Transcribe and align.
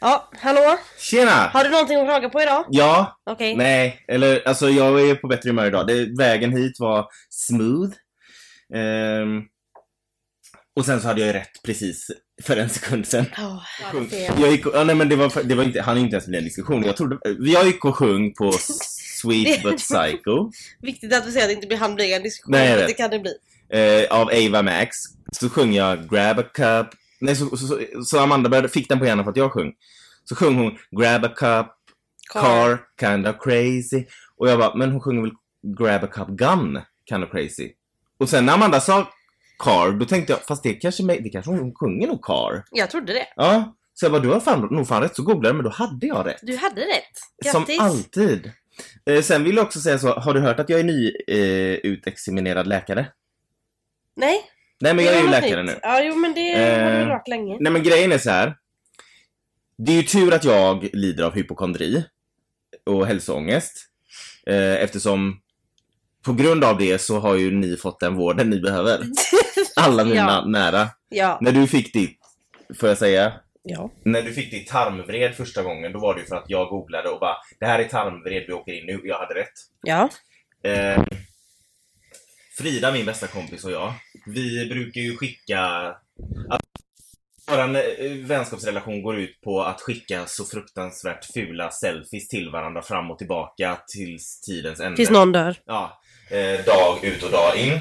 Ja, 0.00 0.30
hallå? 0.40 0.78
Tjena! 0.98 1.30
Har 1.30 1.64
du 1.64 1.70
någonting 1.70 1.96
att 1.96 2.06
klaga 2.06 2.28
på 2.28 2.42
idag? 2.42 2.64
Ja, 2.70 3.18
Okej. 3.30 3.56
nej, 3.56 4.04
eller 4.08 4.48
alltså 4.48 4.68
jag 4.70 5.10
är 5.10 5.14
på 5.14 5.28
bättre 5.28 5.50
humör 5.50 5.66
idag. 5.66 5.86
Det, 5.86 6.06
vägen 6.18 6.56
hit 6.56 6.72
var 6.78 7.06
smooth. 7.30 7.92
Ehm, 8.74 9.42
och 10.76 10.84
sen 10.86 11.00
så 11.00 11.08
hade 11.08 11.20
jag 11.20 11.26
ju 11.26 11.32
rätt 11.32 11.62
precis 11.64 12.06
för 12.42 12.56
en 12.56 12.68
sekund 12.68 13.06
sedan. 13.06 13.26
Ja, 13.36 13.62
jag 14.40 14.50
gick 14.50 14.66
och, 14.66 14.72
ja, 14.76 14.84
nej 14.84 14.94
men 14.94 15.08
det 15.08 15.16
var, 15.16 15.42
det 15.42 15.54
var 15.54 15.64
inte, 15.64 15.82
han 15.82 15.96
är 15.96 16.00
inte 16.00 16.14
ens 16.16 16.26
med 16.26 16.34
i 16.34 16.38
en 16.38 16.44
diskussion. 16.44 16.84
Jag 16.84 16.96
trodde, 16.96 17.18
jag 17.38 17.66
gick 17.66 17.84
och 17.84 17.96
sjöng 17.96 18.34
på 18.34 18.52
Sweet 19.22 19.62
But 19.62 19.78
Psycho 19.78 20.50
Viktigt 20.80 21.14
att 21.14 21.26
vi 21.26 21.32
säger 21.32 21.44
att 21.44 21.48
det 21.50 21.54
inte 21.54 21.66
blir 21.66 21.78
han 21.78 21.94
blir 21.94 22.16
en 22.16 22.22
diskussion. 22.22 22.52
Nej, 22.52 22.84
det 22.86 22.92
kan 22.94 23.10
det 23.10 23.18
bli. 23.18 23.32
eh, 23.70 24.16
av 24.20 24.28
Ava 24.28 24.62
Max. 24.62 24.96
Så 25.32 25.48
sjöng 25.50 25.74
jag 25.74 26.10
Grab 26.10 26.38
a 26.38 26.42
cup. 26.54 26.86
Nej, 27.20 27.36
så, 27.36 27.56
så, 27.56 27.80
så, 28.04 28.18
Amanda 28.18 28.48
började, 28.48 28.68
fick 28.68 28.88
den 28.88 28.98
på 28.98 29.06
hjärnan 29.06 29.24
för 29.24 29.30
att 29.30 29.36
jag 29.36 29.52
sjöng. 29.52 29.72
Så 30.24 30.34
sjöng 30.34 30.54
hon 30.54 30.78
Grab 30.90 31.24
a 31.24 31.28
cup, 31.28 31.66
car, 32.32 32.80
kind 33.00 33.26
of 33.26 33.36
crazy. 33.40 34.04
Och 34.36 34.48
jag 34.48 34.58
bara, 34.58 34.74
men 34.74 34.90
hon 34.90 35.00
sjunger 35.00 35.22
väl 35.22 35.32
Grab 35.78 36.04
a 36.04 36.06
cup 36.06 36.28
gun, 36.28 36.80
kind 37.08 37.24
of 37.24 37.30
crazy. 37.30 37.72
Och 38.18 38.28
sen 38.28 38.46
när 38.46 38.54
Amanda 38.54 38.80
sa 38.80 39.08
car, 39.58 39.90
då 39.98 40.04
tänkte 40.04 40.32
jag, 40.32 40.42
fast 40.42 40.62
det 40.62 40.74
kanske, 40.74 41.02
det 41.02 41.28
kanske 41.28 41.50
hon 41.50 41.74
sjunger 41.74 42.06
nog 42.06 42.22
car. 42.22 42.64
Jag 42.70 42.90
trodde 42.90 43.12
det. 43.12 43.26
Ja, 43.36 43.76
så 43.94 44.04
jag 44.04 44.12
bara, 44.12 44.22
du 44.22 44.28
har 44.28 44.40
fan, 44.40 44.68
nog 44.70 44.88
fan 44.88 45.02
rätt. 45.02 45.16
Så 45.16 45.22
googlade 45.22 45.54
men 45.54 45.64
då 45.64 45.70
hade 45.70 46.06
jag 46.06 46.26
rätt. 46.26 46.40
Du 46.42 46.56
hade 46.56 46.80
rätt. 46.80 47.52
Som 47.52 47.64
Grattis. 47.64 47.80
alltid. 47.80 48.52
Eh, 49.06 49.22
sen 49.22 49.44
vill 49.44 49.56
jag 49.56 49.64
också 49.64 49.80
säga 49.80 49.98
så, 49.98 50.12
har 50.12 50.34
du 50.34 50.40
hört 50.40 50.60
att 50.60 50.68
jag 50.68 50.80
är 50.80 50.84
ny 50.84 51.12
eh, 51.28 51.74
utexaminerad 51.74 52.66
läkare? 52.66 53.06
Nej. 54.16 54.40
Nej 54.80 54.94
men 54.94 55.04
jag 55.04 55.14
är 55.14 55.22
ju 55.22 55.28
läkare 55.30 55.62
nu. 55.62 55.78
Ja, 55.82 56.00
jo 56.04 56.14
men 56.16 56.34
det 56.34 56.52
Eh, 56.52 56.84
har 56.92 57.00
du 57.00 57.06
varit 57.06 57.28
länge. 57.28 57.56
Nej 57.60 57.72
men 57.72 57.82
grejen 57.82 58.12
är 58.12 58.18
så 58.18 58.30
här. 58.30 58.56
Det 59.78 59.92
är 59.92 59.96
ju 59.96 60.02
tur 60.02 60.34
att 60.34 60.44
jag 60.44 60.88
lider 60.92 61.24
av 61.24 61.34
hypokondri 61.34 62.04
och 62.86 63.06
hälsoångest. 63.06 63.72
Eh, 64.46 64.74
eftersom 64.74 65.40
på 66.24 66.32
grund 66.32 66.64
av 66.64 66.78
det 66.78 66.98
så 66.98 67.18
har 67.18 67.36
ju 67.36 67.50
ni 67.50 67.76
fått 67.76 68.00
den 68.00 68.14
vården 68.14 68.50
ni 68.50 68.60
behöver. 68.60 69.00
Alla 69.76 70.04
mina 70.04 70.16
Ja. 70.16 70.44
nära. 70.46 70.88
Ja. 71.08 71.38
När 71.42 71.52
du 71.52 71.66
fick 71.66 71.92
ditt, 71.92 72.18
får 72.80 72.88
jag 72.88 72.98
säga, 72.98 73.32
Ja. 73.62 73.90
när 74.04 74.22
du 74.22 74.32
fick 74.32 74.50
ditt 74.50 74.68
tarmvred 74.68 75.34
första 75.34 75.62
gången 75.62 75.92
då 75.92 75.98
var 75.98 76.14
det 76.14 76.20
ju 76.20 76.26
för 76.26 76.36
att 76.36 76.44
jag 76.50 76.68
googlade 76.68 77.08
och 77.08 77.20
bara 77.20 77.36
det 77.60 77.66
här 77.66 77.78
är 77.78 77.84
tarmvred, 77.84 78.44
vi 78.46 78.52
åker 78.52 78.72
in 78.72 78.86
nu. 78.86 79.00
Jag 79.04 79.18
hade 79.18 79.34
rätt. 79.34 79.52
Ja. 79.82 80.08
Eh, 80.62 81.04
Frida, 82.58 82.92
min 82.92 83.06
bästa 83.06 83.26
kompis 83.26 83.64
och 83.64 83.70
jag, 83.70 83.92
vi 84.26 84.66
brukar 84.66 85.00
ju 85.00 85.16
skicka... 85.16 85.60
Att 86.50 86.62
vår 87.50 87.58
eh, 87.58 88.10
vänskapsrelation 88.12 89.02
går 89.02 89.18
ut 89.18 89.40
på 89.40 89.62
att 89.62 89.80
skicka 89.80 90.26
så 90.26 90.44
fruktansvärt 90.44 91.24
fula 91.24 91.70
selfies 91.70 92.28
till 92.28 92.50
varandra 92.50 92.82
fram 92.82 93.10
och 93.10 93.18
tillbaka 93.18 93.78
tills 93.86 94.40
tidens 94.40 94.80
ände. 94.80 94.96
Tills 94.96 95.10
någon 95.10 95.32
dör. 95.32 95.56
Ja, 95.64 96.00
eh, 96.30 96.64
dag 96.64 97.04
ut 97.04 97.22
och 97.22 97.30
dag 97.30 97.56
in. 97.56 97.72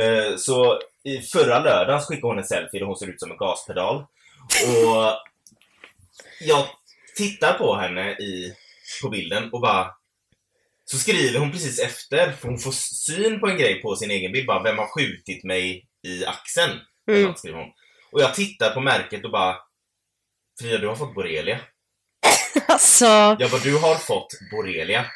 Eh, 0.00 0.36
så 0.36 0.78
i 1.04 1.18
förra 1.18 1.58
lördagen 1.58 2.00
skickade 2.00 2.26
hon 2.26 2.38
en 2.38 2.44
selfie 2.44 2.80
där 2.80 2.86
hon 2.86 2.96
ser 2.96 3.06
ut 3.06 3.20
som 3.20 3.30
en 3.30 3.36
gaspedal. 3.36 3.96
Och 3.96 5.18
jag 6.40 6.66
tittar 7.16 7.52
på 7.52 7.76
henne 7.76 8.12
i, 8.12 8.54
på 9.02 9.08
bilden 9.08 9.52
och 9.52 9.60
bara 9.60 9.90
så 10.84 10.98
skriver 10.98 11.38
hon 11.38 11.52
precis 11.52 11.80
efter, 11.80 12.32
för 12.32 12.48
hon 12.48 12.58
får 12.58 12.72
syn 12.72 13.40
på 13.40 13.46
en 13.46 13.56
grej 13.56 13.82
på 13.82 13.96
sin 13.96 14.10
egen 14.10 14.32
bild, 14.32 14.46
bara 14.46 14.62
vem 14.62 14.78
har 14.78 14.86
skjutit 14.86 15.44
mig 15.44 15.88
i 16.06 16.24
axeln? 16.24 16.80
Mm. 17.10 17.22
något, 17.22 17.38
skriver 17.38 17.58
hon. 17.58 17.68
Och 18.12 18.20
jag 18.20 18.34
tittar 18.34 18.74
på 18.74 18.80
märket 18.80 19.24
och 19.24 19.30
bara 19.30 19.56
Frida, 20.60 20.78
du 20.78 20.88
har 20.88 20.96
fått 20.96 21.14
borrelia. 21.14 21.60
Alltså, 22.68 23.04
Jag 23.38 23.50
bara, 23.50 23.60
du 23.60 23.78
har 23.78 23.94
fått 23.94 24.28
borrelia. 24.50 25.06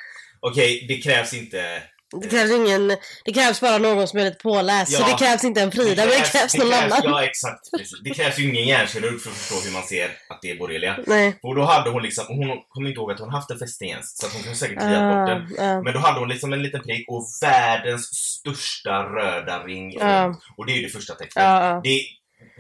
Okej, 0.41 0.85
det 0.89 0.97
krävs 1.03 1.35
inte 1.35 1.83
det 2.23 2.29
krävs 2.29 2.51
ingen... 2.51 2.89
Det 3.25 3.33
krävs 3.33 3.61
bara 3.61 3.79
någon 3.79 4.09
som 4.09 4.19
är 4.19 4.25
lite 4.25 4.43
påläst. 4.43 4.93
Så 4.93 5.03
Ja. 5.03 5.07
det 5.13 5.25
krävs 5.25 5.45
inte 5.45 5.63
en 5.63 5.73
Frida, 5.73 6.03
men 6.03 6.11
det 6.11 6.33
krävs 6.33 6.57
någon 6.57 6.73
annan. 6.73 7.01
Ja, 7.05 7.25
exakt. 7.25 7.71
Precis. 7.71 8.01
Det 8.05 8.11
krävs 8.11 8.39
ju 8.39 8.49
ingen 8.51 8.65
hjärnkirurg 8.69 9.21
för 9.21 9.31
att 9.31 9.37
förstå 9.37 9.55
hur 9.65 9.73
man 9.73 9.83
ser 9.83 10.05
att 10.29 10.39
det 10.43 10.51
är 10.51 10.57
borrelia. 10.59 10.99
Nej. 11.07 11.39
Och 11.43 11.55
då 11.55 11.63
hade 11.63 11.91
hon 11.91 12.03
liksom, 12.03 12.25
hon 12.29 12.49
kommer 12.69 12.89
inte 12.89 12.99
ihåg 12.99 13.13
att 13.13 13.21
hon 13.21 13.31
haft 13.31 13.51
en 13.51 13.59
fästing 13.59 13.91
ens, 13.91 14.19
så 14.19 14.27
att 14.27 14.33
hon 14.33 14.43
kunde 14.43 14.57
säkert 14.59 14.79
kliat 14.79 15.15
bort 15.15 15.27
den. 15.29 15.69
Ah. 15.69 15.83
Men 15.83 15.93
då 15.93 15.99
hade 15.99 16.21
hon 16.21 16.29
liksom 16.29 16.53
en 16.53 16.63
liten 16.63 16.83
prick 16.83 17.11
och 17.11 17.25
världens 17.43 18.05
största 18.15 19.03
röda 19.03 19.65
ring. 19.65 19.93
Ja. 19.99 20.41
Och 20.57 20.67
det 20.67 20.73
är 20.73 20.77
ju 20.77 20.83
det 20.83 20.93
första 20.93 21.15
tecknet. 21.15 21.45
Ja. 21.45 21.81
Det, 21.85 22.01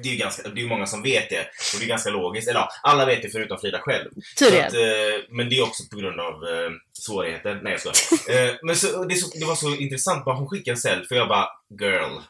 det 0.02 0.08
är 0.08 0.12
ju 0.12 0.19
ganska, 0.19 0.48
det 0.48 0.60
är 0.60 0.66
många 0.66 0.86
som 0.86 1.02
vet 1.02 1.30
det. 1.30 1.41
Och 1.41 1.78
det 1.78 1.84
är 1.84 1.88
ganska 1.88 2.10
logiskt. 2.10 2.48
Eller 2.48 2.60
ja, 2.60 2.69
alla 2.82 3.06
vet 3.06 3.22
det 3.22 3.30
förutom 3.30 3.58
Frida 3.58 3.78
själv. 3.80 4.10
Tydligen. 4.38 4.64
eh, 4.66 5.20
men 5.30 5.48
det 5.48 5.58
är 5.58 5.62
också 5.62 5.82
på 5.91 5.97
grund 5.97 6.20
av 6.20 6.34
eh, 6.34 6.70
svårigheter. 6.92 7.60
Nej 7.62 7.72
jag 7.72 7.94
skojar. 7.94 8.46
eh, 8.48 8.54
Men 8.62 8.76
så, 8.76 9.04
det, 9.04 9.14
är 9.14 9.16
så, 9.16 9.38
det 9.38 9.46
var 9.46 9.54
så 9.54 9.76
intressant, 9.76 10.25
bara 10.25 10.36
hon 10.36 10.48
skickade 10.48 10.75
en 10.75 10.78
selfie 10.78 11.19
och 11.19 11.20
jag 11.20 11.28
bara 11.28 11.48
girl. 11.80 12.20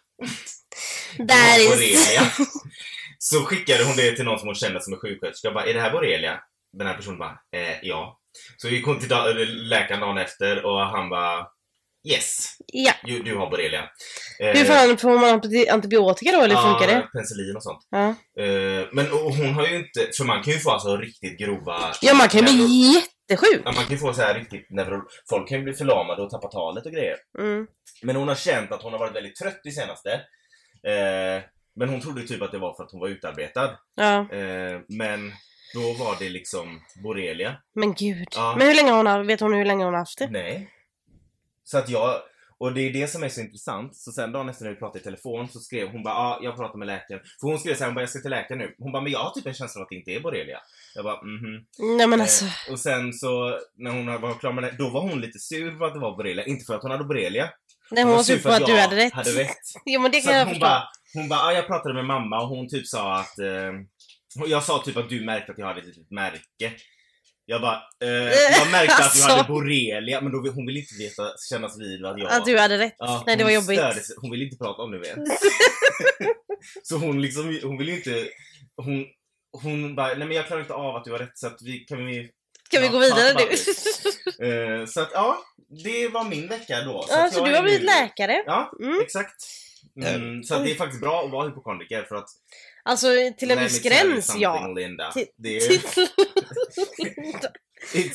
That 1.29 1.31
har 1.31 1.61
is... 1.61 1.69
borrelia. 1.69 2.33
Så 3.19 3.45
skickade 3.45 3.85
hon 3.85 3.97
det 3.97 4.17
till 4.17 4.25
någon 4.25 4.39
som 4.39 4.49
hon 4.49 4.55
kände 4.55 4.83
som 4.83 4.93
är 4.93 4.97
sjuksköterska. 4.97 5.49
Jag 5.49 5.55
bara, 5.55 5.67
är 5.67 5.75
det 5.75 5.81
här 5.81 5.93
borrelia? 5.93 6.41
Den 6.79 6.87
här 6.87 6.95
personen 6.95 7.19
bara, 7.19 7.39
eh, 7.57 7.77
ja. 7.83 8.19
Så 8.57 8.69
gick 8.69 8.87
hon 8.87 8.99
till 8.99 9.09
läkaren 9.69 10.01
dagen 10.01 10.19
efter 10.19 10.67
och 10.67 10.81
han 10.81 11.09
bara, 11.09 11.47
yes, 12.15 12.57
Ja. 12.73 12.93
du, 13.05 13.23
du 13.23 13.37
har 13.37 13.51
borrelia. 13.51 13.81
Eh, 14.41 14.47
Hur 14.47 14.65
fan 14.65 14.99
får 14.99 15.19
man 15.19 15.41
anti- 15.41 15.71
antibiotika 15.71 16.33
då, 16.33 16.41
eller 16.43 16.55
hur 16.55 16.63
funkar 16.63 16.87
det? 16.87 17.09
penicillin 17.13 17.57
och 17.57 17.63
sånt. 17.63 17.87
Ja. 17.91 18.09
Eh, 18.43 18.87
men 18.93 19.07
hon 19.11 19.55
har 19.55 19.67
ju 19.67 19.77
inte, 19.77 20.11
för 20.17 20.25
man 20.25 20.43
kan 20.43 20.53
ju 20.53 20.59
få 20.59 20.71
alltså 20.71 20.97
riktigt 20.97 21.39
grova... 21.39 21.93
ja, 22.03 22.15
man 22.15 22.29
kan 22.29 22.41
ju 22.41 22.47
bli 22.47 22.95
jättesjuk. 22.95 23.63
Ja, 23.65 23.73
man 23.73 23.85
kan 23.85 23.89
ju 23.93 23.99
få 23.99 24.13
så 24.13 24.23
här 24.23 24.35
riktigt 24.35 24.71
neuro... 24.71 25.03
Folk 25.31 25.49
kan 25.49 25.59
ju 25.59 25.65
bli 25.65 25.73
förlamade 25.73 26.23
och 26.23 26.31
tappa 26.31 26.49
talet 26.49 26.87
och 26.87 26.93
grejer. 26.93 27.17
Mm. 27.39 27.67
Men 28.03 28.17
hon 28.17 28.29
har 28.29 28.35
känt 28.35 28.73
att 28.73 28.83
hon 28.83 28.93
har 28.93 28.99
varit 28.99 29.17
väldigt 29.17 29.37
trött 29.37 29.61
i 29.65 29.71
senaste. 29.71 30.11
Eh, 30.87 31.43
men 31.79 31.89
hon 31.89 32.01
trodde 32.01 32.23
typ 32.27 32.43
att 32.43 32.53
det 32.53 32.59
var 32.59 32.75
för 32.77 32.85
att 32.85 32.91
hon 32.93 33.01
var 33.01 33.09
utarbetad. 33.09 33.79
Ja, 33.95 34.19
Eh, 34.37 34.81
men 34.89 35.33
då 35.75 35.93
var 36.05 36.17
det 36.19 36.29
liksom 36.29 36.81
borrelia. 37.03 37.57
men 37.75 37.95
gud. 37.95 38.29
Ja. 38.37 38.55
Men 38.59 38.67
hur 38.67 38.75
länge 38.75 38.91
har 38.91 38.97
hon 38.97 39.07
haft, 39.07 39.29
vet 39.31 39.41
hon 39.41 39.55
hur 39.55 39.65
länge 39.65 39.85
hon 39.85 39.95
har 39.95 40.01
haft 40.01 40.19
det? 40.19 40.29
Nej. 40.31 40.71
Så 41.67 41.79
att 41.79 41.89
jag, 41.89 42.21
och 42.59 42.73
det 42.75 42.81
är 42.81 42.93
det 42.93 43.09
som 43.09 43.23
är 43.23 43.29
så 43.29 43.41
intressant. 43.41 43.97
Så 43.97 44.13
sen 44.13 44.33
dagen 44.33 44.49
efter 44.49 44.65
när 44.65 44.71
vi 44.71 44.79
pratade 44.79 44.99
i 44.99 45.03
telefon 45.03 45.49
så 45.49 45.61
skrev 45.61 45.89
hon 45.89 46.03
bara 46.03 46.15
ja, 46.15 46.21
ah, 46.21 46.41
jag 46.43 46.57
pratar 46.57 46.79
med 46.79 46.87
läkaren. 46.87 47.21
För 47.41 47.49
hon 47.49 47.59
skrev 47.59 47.75
såhär, 47.75 47.87
hon 47.87 47.95
bara 47.95 48.01
jag 48.01 48.11
ska 48.11 48.21
till 48.21 48.31
läkaren 48.31 48.59
nu. 48.59 48.75
Hon 48.79 48.93
bara 48.93 49.03
men 49.03 49.13
jag 49.13 49.19
har 49.19 49.31
typ 49.31 49.47
en 49.47 49.55
känsla 49.55 49.81
av 49.81 49.83
att 49.83 49.89
det 49.89 49.97
inte 49.97 50.11
är 50.11 50.21
borrelia. 50.21 50.59
Jag 50.95 51.05
bara 51.05 51.23
mhm. 51.23 51.65
Nej 51.97 52.07
men 52.07 52.21
alltså. 52.21 52.45
Eh, 52.45 52.73
och 52.73 52.81
sen 52.81 53.13
så 53.13 53.59
när 53.77 53.91
hon 53.91 54.21
var 54.21 54.35
klar 54.35 54.53
med 54.53 54.65
det, 54.65 54.75
då 54.79 54.89
var 54.89 55.01
hon 55.01 55.21
lite 55.21 55.39
sur 55.39 55.79
för 55.79 55.85
att 55.85 55.95
det 55.95 56.01
var 56.01 56.17
borrelia. 56.17 56.45
Inte 56.45 56.65
för 56.65 56.75
att 56.75 56.83
hon 56.83 56.91
hade 56.91 57.05
borrelia. 57.05 57.51
Nej 57.91 58.05
hon 58.05 58.13
var 58.13 58.23
sur 58.23 58.39
på 58.39 58.49
att 58.49 58.67
du 58.67 58.73
jag 58.73 58.83
hade 58.83 58.97
rätt. 58.97 59.13
Hade 59.13 59.31
rätt. 59.31 59.57
Jo 59.85 60.01
men 60.01 60.11
det 60.11 60.21
Så 60.21 60.29
kan 60.29 60.35
att 60.35 60.39
jag 60.39 60.45
hon 60.45 60.55
förstå. 60.55 60.67
bara, 60.67 60.89
hon 61.15 61.29
bara, 61.29 61.41
ah, 61.41 61.53
jag 61.53 61.67
pratade 61.67 61.95
med 61.95 62.05
mamma 62.05 62.43
och 62.43 62.49
hon 62.49 62.69
typ 62.69 62.87
sa 62.87 63.17
att 63.21 63.39
eh, 63.39 63.73
jag 64.47 64.63
sa 64.63 64.83
typ 64.85 64.97
att 64.97 65.09
du 65.09 65.25
märkte 65.25 65.53
att 65.53 65.59
jag 65.59 65.67
hade 65.67 65.81
ett 65.81 65.87
litet 65.87 66.11
märke. 66.11 66.73
Jag 67.49 67.61
bara, 67.61 67.83
eh, 68.05 68.09
jag 68.59 68.71
märkte 68.71 68.95
att 68.95 68.99
du 68.99 69.05
Alltså. 69.05 69.29
hade 69.29 69.49
borrelia, 69.49 70.21
men 70.21 70.33
då, 70.33 70.39
hon 70.51 70.67
ville 70.67 70.81
inte 70.81 70.95
veta, 70.99 71.23
kännas 71.51 71.79
vid 71.81 72.05
att 72.05 72.19
jag... 72.19 72.33
Att 72.33 72.45
du 72.45 72.59
hade 72.59 72.79
rätt. 72.79 72.95
Ja, 72.99 73.23
Nej 73.27 73.37
det 73.37 73.45
var 73.45 73.51
hon 73.51 73.55
jobbigt. 73.63 73.79
störde 73.79 74.01
sig. 74.01 74.17
Hon 74.21 74.31
ville 74.31 74.45
inte 74.45 74.57
prata 74.57 74.83
om 74.83 74.91
det 74.91 74.99
mer. 74.99 75.17
så 76.83 76.97
hon 76.97 77.23
liksom, 77.23 77.61
hon 77.63 77.79
ville 77.79 77.93
inte... 77.93 78.29
Hon, 78.77 79.05
hon 79.63 79.95
bara, 79.95 80.07
nej 80.09 80.19
men 80.27 80.33
jag 80.37 80.47
klarar 80.47 80.61
inte 80.61 80.75
av 80.75 80.97
att 80.97 81.05
du 81.05 81.11
har 81.13 81.19
rätt 81.19 81.39
så 81.39 81.47
att 81.47 81.63
vi 81.63 81.79
kan 81.79 82.07
vi... 82.07 82.13
Vi 82.13 82.31
Ja, 82.71 82.89
gå 82.89 82.99
vidare 82.99 83.33
nu? 83.35 83.43
Eh, 84.47 84.87
så 84.87 85.01
att 85.01 85.11
ja, 85.15 85.39
det 85.85 86.09
var 86.09 86.25
min 86.25 86.49
vecka 86.49 86.81
då. 86.85 87.05
Ja, 87.09 87.25
att 87.27 87.35
så 87.35 87.45
du 87.45 87.55
har 87.55 87.63
blivit 87.63 87.81
nu- 87.81 87.87
läkare. 87.87 88.43
Ja, 88.47 88.73
Mm. 88.83 89.01
exakt. 89.01 89.35
Mm, 90.05 90.43
så 90.43 90.55
att 90.55 90.65
det 90.65 90.71
är 90.71 90.75
faktiskt 90.75 91.01
bra 91.01 91.25
att 91.25 91.31
vara 91.31 91.49
hypokondriker 91.49 92.03
för 92.03 92.17
att... 92.17 92.29
Alltså 92.87 93.07
till 93.39 93.51
en 93.51 93.59
viss 93.59 93.83
gräns 93.83 94.37
ja. 94.39 94.67
Linda. 94.77 95.13
Till-. 95.13 95.27
Till- 95.47 96.09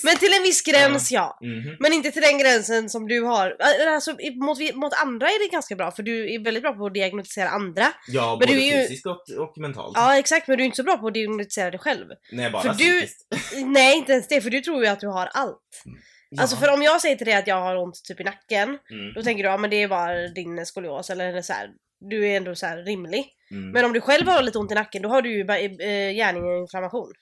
Men 0.04 0.18
till 0.18 0.34
en 0.34 0.44
viss 0.44 0.62
gräns 0.62 1.12
ja. 1.12 1.38
Mhm. 1.42 1.76
Men 1.80 1.94
inte 1.94 2.12
till 2.12 2.22
den 2.22 2.38
gränsen 2.38 2.90
som 2.90 3.08
du 3.08 3.22
har. 3.24 3.56
Alltså 3.88 4.12
mot, 4.36 4.76
mot 4.76 4.94
andra 5.04 5.28
är 5.28 5.48
det 5.48 5.52
ganska 5.52 5.76
bra 5.76 5.92
för 5.92 6.04
du 6.04 6.34
är 6.34 6.44
väldigt 6.44 6.64
bra 6.64 6.74
på 6.74 6.86
att 6.86 6.94
diagnostisera 6.94 7.50
andra. 7.50 7.94
Ja, 8.08 8.30
Men 8.30 8.40
både 8.40 8.54
du 8.54 8.60
är 8.68 8.76
ju- 8.82 8.88
fysiskt 8.88 9.06
och, 9.06 9.30
och 9.38 9.58
mentalt. 9.58 9.94
Ja 9.96 10.18
exakt 10.18 10.48
men 10.48 10.58
du 10.58 10.64
är 10.64 10.66
inte 10.66 10.76
så 10.78 10.84
bra 10.84 10.98
på 10.98 11.08
att 11.08 11.14
diagnostisera 11.14 11.72
dig 11.72 11.80
själv. 11.80 12.06
Nej, 12.32 12.52
bara 12.52 12.62
för 12.62 12.74
du-. 12.84 13.08
Nej 13.66 13.98
inte 13.98 14.12
ens 14.12 14.28
det 14.28 14.42
för 14.42 14.50
du 14.50 14.62
tror 14.62 14.84
ju 14.84 14.88
att 14.90 15.00
du 15.00 15.08
har 15.08 15.26
allt. 15.34 15.84
Ja. 16.30 16.42
Alltså 16.42 16.58
för 16.58 16.74
om 16.74 16.82
jag 16.82 17.02
säger 17.02 17.16
till 17.16 17.26
dig 17.28 17.36
att 17.36 17.48
jag 17.48 17.62
har 17.62 17.78
ont 17.78 18.04
typ 18.08 18.20
i 18.20 18.24
nacken. 18.24 18.70
Mm. 18.70 19.14
Då 19.16 19.24
tänker 19.24 19.44
du 19.44 19.50
ja 19.50 19.58
men 19.58 19.70
det 19.70 19.84
är 19.84 19.88
bara 19.88 20.28
din 20.28 20.66
skolios 20.66 21.10
eller 21.10 21.42
så 21.42 21.54
här. 21.54 21.70
Du 22.10 22.28
är 22.28 22.38
ändå 22.38 22.56
så 22.56 22.66
här 22.66 22.78
rimlig. 22.78 23.26
Mm. 23.52 23.72
Men 23.72 23.86
om 23.86 23.94
du 23.94 24.02
själv 24.02 24.28
har 24.28 24.42
lite 24.44 24.58
ont 24.60 24.72
i 24.72 24.76
nacken 24.76 25.02
då 25.02 25.10
har 25.10 25.22
du 25.22 25.32
ju 25.38 25.44
bara 25.44 25.60
eh, 25.60 26.16
hjärninflammation. 26.16 27.14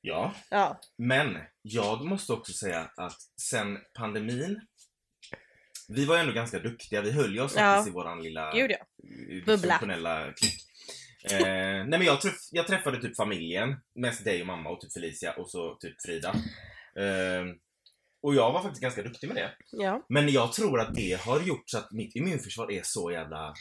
Ja, 0.00 0.34
Ja. 0.50 0.80
men 0.98 1.36
jag 1.62 2.04
måste 2.04 2.32
också 2.32 2.52
säga 2.52 2.90
att 2.96 3.16
sen 3.40 3.78
pandemin 3.98 4.60
vi 5.88 6.04
var 6.04 6.14
ju 6.14 6.20
ändå 6.20 6.32
ganska 6.32 6.58
duktiga, 6.58 7.02
vi 7.02 7.12
höll 7.12 7.34
ju 7.34 7.40
oss 7.40 7.54
Ja. 7.56 7.60
faktiskt 7.60 7.88
i 7.88 7.92
våran 7.92 8.22
lilla 8.22 8.52
Gud 8.52 8.70
ja. 8.70 8.76
eh, 8.76 9.44
Bubbla. 9.46 9.78
klick. 10.36 10.54
Eh, 11.32 11.46
nej 11.46 11.88
men 11.88 12.02
jag, 12.02 12.20
träff, 12.20 12.34
jag 12.50 12.66
träffade 12.66 13.00
typ 13.00 13.16
familjen, 13.16 13.76
mest 13.94 14.24
dig 14.24 14.40
och 14.40 14.46
mamma 14.46 14.70
och 14.70 14.80
typ 14.80 14.92
Felicia 14.92 15.32
och 15.32 15.50
så 15.50 15.74
typ 15.80 15.94
Frida. 16.06 16.28
Eh, 16.96 17.44
och 18.22 18.34
jag 18.34 18.52
var 18.52 18.62
faktiskt 18.62 18.82
ganska 18.82 19.02
duktig 19.02 19.26
med 19.28 19.36
det. 19.36 19.50
Ja. 19.72 20.06
Men 20.08 20.28
jag 20.28 20.52
tror 20.52 20.80
att 20.80 20.94
det 20.94 21.20
har 21.20 21.40
gjort 21.40 21.62
så 21.70 21.78
att 21.78 21.92
mitt 21.92 22.16
immunförsvar 22.16 22.72
är 22.72 22.82
så 22.84 23.10
jävla... 23.10 23.54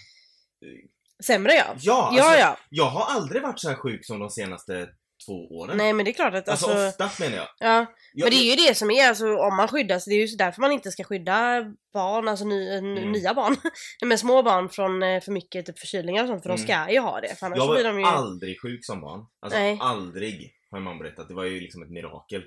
Sämre 1.23 1.53
ja. 1.53 1.65
Ja, 1.79 2.11
Ja, 2.17 2.23
alltså, 2.23 2.39
ja. 2.39 2.57
jag 2.69 2.85
har 2.85 3.15
aldrig 3.15 3.41
varit 3.41 3.59
så 3.59 3.69
här 3.69 3.75
sjuk 3.75 4.05
som 4.05 4.19
de 4.19 4.29
senaste 4.29 4.89
två 5.25 5.33
åren. 5.57 5.77
Nej 5.77 5.93
men 5.93 6.05
det 6.05 6.11
är 6.11 6.13
klart 6.13 6.33
att 6.33 6.49
alltså, 6.49 6.65
alltså, 6.71 7.03
ofta 7.03 7.23
menar 7.23 7.37
jag. 7.37 7.47
ja. 7.59 7.85
jag 8.13 8.25
Men 8.25 8.29
det 8.31 8.37
är 8.37 8.49
ju 8.57 8.67
det 8.67 8.75
som 8.75 8.91
är, 8.91 9.07
alltså 9.07 9.35
om 9.37 9.55
man 9.57 9.67
skyddas, 9.67 10.05
det 10.05 10.11
är 10.13 10.27
ju 10.27 10.35
därför 10.37 10.61
man 10.61 10.71
inte 10.71 10.91
ska 10.91 11.03
skydda 11.03 11.63
barn, 11.93 12.27
alltså 12.27 12.45
ny, 12.45 12.69
n- 12.77 12.97
Mm. 12.97 13.11
nya 13.11 13.33
barn. 13.33 13.55
Men 14.05 14.17
små 14.17 14.43
barn 14.43 14.69
från 14.69 15.03
eh, 15.03 15.21
för 15.21 15.31
mycket 15.31 15.65
typ 15.65 15.79
förkylningar 15.79 16.23
och 16.23 16.27
sånt, 16.29 16.43
för 16.43 16.49
Mm. 16.49 16.57
de 16.57 16.63
ska 16.63 16.91
ju 16.93 16.99
ha 16.99 17.21
det. 17.21 17.35
För 17.39 17.45
annars 17.45 17.57
Jag 17.57 17.67
var 17.67 17.83
de 17.83 17.99
ju... 17.99 18.05
aldrig 18.05 18.61
sjuk 18.61 18.85
som 18.85 19.01
barn. 19.01 19.25
Alltså 19.41 19.59
Nej. 19.59 19.77
aldrig, 19.81 20.53
har 20.71 20.79
mamma 20.79 21.03
berättat. 21.03 21.27
Det 21.27 21.33
var 21.33 21.43
ju 21.43 21.59
liksom 21.59 21.83
ett 21.83 21.89
mirakel. 21.91 22.43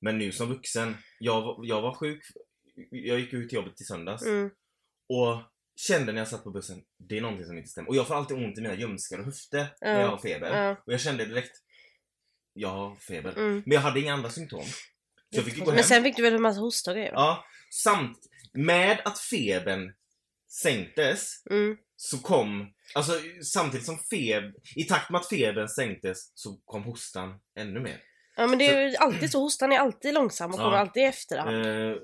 Men 0.00 0.18
nu 0.18 0.32
som 0.32 0.48
vuxen, 0.48 0.96
jag, 1.18 1.60
jag 1.62 1.82
var 1.82 1.94
sjuk. 1.94 2.22
Jag 2.90 3.20
gick 3.20 3.32
ut 3.32 3.48
till 3.48 3.56
jobbet 3.56 3.76
till 3.76 3.86
söndags 3.86 4.22
Mm. 4.26 4.50
och 5.08 5.42
kände 5.76 6.12
när 6.12 6.20
jag 6.20 6.28
satt 6.28 6.44
på 6.44 6.50
bussen, 6.50 6.82
det 6.98 7.16
är 7.16 7.20
någonting 7.20 7.46
som 7.46 7.56
inte 7.58 7.68
stämmer. 7.70 7.88
Och 7.88 7.96
jag 7.96 8.06
får 8.08 8.14
alltid 8.14 8.36
ont 8.36 8.58
i 8.58 8.60
mina 8.60 8.74
ljumskar 8.74 9.18
och 9.18 9.24
höfter 9.24 9.66
när 9.80 9.94
Ja. 9.94 10.00
jag 10.00 10.08
har 10.08 10.18
feber. 10.18 10.62
Ja. 10.64 10.70
Och 10.86 10.92
jag 10.92 11.00
kände 11.00 11.24
direkt, 11.24 11.56
jag 12.52 12.68
har 12.68 12.96
feber. 12.96 13.32
Mm. 13.36 13.62
Men 13.66 13.72
jag 13.74 13.80
hade 13.80 14.00
inga 14.00 14.14
andra 14.14 14.30
symptom. 14.30 14.62
Så 14.64 14.72
jag 15.30 15.44
fick 15.44 15.58
gå 15.58 15.64
hem. 15.64 15.74
Men 15.74 15.84
sen 15.84 16.02
fick 16.04 16.16
du 16.16 16.22
väl 16.22 16.34
en 16.34 16.42
massa 16.42 16.60
hosta 16.60 16.90
och 16.90 16.96
grejer? 16.96 17.12
Ja, 17.12 17.44
samt 17.70 18.18
med 18.52 19.00
att 19.04 19.18
febern 19.18 19.94
sänktes 20.50 21.42
Mm. 21.50 21.76
så 21.96 22.18
kom, 22.18 22.72
alltså 22.94 23.12
samtidigt 23.44 23.86
som 23.86 23.98
feb, 23.98 24.54
i 24.76 24.84
takt 24.84 25.10
med 25.10 25.20
att 25.20 25.28
febern 25.28 25.68
sänktes 25.68 26.30
så 26.34 26.56
kom 26.64 26.82
hostan 26.84 27.40
ännu 27.58 27.80
mer. 27.80 28.02
Ja 28.36 28.46
men 28.46 28.58
det 28.58 28.66
är 28.66 28.88
ju 28.88 28.96
alltid 28.96 29.30
så, 29.30 29.40
hostan 29.40 29.72
är 29.72 29.78
alltid 29.78 30.14
långsam 30.14 30.50
och 30.50 30.60
Ja. 30.60 30.64
kommer 30.64 30.76
alltid 30.76 31.02
i 31.02 31.06
efterhand. 31.06 31.66
Eh, 31.66 31.96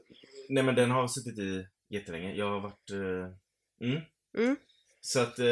nej 0.48 0.62
men 0.62 0.74
den 0.74 0.90
har 0.90 1.08
suttit 1.08 1.38
i 1.38 1.66
jättelänge. 1.88 2.34
Jag 2.34 2.50
har 2.50 2.60
varit... 2.60 2.90
Eh, 2.90 3.34
mm. 3.82 4.00
Mm. 4.38 4.56
Så 5.00 5.20
att, 5.20 5.38
eh, 5.38 5.46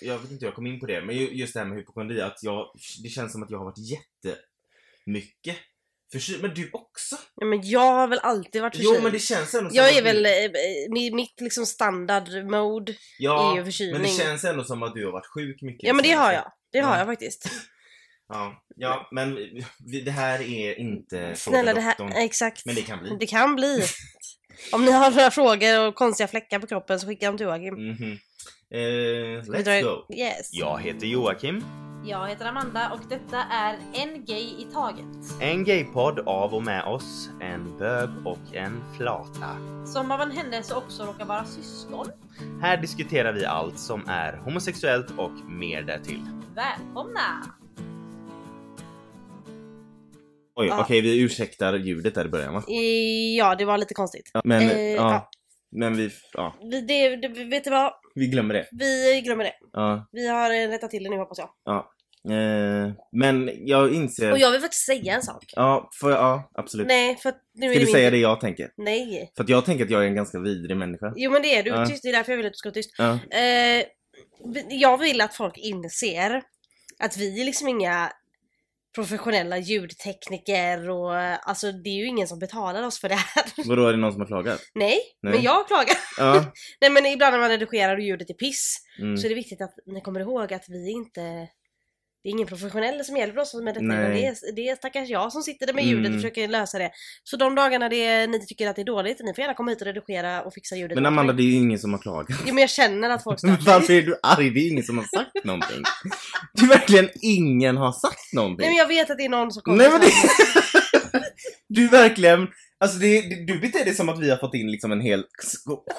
jag 0.00 0.18
vet 0.18 0.30
inte 0.30 0.44
hur 0.44 0.46
jag 0.46 0.54
kom 0.54 0.66
in 0.66 0.80
på 0.80 0.86
det, 0.86 1.00
men 1.04 1.16
ju- 1.16 1.30
just 1.32 1.54
det 1.54 1.60
här 1.60 1.66
med 1.66 1.78
hypokondri, 1.78 2.20
att 2.20 2.42
jag, 2.42 2.66
det 3.02 3.08
känns 3.08 3.32
som 3.32 3.42
att 3.42 3.50
jag 3.50 3.58
har 3.58 3.64
varit 3.64 3.78
jättemycket 5.04 5.56
förkyld. 6.12 6.42
Men 6.42 6.54
du 6.54 6.70
också? 6.72 7.16
Ja, 7.34 7.46
men 7.46 7.60
jag 7.68 7.80
har 7.92 8.08
väl 8.08 8.18
alltid 8.18 8.62
varit 8.62 8.76
förkyld. 8.76 8.94
Jo 8.96 9.02
men 9.02 9.12
det 9.12 9.18
känns 9.18 9.54
ändå 9.54 9.70
som 9.70 9.76
Jag 9.76 9.90
är 9.90 9.96
du- 9.96 10.02
väl, 10.02 10.26
eh, 10.26 10.30
mi- 10.90 11.14
mitt 11.14 11.40
liksom 11.40 11.66
standard-mode 11.66 12.94
ja, 13.18 13.52
är 13.52 13.58
ju 13.58 13.64
förkylning. 13.64 13.92
men 13.92 14.02
det 14.02 14.08
känns 14.16 14.44
ändå 14.44 14.64
som 14.64 14.82
att 14.82 14.94
du 14.94 15.04
har 15.04 15.12
varit 15.12 15.26
sjuk 15.26 15.62
mycket. 15.62 15.86
Ja 15.88 15.92
men 15.94 16.02
det 16.02 16.10
har 16.12 16.32
jag. 16.32 16.52
Det 16.72 16.80
har 16.80 16.92
Ja. 16.92 16.98
jag 16.98 17.06
faktiskt. 17.06 17.50
Ja, 18.28 18.64
ja 18.76 19.08
men 19.12 19.34
det 20.04 20.10
här 20.10 20.40
är 20.40 20.78
inte 20.78 21.34
Snälla 21.34 21.74
det 21.74 21.80
här, 21.80 22.24
exakt. 22.24 22.66
Men 22.66 22.74
det 22.74 22.82
kan 22.82 22.98
bli. 23.00 23.16
Det 23.20 23.26
kan 23.26 23.56
bli. 23.56 23.84
Om 24.72 24.84
ni 24.84 24.92
har 24.92 25.10
några 25.10 25.30
frågor 25.30 25.86
och 25.88 25.94
konstiga 25.94 26.28
fläckar 26.28 26.58
på 26.58 26.66
kroppen 26.66 27.00
så 27.00 27.06
skicka 27.06 27.26
dem 27.26 27.36
till 27.36 27.46
Joakim. 27.46 27.74
Mhm. 27.74 28.12
Eh, 28.72 28.78
Vi 28.78 29.40
let's 29.48 29.62
drar- 29.64 29.82
go. 29.82 30.14
Yes. 30.14 30.48
Jag 30.52 30.80
heter 30.80 31.06
Joakim. 31.06 31.64
Jag 32.04 32.28
heter 32.28 32.46
Amanda 32.46 32.90
och 32.92 33.00
detta 33.08 33.42
är 33.50 33.76
En 33.94 34.24
Gay 34.24 34.42
i 34.42 34.66
Taget. 34.72 35.06
En 35.40 35.64
gaypodd 35.64 36.18
av 36.18 36.54
och 36.54 36.62
med 36.64 36.84
oss, 36.84 37.30
en 37.40 37.78
bög 37.78 38.08
och 38.24 38.54
en 38.54 38.82
flata. 38.96 39.56
Som 39.86 40.10
av 40.10 40.20
en 40.20 40.30
händelse 40.30 40.74
också 40.74 41.04
råkar 41.04 41.24
vara 41.24 41.44
syskon. 41.44 42.06
Här 42.62 42.76
diskuterar 42.76 43.32
vi 43.32 43.44
allt 43.44 43.78
som 43.78 44.08
är 44.08 44.36
homosexuellt 44.36 45.10
och 45.16 45.50
mer 45.50 45.82
därtill. 45.82 46.22
Välkomna! 46.54 47.54
Oj, 50.60 50.66
Ja. 50.66 50.80
okej 50.84 51.00
vi 51.00 51.20
ursäktar 51.20 51.74
ljudet 51.74 52.14
där 52.14 52.24
i 52.24 52.28
början 52.28 52.54
va? 52.54 52.62
Ja, 53.38 53.54
det 53.54 53.64
var 53.64 53.78
lite 53.78 53.94
konstigt. 53.94 54.30
Ja, 54.32 54.40
men, 54.44 54.62
Eh, 54.70 54.80
ja, 54.80 55.30
men 55.76 55.96
vi, 55.96 56.10
ja, 56.32 56.56
Vi- 56.70 56.80
Det, 56.80 57.16
det, 57.16 57.28
vet 57.44 57.64
du 57.64 57.70
vad? 57.70 57.92
vi 58.14 58.26
glömmer 58.26 58.54
det. 58.54 58.66
Vi 58.72 59.20
glömmer 59.24 59.44
det. 59.44 59.52
Ja, 59.72 60.08
Vi 60.12 60.28
har 60.28 60.68
rättat 60.68 60.90
till 60.90 61.04
det 61.04 61.10
nu 61.10 61.16
hoppas 61.16 61.38
jag. 61.38 61.48
ja. 61.64 61.90
Eh, 62.30 62.92
men 63.12 63.50
jag 63.66 63.94
inser... 63.94 64.32
Och 64.32 64.38
jag 64.38 64.50
vill 64.50 64.60
faktiskt 64.60 64.86
säga 64.86 65.14
en 65.14 65.22
sak. 65.22 65.44
Ja, 65.56 65.90
jag, 66.02 66.10
ja, 66.10 66.50
absolut. 66.54 66.86
Nej, 66.86 67.16
för 67.16 67.32
nu 67.54 67.66
är 67.66 67.70
Ska 67.70 67.78
det 67.78 67.84
du 67.84 67.84
min 67.86 67.92
säga 67.94 68.10
det 68.10 68.16
jag 68.18 68.40
tänker? 68.40 68.70
Nej. 68.76 69.32
För 69.36 69.44
att 69.44 69.48
jag 69.50 69.64
tänker 69.64 69.84
att 69.84 69.90
jag 69.90 70.02
är 70.02 70.06
en 70.06 70.14
ganska 70.14 70.38
vidrig 70.38 70.76
människa. 70.76 71.12
Jo 71.16 71.30
men 71.30 71.42
det 71.42 71.54
är 71.56 71.62
du. 71.62 71.70
Ja. 71.70 71.86
Tyst, 71.86 72.02
det 72.02 72.08
är 72.08 72.12
därför 72.12 72.32
jag 72.32 72.36
vill 72.36 72.46
att 72.46 72.52
du 72.52 72.56
ska 72.56 72.68
vara 72.68 72.74
tyst. 72.74 72.90
Ja. 72.98 73.18
Eh, 73.38 73.84
jag 74.68 74.98
vill 74.98 75.20
att 75.20 75.34
folk 75.34 75.58
inser 75.58 76.42
att 76.98 77.16
vi 77.16 77.40
är 77.40 77.44
liksom 77.44 77.68
inga 77.68 78.12
professionella 78.94 79.58
ljudtekniker 79.58 80.90
och 80.90 81.16
alltså 81.48 81.72
det 81.72 81.88
är 81.90 81.94
ju 81.98 82.06
ingen 82.06 82.28
som 82.28 82.38
betalar 82.38 82.82
oss 82.82 83.00
för 83.00 83.08
det 83.08 83.14
här. 83.14 83.44
Vadå, 83.68 83.86
är 83.86 83.92
det 83.92 83.98
någon 83.98 84.12
som 84.12 84.20
har 84.20 84.26
klagat? 84.26 84.60
Nej, 84.74 84.98
Nej. 85.22 85.34
men 85.34 85.42
jag 85.42 85.66
klagar. 85.66 85.96
Ja. 86.18 86.52
Nej 86.80 86.90
men 86.90 87.06
ibland 87.06 87.32
när 87.32 87.40
man 87.40 87.48
redigerar 87.48 87.96
och 87.96 88.02
ljudet 88.02 88.30
är 88.30 88.34
piss 88.34 88.76
Mm. 89.00 89.16
så 89.16 89.26
är 89.26 89.28
det 89.28 89.34
viktigt 89.34 89.60
att 89.60 89.74
ni 89.86 90.00
kommer 90.00 90.20
ihåg 90.20 90.52
att 90.52 90.64
vi 90.68 90.90
inte 90.90 91.20
det 92.22 92.28
är 92.28 92.30
ingen 92.30 92.46
professionell 92.46 93.04
som 93.04 93.16
hjälper 93.16 93.40
oss 93.40 93.54
med 93.54 93.74
detta. 93.74 93.80
Nej. 93.84 94.20
Det 94.20 94.26
är, 94.26 94.52
det 94.56 94.68
är 94.68 94.76
stackars 94.76 95.08
jag 95.08 95.32
som 95.32 95.42
sitter 95.42 95.66
där 95.66 95.74
med 95.74 95.84
ljudet 95.84 96.00
Mm. 96.06 96.12
och 96.16 96.22
försöker 96.22 96.48
lösa 96.48 96.78
det. 96.78 96.90
Så 97.24 97.36
de 97.36 97.54
dagarna 97.54 97.88
det, 97.88 98.26
ni 98.26 98.46
tycker 98.46 98.68
att 98.68 98.76
det 98.76 98.82
är 98.82 98.86
dåligt, 98.86 99.20
ni 99.20 99.34
får 99.34 99.42
gärna 99.42 99.54
komma 99.54 99.70
hit 99.70 99.80
och 99.80 99.86
redigera 99.86 100.42
och 100.42 100.54
fixa 100.54 100.76
ljudet. 100.76 100.94
Men 100.94 101.06
Amanda, 101.06 101.32
det 101.32 101.42
är 101.42 101.44
ju 101.44 101.54
ingen 101.54 101.78
som 101.78 101.92
har 101.92 102.00
klagat. 102.00 102.26
Jo 102.46 102.54
men 102.54 102.58
jag 102.58 102.70
känner 102.70 103.10
att 103.10 103.22
folk 103.22 103.38
stör. 103.38 103.58
Varför 103.66 103.92
är 103.92 104.02
du 104.02 104.16
arg? 104.22 104.50
Det 104.50 104.60
är 104.60 104.68
ingen 104.70 104.84
som 104.84 104.98
har 104.98 105.04
sagt 105.04 105.44
någonting. 105.44 105.82
Det 106.54 106.62
är 106.64 106.68
verkligen 106.68 107.08
ingen 107.22 107.76
har 107.76 107.92
sagt 107.92 108.32
någonting. 108.32 108.60
Nej 108.60 108.68
men 108.70 108.76
jag 108.78 108.88
vet 108.88 109.10
att 109.10 109.16
det 109.18 109.24
är 109.24 109.28
någon 109.28 109.52
som 109.52 109.62
kommer 109.62 109.78
Nej 109.78 109.90
men 109.90 110.00
det... 110.00 110.10
Du 111.68 111.88
verkligen... 111.88 112.48
Alltså 112.80 112.98
det, 112.98 113.20
det- 113.20 113.44
du 113.52 113.58
beter 113.58 113.84
dig 113.84 113.94
som 113.94 114.08
att 114.08 114.18
vi 114.20 114.30
har 114.30 114.36
fått 114.36 114.54
in 114.54 114.70
liksom 114.70 114.92
en 114.92 115.00
hel 115.00 115.24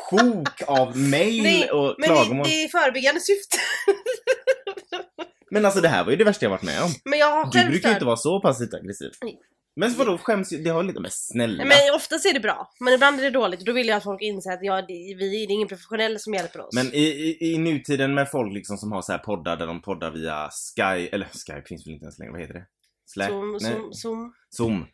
sjok 0.09 0.61
av 0.67 0.97
mail 0.97 1.43
Nej, 1.43 1.69
och 1.71 1.95
Men 1.97 2.09
det, 2.09 2.15
klagomål. 2.15 2.47
det 2.47 2.63
är 2.63 2.67
förebyggande 2.67 3.21
syfte. 3.21 3.57
Men 5.51 5.65
alltså 5.65 5.81
det 5.81 5.87
här 5.87 6.03
var 6.03 6.11
ju 6.11 6.17
det 6.17 6.23
värsta 6.23 6.45
jag 6.45 6.49
varit 6.49 6.63
med 6.63 6.83
om. 6.83 6.89
Men 7.05 7.19
jag 7.19 7.31
har 7.31 7.51
Du 7.51 7.69
brukar 7.69 7.89
ju 7.89 7.93
inte 7.93 8.05
vara 8.05 8.17
så 8.17 8.41
passivt 8.41 8.73
aggressiv. 8.73 9.11
Nej. 9.23 9.39
Men 9.75 9.93
vadå 9.93 10.17
skäms? 10.17 10.49
Det 10.49 10.69
har 10.69 10.83
lite 10.83 10.99
med 10.99 11.13
snälla. 11.13 11.65
Men 11.65 11.77
oftast 11.95 12.25
är 12.25 12.33
det 12.33 12.39
bra. 12.39 12.71
Men 12.79 12.93
ibland 12.93 13.19
är 13.19 13.23
det 13.23 13.29
dåligt. 13.29 13.59
Och 13.59 13.65
då 13.65 13.71
vill 13.71 13.87
jag 13.87 13.97
att 13.97 14.03
folk 14.03 14.21
inser 14.21 14.51
att 14.51 14.59
ja, 14.61 14.81
det, 14.81 15.15
vi, 15.17 15.45
det 15.45 15.53
är 15.53 15.55
ingen 15.55 15.67
professionell 15.67 16.19
som 16.19 16.33
hjälper 16.33 16.61
oss. 16.61 16.75
Men 16.75 16.93
i, 16.93 17.03
i, 17.03 17.53
i 17.53 17.57
nutiden 17.57 18.13
med 18.13 18.31
folk 18.31 18.53
liksom 18.53 18.77
som 18.77 18.91
har 18.91 19.01
så 19.01 19.11
här 19.11 19.19
poddar 19.19 19.57
där 19.57 19.67
de 19.67 19.81
poddar 19.81 20.11
via 20.11 20.49
Sky, 20.49 21.07
eller 21.07 21.25
Skype 21.25 21.67
finns 21.67 21.87
väl 21.87 21.93
inte 21.93 22.03
ens 22.03 22.19
längre, 22.19 22.31
vad 22.31 22.41
heter 22.41 22.53
det? 22.53 22.65
Slack? 23.05 23.29
Zoom, 23.29 23.57
Nej, 23.61 23.71
zoom, 23.71 23.93
zoom, 23.93 24.33
Zoom. 24.49 24.85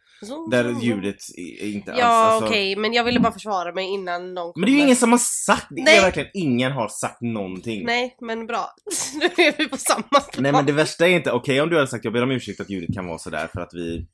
Där 0.51 0.83
ljudet 0.83 1.15
är 1.61 1.67
inte 1.67 1.91
alls... 1.91 1.99
Ja 1.99 2.05
alltså- 2.05 2.45
okej, 2.49 2.75
men 2.75 2.93
jag 2.93 3.03
ville 3.03 3.19
bara 3.19 3.33
försvara 3.33 3.73
mig 3.73 3.85
innan 3.85 4.33
någon 4.33 4.53
Men 4.55 4.65
det 4.65 4.71
är 4.71 4.73
ju 4.73 4.81
ingen 4.81 4.95
som 4.95 5.11
har 5.11 5.19
sagt 5.19 5.67
det. 5.69 5.83
Nej. 5.83 5.97
är 5.97 6.01
verkligen 6.01 6.29
ingen 6.33 6.71
har 6.71 6.87
sagt 6.87 7.21
någonting. 7.21 7.85
Nej, 7.85 8.15
men 8.21 8.47
bra. 8.47 8.73
Nu 9.13 9.43
är 9.43 9.57
vi 9.57 9.69
på 9.69 9.77
samma 9.77 10.03
plan. 10.03 10.43
Nej 10.43 10.51
men 10.51 10.65
det 10.65 10.71
värsta 10.73 11.07
är 11.07 11.11
inte, 11.11 11.31
okej 11.31 11.61
om 11.61 11.69
du 11.69 11.75
hade 11.75 11.87
sagt 11.87 12.03
jag 12.05 12.13
ber 12.13 12.23
om 12.23 12.31
ursäkt 12.31 12.61
att 12.61 12.69
ljudet 12.69 12.95
kan 12.95 13.07
vara 13.07 13.17
sådär 13.17 13.49
för 13.53 13.61
att 13.61 13.73
vi 13.73 14.07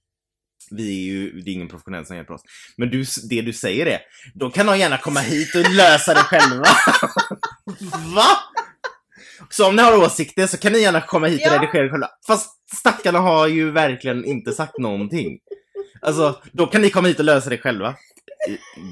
vi 0.72 1.00
är 1.00 1.14
ju, 1.14 1.42
det 1.42 1.52
är 1.52 1.54
ingen 1.54 1.68
professionell 1.68 2.06
som 2.06 2.16
hjälper 2.16 2.34
oss. 2.34 2.42
Men 2.78 2.90
du, 2.90 3.06
det 3.30 3.42
du 3.42 3.54
säger 3.54 3.86
är, 3.86 4.00
då 4.34 4.50
kan 4.50 4.66
de 4.66 4.80
gärna 4.80 4.98
komma 4.98 5.20
hit 5.20 5.56
och 5.56 5.72
lösa 5.74 6.14
det 6.14 6.20
själva. 6.20 6.66
Va? 8.16 8.26
Så 9.50 9.68
om 9.68 9.76
ni 9.76 9.82
har 9.82 9.98
åsikter 10.06 10.48
så 10.48 10.58
kan 10.58 10.72
ni 10.74 10.80
gärna 10.80 11.02
komma 11.02 11.28
hit 11.28 11.42
och 11.42 11.48
Ja. 11.54 11.56
redigera 11.62 11.90
själva. 11.90 12.08
Fast 12.28 12.50
stackarna 12.80 13.20
har 13.20 13.48
ju 13.48 13.72
verkligen 13.72 14.26
inte 14.26 14.52
sagt 14.52 14.78
någonting. 14.78 15.40
Alltså, 16.04 16.42
då 16.52 16.68
kan 16.68 16.82
ni 16.82 16.90
komma 16.90 17.08
hit 17.08 17.20
och 17.20 17.26
lösa 17.26 17.50
det 17.50 17.58
själva. 17.58 17.96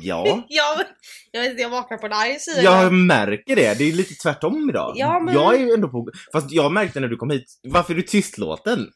Ja. 0.02 0.46
Jag, 0.50 0.86
jag 1.32 1.60
jag 1.60 1.70
vaknar 1.70 1.98
på 1.98 2.06
en 2.06 2.14
arg 2.14 2.40
sida. 2.40 2.62
Jag 2.62 2.94
märker 2.94 3.56
det, 3.56 3.78
det 3.78 3.84
är 3.84 3.94
lite 3.94 4.14
tvärtom 4.14 4.70
idag. 4.70 4.94
Ja, 4.96 5.20
men- 5.20 5.34
Jag 5.34 5.56
är 5.56 5.60
ju 5.60 5.74
ändå 5.74 5.88
på... 5.90 6.10
Fast 6.34 6.52
jag 6.52 6.72
märkte 6.72 7.00
när 7.00 7.08
du 7.08 7.18
kom 7.18 7.30
hit, 7.30 7.60
varför 7.64 7.94
är 7.94 7.98
du 7.98 8.02
tystlåten? 8.04 8.88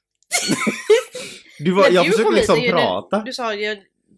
du 1.59 1.71
var, 1.71 1.83
När 1.83 1.91
jag 1.91 2.05
du 2.05 2.11
försökte 2.11 2.29
hit, 2.31 2.37
liksom 2.37 2.61
prata 2.79 3.17
när- 3.17 3.25
Du 3.25 3.33
sa 3.33 3.53
ju... 3.53 3.77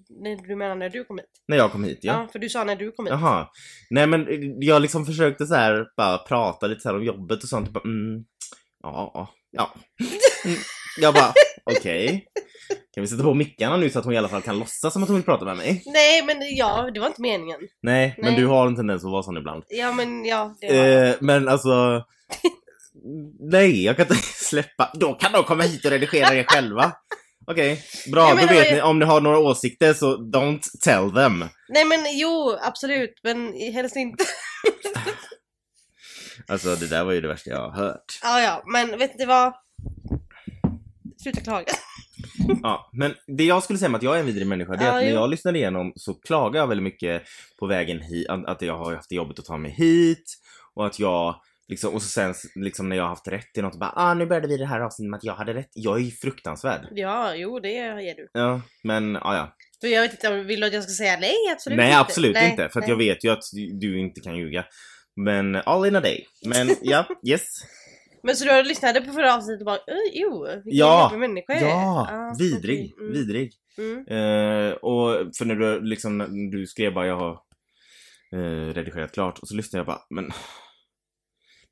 Nej, 0.10 0.38
du 0.48 0.56
menar 0.56 0.76
när 0.76 0.90
du 0.90 1.04
kom 1.04 1.18
hit? 1.18 1.26
när 1.48 1.58
jag 1.58 1.72
kom 1.72 1.84
hit, 1.84 2.00
ja. 2.02 2.14
Ja. 2.14 2.28
för 2.32 2.40
du 2.40 2.50
sa 2.50 2.64
när 2.64 2.76
du 2.76 2.92
kom 2.92 3.06
hit. 3.06 3.12
Jaha. 3.12 3.48
Nej 3.90 4.08
men 4.08 4.28
jag 4.62 4.82
liksom 4.82 5.06
försökte 5.06 5.46
så 5.46 5.56
här 5.56 5.86
bara 5.98 6.18
prata 6.18 6.68
lite 6.68 6.82
så 6.82 6.90
här 6.90 6.96
om 6.96 7.04
jobbet 7.04 7.44
och 7.44 7.50
sånt. 7.50 7.70
Bara, 7.70 7.84
mm, 7.84 8.24
ja, 8.84 9.34
ja. 9.52 9.74
Mm. 10.46 10.58
Jag 11.02 11.14
bara, 11.14 11.34
okej. 11.64 12.26
Kan 12.94 13.02
vi 13.02 13.08
sätta 13.08 13.24
på 13.24 13.34
mickarna 13.34 13.78
nu 13.78 13.90
så 13.90 14.00
att 14.00 14.06
hon 14.06 14.14
i 14.14 14.18
alla 14.18 14.28
fall 14.30 14.42
kan 14.42 14.60
låtsas 14.60 14.94
som 14.94 15.04
att 15.04 15.10
hon 15.10 15.16
vill 15.16 15.26
prata 15.26 15.46
med 15.46 15.58
mig? 15.58 15.84
Nej, 15.86 16.24
men 16.26 16.38
ja, 16.56 16.90
det 16.94 17.00
var 17.00 17.08
inte 17.08 17.22
meningen. 17.22 17.60
Nej, 17.82 18.16
men 18.18 18.32
Nej. 18.34 18.42
du 18.42 18.48
har 18.48 18.68
en 18.68 18.76
tendens 18.76 19.06
att 19.06 19.12
vara 19.12 19.24
sån 19.24 19.38
ibland. 19.38 19.64
Ja, 19.68 19.92
men 19.92 20.26
ja, 20.26 20.56
det 20.62 20.68
var 20.68 20.86
jag. 20.86 21.10
Eh, 21.10 21.16
men 21.20 21.48
alltså... 21.48 22.04
Nej, 23.40 23.84
jag 23.84 23.96
kan 23.96 24.04
inte 24.06 24.16
släppa. 24.34 24.92
Då 24.94 25.14
kan 25.14 25.32
de 25.32 25.44
komma 25.44 25.64
hit 25.64 25.86
och 25.86 25.92
redigera 25.92 26.30
det 26.30 26.44
själva. 26.44 26.92
Okej, 27.48 27.84
bra. 28.12 28.30
Jag 28.30 28.38
Då 28.38 28.46
vet 28.46 28.66
vad 28.66 28.74
ni, 28.74 28.82
om 28.82 29.00
ni 29.00 29.06
har 29.06 29.22
några 29.22 29.40
åsikter 29.40 29.94
så 29.94 30.18
don't 30.18 30.64
tell 30.84 31.12
them. 31.12 31.46
Nej 31.70 31.86
men 31.86 32.00
jo, 32.18 32.58
absolut, 32.62 33.20
men 33.24 33.54
helst 33.74 33.96
inte. 33.96 34.24
Alltså 36.50 36.76
det 36.76 36.88
där 36.88 37.04
var 37.04 37.12
ju 37.12 37.22
det 37.22 37.28
värsta 37.28 37.50
jag 37.50 37.70
har 37.70 37.72
hört. 37.72 38.20
Ja, 38.24 38.42
ja, 38.42 38.64
men 38.66 39.00
vet 39.00 39.20
ni 39.20 39.26
vad? 39.26 39.54
Sluta 41.24 41.42
klaga. 41.42 41.66
Ja, 42.64 42.90
men 42.94 43.14
det 43.38 43.44
jag 43.44 43.64
skulle 43.64 43.80
säga 43.80 43.90
med 43.90 43.98
att 43.98 44.04
jag 44.04 44.16
är 44.16 44.20
en 44.20 44.26
vidrig 44.26 44.48
människa, 44.48 44.76
det 44.76 44.86
är 44.86 44.90
att 44.90 45.04
när 45.04 45.12
jag 45.12 45.30
lyssnar 45.30 45.56
igenom 45.56 45.94
så 45.96 46.14
klagar 46.14 46.60
jag 46.60 46.68
väldigt 46.68 46.84
mycket 46.84 47.24
på 47.60 47.68
vägen 47.68 48.02
hit, 48.02 48.28
att 48.30 48.62
jag 48.62 48.78
har 48.78 48.96
haft 48.96 49.10
det 49.10 49.16
jobbigt 49.16 49.40
att 49.40 49.46
ta 49.46 49.58
mig 49.58 49.72
hit 49.72 50.34
och 50.76 50.86
att 50.86 51.00
jag 51.00 51.36
liksom, 51.68 51.94
och 51.94 52.02
så 52.02 52.08
sen 52.08 52.34
liksom 52.56 52.90
när 52.90 52.96
jag 52.96 53.04
har 53.04 53.10
haft 53.10 53.28
rätt 53.28 53.58
i 53.58 53.62
något, 53.62 53.80
bara 53.80 53.94
ah 53.96 54.14
nu 54.14 54.26
började 54.26 54.48
vi 54.48 54.58
det 54.58 54.66
här 54.66 54.80
avsnittet 54.80 55.10
med 55.10 55.18
att 55.18 55.24
jag 55.24 55.36
hade 55.36 55.54
rätt. 55.54 55.70
Jag 55.74 55.98
är 55.98 56.02
ju 56.02 56.12
fruktansvärd. 56.12 56.88
Ja, 56.92 57.36
jo 57.36 57.60
det 57.60 57.78
är 57.78 58.16
du. 58.16 58.30
Ja, 58.34 58.62
men 58.84 59.14
ja, 59.14 59.36
ja. 59.36 59.56
För 59.82 59.88
jag 59.88 60.02
vet 60.02 60.12
inte, 60.12 60.28
om- 60.28 60.48
vill 60.48 60.60
du 60.60 60.68
att 60.68 60.74
jag 60.74 60.84
ska 60.84 60.94
säga 60.94 61.18
nej? 61.20 61.36
Absolut 61.52 61.78
Nej 61.78 61.88
inte. 61.88 62.00
absolut 62.00 62.34
Nej, 62.34 62.52
inte, 62.52 62.70
för 62.70 62.80
att 62.80 62.88
nej. 62.88 62.90
jag 62.90 62.98
vet 62.98 63.24
ju 63.24 63.30
att 63.30 63.44
du 63.80 64.00
inte 64.00 64.22
kan 64.22 64.38
ljuga. 64.38 64.66
Men 65.16 65.56
all 65.56 65.86
in 65.88 65.96
a 65.96 66.02
day. 66.02 66.26
Men 66.46 66.70
ja, 66.82 67.06
yes. 67.28 67.48
Men 68.24 68.36
så 68.36 68.46
du 68.46 68.64
lyssnade 68.64 69.02
på 69.02 69.12
förra 69.14 69.36
avsnittet 69.36 69.62
och 69.62 69.66
bara 69.66 69.80
"Oj, 69.88 70.12
jo, 70.14 70.44
vilken 70.66 70.78
Ja, 70.80 71.12
människa 71.18 71.54
jag 71.54 71.62
är. 71.62 71.68
Ja, 71.68 72.08
Ah, 72.12 72.36
vidrig, 72.40 72.94
okej. 72.94 73.08
Mm, 73.08 73.14
vidrig. 73.14 73.54
Mm. 73.78 73.98
Eh, 74.08 74.72
och 74.74 75.36
för 75.38 75.46
när 75.46 75.56
du 75.56 75.82
liksom, 75.82 76.18
när 76.18 76.52
du 76.58 76.68
skrev 76.68 76.94
bara 76.94 77.08
jag 77.08 77.16
har 77.18 77.32
eh, 78.34 78.74
redigerat 78.74 79.12
klart 79.14 79.40
och 79.40 79.48
så 79.48 79.56
lyssnade 79.56 79.80
jag 79.80 79.86
bara, 79.86 80.02
men 80.10 80.32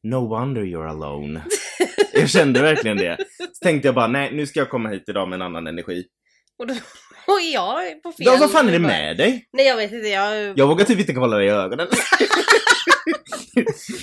No 0.04 0.28
wonder 0.28 0.62
you're 0.62 0.90
alone. 0.90 1.46
jag 2.14 2.30
kände 2.30 2.62
verkligen 2.62 2.98
det. 2.98 3.18
Så 3.38 3.60
tänkte 3.64 3.88
jag 3.88 3.96
bara, 3.96 4.08
nej 4.08 4.36
nu 4.36 4.46
ska 4.48 4.60
jag 4.60 4.70
komma 4.70 4.90
hit 4.90 5.04
idag 5.10 5.30
med 5.30 5.38
en 5.38 5.42
annan 5.42 5.68
energi. 5.68 6.04
Och, 6.60 6.68
då, 6.68 6.74
och 7.34 7.42
jag 7.54 8.04
på 8.04 8.12
fel. 8.12 8.26
Ja, 8.26 8.38
vad 8.40 8.52
fan 8.52 8.68
är 8.68 8.72
det 8.72 8.80
med 8.80 9.18
dig? 9.18 9.50
Nej 9.54 9.66
jag 9.66 9.76
vet 9.78 9.92
inte, 9.92 10.08
jag... 10.08 10.58
Jag 10.60 10.68
vågar 10.68 10.86
typ 10.86 11.00
inte 11.00 11.14
kolla 11.14 11.38
dig 11.38 11.48
i 11.48 11.50
ögonen. 11.50 11.88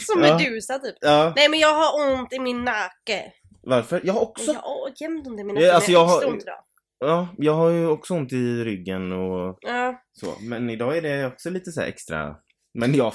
Som 0.07 0.23
Ja. 0.23 0.39
Medusa 0.39 0.79
typ. 0.79 0.95
ja, 1.01 1.33
Nej 1.37 1.49
men 1.49 1.59
jag 1.59 1.75
har 1.75 2.13
ont 2.13 2.33
i 2.33 2.39
min 2.39 2.65
nacke. 2.65 3.33
varför? 3.63 4.01
Jag 4.05 4.15
har 4.15 4.21
också, 4.21 4.53
Jag 4.53 4.55
har 4.61 4.93
jämt 5.01 5.27
ont 5.27 5.41
i 5.41 5.45
min 5.45 5.57
Ja, 5.57 5.63
nacke. 5.63 5.75
alltså, 5.75 5.91
men 5.91 6.01
jag 6.01 6.07
har- 6.07 6.27
ont 6.27 6.43
idag. 6.43 6.59
ja, 6.99 7.29
jag 7.39 7.55
har 7.55 7.71
ju 7.71 7.87
också 7.87 8.15
ont 8.15 8.33
i 8.33 8.65
ryggen 8.65 9.13
och 9.13 9.59
Ja. 9.61 10.03
så. 10.13 10.35
Men 10.41 10.71
idag 10.71 10.97
är 10.97 11.03
det 11.03 11.27
också 11.27 11.51
lite 11.51 11.73
så 11.73 11.81
här 11.81 11.89
extra. 11.89 12.37
Men 12.79 12.95
jag, 12.95 13.13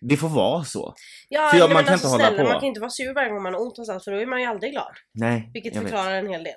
det 0.00 0.16
får 0.16 0.28
vara 0.28 0.64
så. 0.64 0.94
Ja, 1.28 1.48
För 1.48 1.58
jag- 1.58 1.66
nej, 1.68 1.74
man 1.74 1.84
kan 1.84 1.92
alltså, 1.92 2.06
inte 2.08 2.16
hålla 2.16 2.28
snälla, 2.28 2.42
på. 2.44 2.50
Man 2.52 2.60
kan 2.60 2.68
inte 2.68 2.80
vara 2.80 2.90
sur 2.90 3.14
varje 3.14 3.28
gång 3.30 3.42
man 3.42 3.54
har 3.54 3.60
ont 3.60 3.76
någonstans 3.76 4.04
för 4.04 4.12
då 4.12 4.18
är 4.18 4.26
man 4.26 4.40
ju 4.40 4.46
aldrig 4.46 4.72
glad. 4.72 4.92
Nej, 5.14 5.50
Vilket 5.54 5.74
jag 5.74 5.82
vet. 5.82 5.90
förklarar 5.90 6.14
en 6.16 6.28
hel 6.28 6.44
del. 6.44 6.54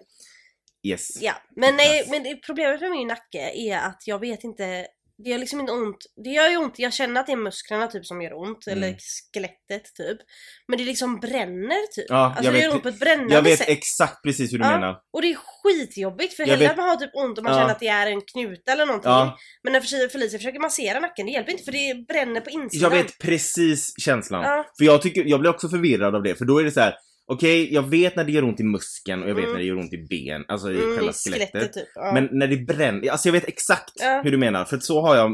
Yes. 0.83 1.21
Ja, 1.21 1.33
men 1.55 1.75
nej, 1.75 2.07
men 2.09 2.39
problemet 2.45 2.81
med 2.81 2.91
min 2.91 3.07
nacke 3.07 3.51
är 3.55 3.77
att 3.77 4.01
jag 4.05 4.19
vet 4.19 4.43
inte 4.43 4.87
det 5.23 5.29
gör 5.29 5.37
liksom 5.37 5.59
inte 5.59 5.71
ont. 5.71 5.97
Det 6.23 6.29
gör 6.29 6.49
ju 6.49 6.57
ont, 6.57 6.79
jag 6.79 6.93
känner 6.93 7.19
att 7.21 7.27
det 7.27 7.31
är 7.33 7.37
musklerna 7.37 7.87
typ 7.87 8.05
som 8.05 8.21
gör 8.21 8.33
ont, 8.33 8.67
Mm. 8.67 8.77
eller 8.83 8.97
skelettet 9.33 9.95
typ. 9.95 10.17
Men 10.67 10.77
det 10.79 10.85
liksom 10.85 11.19
bränner 11.19 11.87
typ. 11.95 12.05
Ja, 12.09 12.33
alltså 12.37 12.51
det 12.51 12.59
gör 12.59 12.73
ont 12.73 12.83
på 12.83 12.89
ett 12.89 12.99
brännande 12.99 13.33
Jag 13.35 13.41
vet 13.41 13.59
sätt. 13.59 13.69
exakt 13.69 14.23
precis 14.23 14.53
hur 14.53 14.57
du 14.57 14.65
Ja. 14.65 14.71
menar. 14.71 14.97
Och 15.13 15.21
det 15.21 15.27
är 15.31 15.37
skitjobbigt 15.63 16.33
för 16.33 16.43
Jag 16.43 16.47
hellre 16.49 16.63
vet- 16.63 16.71
att 16.71 16.77
man 16.77 16.89
har 16.89 16.95
typ 16.95 17.09
ont 17.15 17.37
och 17.37 17.43
man 17.43 17.53
Ja. 17.53 17.59
känner 17.59 17.71
att 17.73 17.79
det 17.79 17.87
är 17.87 18.07
en 18.07 18.21
knuta 18.21 18.71
eller 18.71 18.85
någonting. 18.85 19.11
Ja. 19.11 19.37
Men 19.63 19.73
när 19.73 19.79
Felicia- 20.09 20.37
försöker 20.37 20.59
massera 20.59 20.99
nacken, 20.99 21.25
det 21.25 21.31
hjälper 21.31 21.51
inte 21.51 21.63
för 21.63 21.71
det 21.71 22.07
bränner 22.07 22.41
på 22.41 22.49
insidan. 22.49 22.91
Jag 22.93 23.03
vet 23.03 23.17
precis 23.19 23.93
känslan. 24.01 24.43
För 24.77 24.85
jag 24.85 25.01
tycker, 25.01 25.23
jag 25.25 25.39
blir 25.39 25.49
också 25.49 25.69
förvirrad 25.69 26.15
av 26.15 26.23
det, 26.23 26.35
för 26.35 26.45
då 26.45 26.59
är 26.59 26.63
det 26.63 26.71
så 26.71 26.79
här. 26.79 26.95
Okej, 27.29 27.73
jag 27.73 27.89
vet 27.89 28.15
när 28.15 28.23
det 28.23 28.31
gör 28.31 28.43
ont 28.43 28.59
i 28.59 28.63
muskeln 28.63 29.23
och 29.23 29.29
jag 29.29 29.35
vet 29.35 29.43
Mm. 29.43 29.53
när 29.53 29.59
det 29.59 29.65
gör 29.67 29.77
ont 29.77 29.93
i 29.93 29.97
ben, 30.09 30.45
alltså 30.47 30.71
i 30.71 30.77
Mm, 30.77 30.95
själva 30.95 31.11
i 31.11 31.31
skelettet. 31.31 31.73
typ. 31.73 31.87
Ja. 31.95 32.11
Men 32.13 32.29
när 32.31 32.47
det 32.47 32.57
bränner, 32.57 33.09
alltså 33.09 33.27
jag 33.27 33.33
vet 33.33 33.47
exakt 33.47 33.91
Ja. 33.95 34.21
hur 34.23 34.31
du 34.31 34.37
menar, 34.37 34.65
för 34.65 34.79
så 34.79 35.01
har 35.01 35.15
jag, 35.15 35.31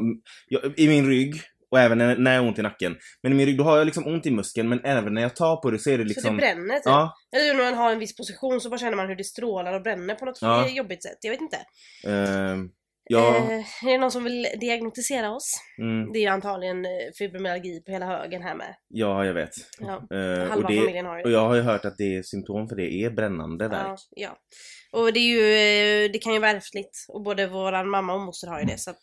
jag 0.47 0.79
i 0.79 0.87
min 0.87 1.07
rygg 1.07 1.41
och 1.71 1.79
även 1.79 1.97
när, 1.97 2.17
när 2.17 2.33
jag 2.33 2.41
har 2.41 2.47
ont 2.47 2.59
i 2.59 2.61
nacken. 2.61 2.95
Men 3.23 3.31
i 3.31 3.35
min 3.35 3.45
rygg 3.45 3.57
då 3.57 3.63
har 3.63 3.77
jag 3.77 3.85
liksom 3.85 4.07
ont 4.07 4.25
i 4.25 4.31
muskeln 4.31 4.69
men 4.69 4.81
även 4.83 5.13
när 5.13 5.21
jag 5.21 5.35
tar 5.35 5.55
på 5.55 5.71
det 5.71 5.79
så 5.79 5.89
är 5.89 5.97
det 5.97 6.03
Så 6.03 6.07
liksom... 6.07 6.35
det 6.35 6.41
bränner 6.41 6.75
typ. 6.75 6.81
Ja. 6.85 7.13
Eller 7.35 7.53
när 7.53 7.63
man 7.63 7.73
har 7.73 7.91
en 7.91 7.99
viss 7.99 8.15
position 8.15 8.61
så 8.61 8.69
bara 8.69 8.77
känner 8.77 8.95
man 8.97 9.07
hur 9.07 9.15
det 9.15 9.23
strålar 9.23 9.73
och 9.73 9.81
bränner 9.81 10.15
på 10.15 10.25
något 10.25 10.37
Ja. 10.41 10.69
jobbigt 10.69 11.03
sätt. 11.03 11.17
Jag 11.21 11.31
vet 11.31 11.41
inte. 11.41 11.57
ehm, 12.07 12.69
ja. 13.09 13.37
Eh, 13.37 13.85
är 13.87 13.91
det 13.91 13.97
någon 13.97 14.11
som 14.11 14.23
vill 14.23 14.47
diagnostisera 14.59 15.31
oss? 15.31 15.53
Mm, 15.77 16.11
Det 16.13 16.25
är 16.25 16.31
antagligen 16.31 16.85
eh, 16.85 16.91
fibromyalgi 17.17 17.81
på 17.85 17.91
hela 17.91 18.05
högen 18.05 18.41
här 18.41 18.55
med. 18.55 18.75
ja, 18.87 19.25
jag 19.25 19.33
vet. 19.33 19.49
Ja, 19.79 19.87
Eh, 20.17 20.49
halva 20.49 20.55
och, 20.55 20.71
det, 20.71 20.77
familjen 20.79 21.05
har 21.05 21.17
ju 21.17 21.23
och 21.23 21.29
det. 21.29 21.33
jag 21.33 21.47
har 21.47 21.55
ju 21.55 21.61
hört 21.61 21.85
att 21.85 21.97
det 21.97 22.25
symptom 22.25 22.67
för 22.67 22.75
det 22.75 22.93
är 22.93 23.09
brännande 23.09 23.65
Ja, 23.65 23.69
värk. 23.69 23.99
ja. 24.09 24.37
Och 24.91 25.13
det 25.13 25.19
är 25.19 25.27
ju, 25.35 25.41
eh, 26.05 26.11
det 26.11 26.19
kan 26.19 26.33
ju 26.33 26.39
vara 26.39 26.51
ärftligt. 26.51 27.05
Och 27.07 27.23
både 27.23 27.47
våran 27.47 27.89
mamma 27.89 28.13
och 28.13 28.21
moster 28.21 28.47
har 28.47 28.59
ju 28.59 28.65
det 28.65 28.77
så 28.77 28.89
att... 28.89 28.99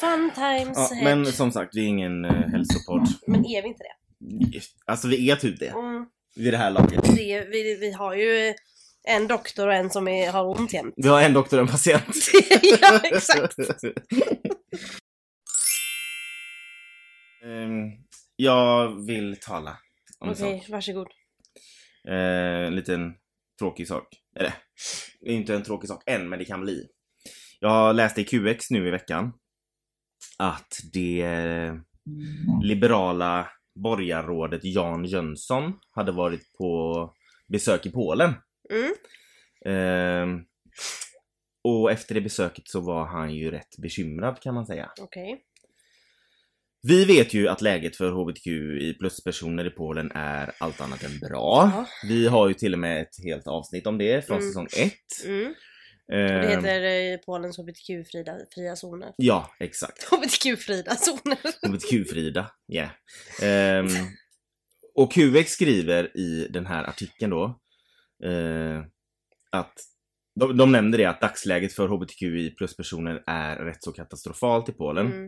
Fun 0.00 0.30
times 0.34 0.76
Ja, 0.76 0.90
men 1.04 1.26
som 1.26 1.52
sagt, 1.52 1.76
vi 1.76 1.80
är 1.84 1.88
ingen 1.88 2.24
uh, 2.24 2.30
hälsopodd. 2.32 3.06
Men 3.26 3.46
är 3.46 3.62
vi 3.62 3.68
inte 3.68 3.82
det? 3.84 4.60
Alltså 4.86 5.08
vi 5.08 5.30
är 5.30 5.36
typ 5.36 5.60
det, 5.60 5.68
Mm, 5.68 6.06
vid 6.36 6.52
det 6.52 6.56
här 6.56 6.70
laget. 6.70 7.16
det 7.16 7.46
vi, 7.50 7.76
vi 7.80 7.92
har 7.92 8.14
ju 8.14 8.54
en 9.06 9.26
doktor 9.26 9.68
och 9.68 9.74
en 9.74 9.90
som 9.90 10.08
är, 10.08 10.32
har 10.32 10.44
ont 10.60 10.72
jämt. 10.72 10.94
Vi 10.96 11.08
har 11.08 11.22
en 11.22 11.32
doktor 11.32 11.56
och 11.56 11.62
en 11.62 11.68
patient. 11.68 12.16
ja, 12.80 13.00
exakt. 13.04 13.58
Ehm, 17.44 17.90
jag 18.36 19.06
vill 19.06 19.36
tala 19.40 19.78
om 20.18 20.28
en 20.28 20.34
Okej, 20.34 20.60
sak. 20.60 20.68
varsågod. 20.68 21.06
Eh, 22.08 22.66
en 22.66 22.76
liten 22.76 23.14
tråkig 23.58 23.88
sak. 23.88 24.08
Eller, 24.36 24.54
det 25.20 25.30
är 25.30 25.34
inte 25.34 25.54
en 25.54 25.62
tråkig 25.62 25.88
sak 25.88 26.02
än, 26.06 26.28
men 26.28 26.38
det 26.38 26.44
kan 26.44 26.60
bli. 26.60 26.86
Jag 27.60 27.96
läste 27.96 28.20
i 28.20 28.24
QX 28.24 28.70
nu 28.70 28.88
i 28.88 28.90
veckan 28.90 29.32
att 30.38 30.80
det 30.92 31.26
liberala 32.62 33.48
borgarrådet 33.74 34.60
Jan 34.64 35.04
Jönsson 35.04 35.72
hade 35.90 36.12
varit 36.12 36.52
på 36.58 37.14
besök 37.48 37.86
i 37.86 37.90
Polen. 37.90 38.34
Mm. 38.70 38.94
Ehm, 39.66 40.44
och 41.64 41.92
efter 41.92 42.14
det 42.14 42.20
besöket 42.20 42.68
så 42.68 42.80
var 42.80 43.06
han 43.06 43.34
ju 43.34 43.50
rätt 43.50 43.76
bekymrad 43.82 44.40
kan 44.42 44.54
man 44.54 44.66
säga. 44.66 44.90
Okej. 45.00 45.42
Vi 46.82 47.04
vet 47.04 47.34
ju 47.34 47.48
att 47.48 47.60
läget 47.62 47.96
för 47.96 48.10
HBTQI 48.10 48.94
plus-personer 49.00 49.66
i 49.66 49.70
Polen 49.70 50.10
är 50.14 50.52
allt 50.60 50.80
annat 50.80 51.02
än 51.02 51.18
bra. 51.18 51.70
Ja. 51.74 51.86
Vi 52.08 52.26
har 52.28 52.48
ju 52.48 52.54
till 52.54 52.72
och 52.72 52.78
med 52.78 53.02
ett 53.02 53.24
helt 53.24 53.46
avsnitt 53.46 53.86
om 53.86 53.98
det 53.98 54.26
från 54.26 54.36
Mm. 54.38 54.48
säsong 54.48 54.66
1. 54.76 54.92
Mm. 55.26 55.54
Och 56.08 56.40
det 56.42 56.48
heter 56.48 56.82
eh, 57.12 57.18
Polens 57.18 57.58
HBTQ-fria 57.58 58.36
fria 58.54 58.76
zoner. 58.76 59.12
Ja, 59.16 59.54
exakt. 59.60 60.04
HBTQ-fria 60.10 60.94
zoner. 60.96 61.38
HBTQ-Frida, 61.68 62.46
yeah. 62.72 62.90
Ehm, 63.42 63.86
och 64.94 65.12
QX 65.12 65.50
skriver 65.50 66.16
i 66.16 66.48
den 66.50 66.66
här 66.66 66.84
artikeln 66.84 67.30
då 67.30 67.60
eh, 68.24 68.84
att 69.50 69.74
de, 70.40 70.56
de 70.56 70.72
nämner 70.72 70.98
det 70.98 71.04
att 71.04 71.20
dagsläget 71.20 71.72
för 71.72 71.88
HBTQI 71.88 72.50
plus-personer 72.50 73.22
är 73.26 73.56
rätt 73.56 73.82
så 73.82 73.92
katastrofalt 73.92 74.68
i 74.68 74.72
Polen. 74.72 75.06
Mm. 75.06 75.26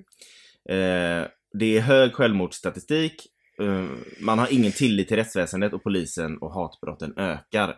Eh, 0.68 1.28
det 1.52 1.76
är 1.76 1.80
hög 1.80 2.12
självmordsstatistik, 2.12 3.26
eh, 3.61 3.87
man 4.21 4.38
har 4.38 4.52
ingen 4.52 4.73
tillit 4.73 5.09
till 5.09 5.16
rättsväsendet 5.16 5.73
och 5.73 5.83
polisen 5.83 6.38
och 6.38 6.54
hatbrotten 6.54 7.18
ökar. 7.18 7.68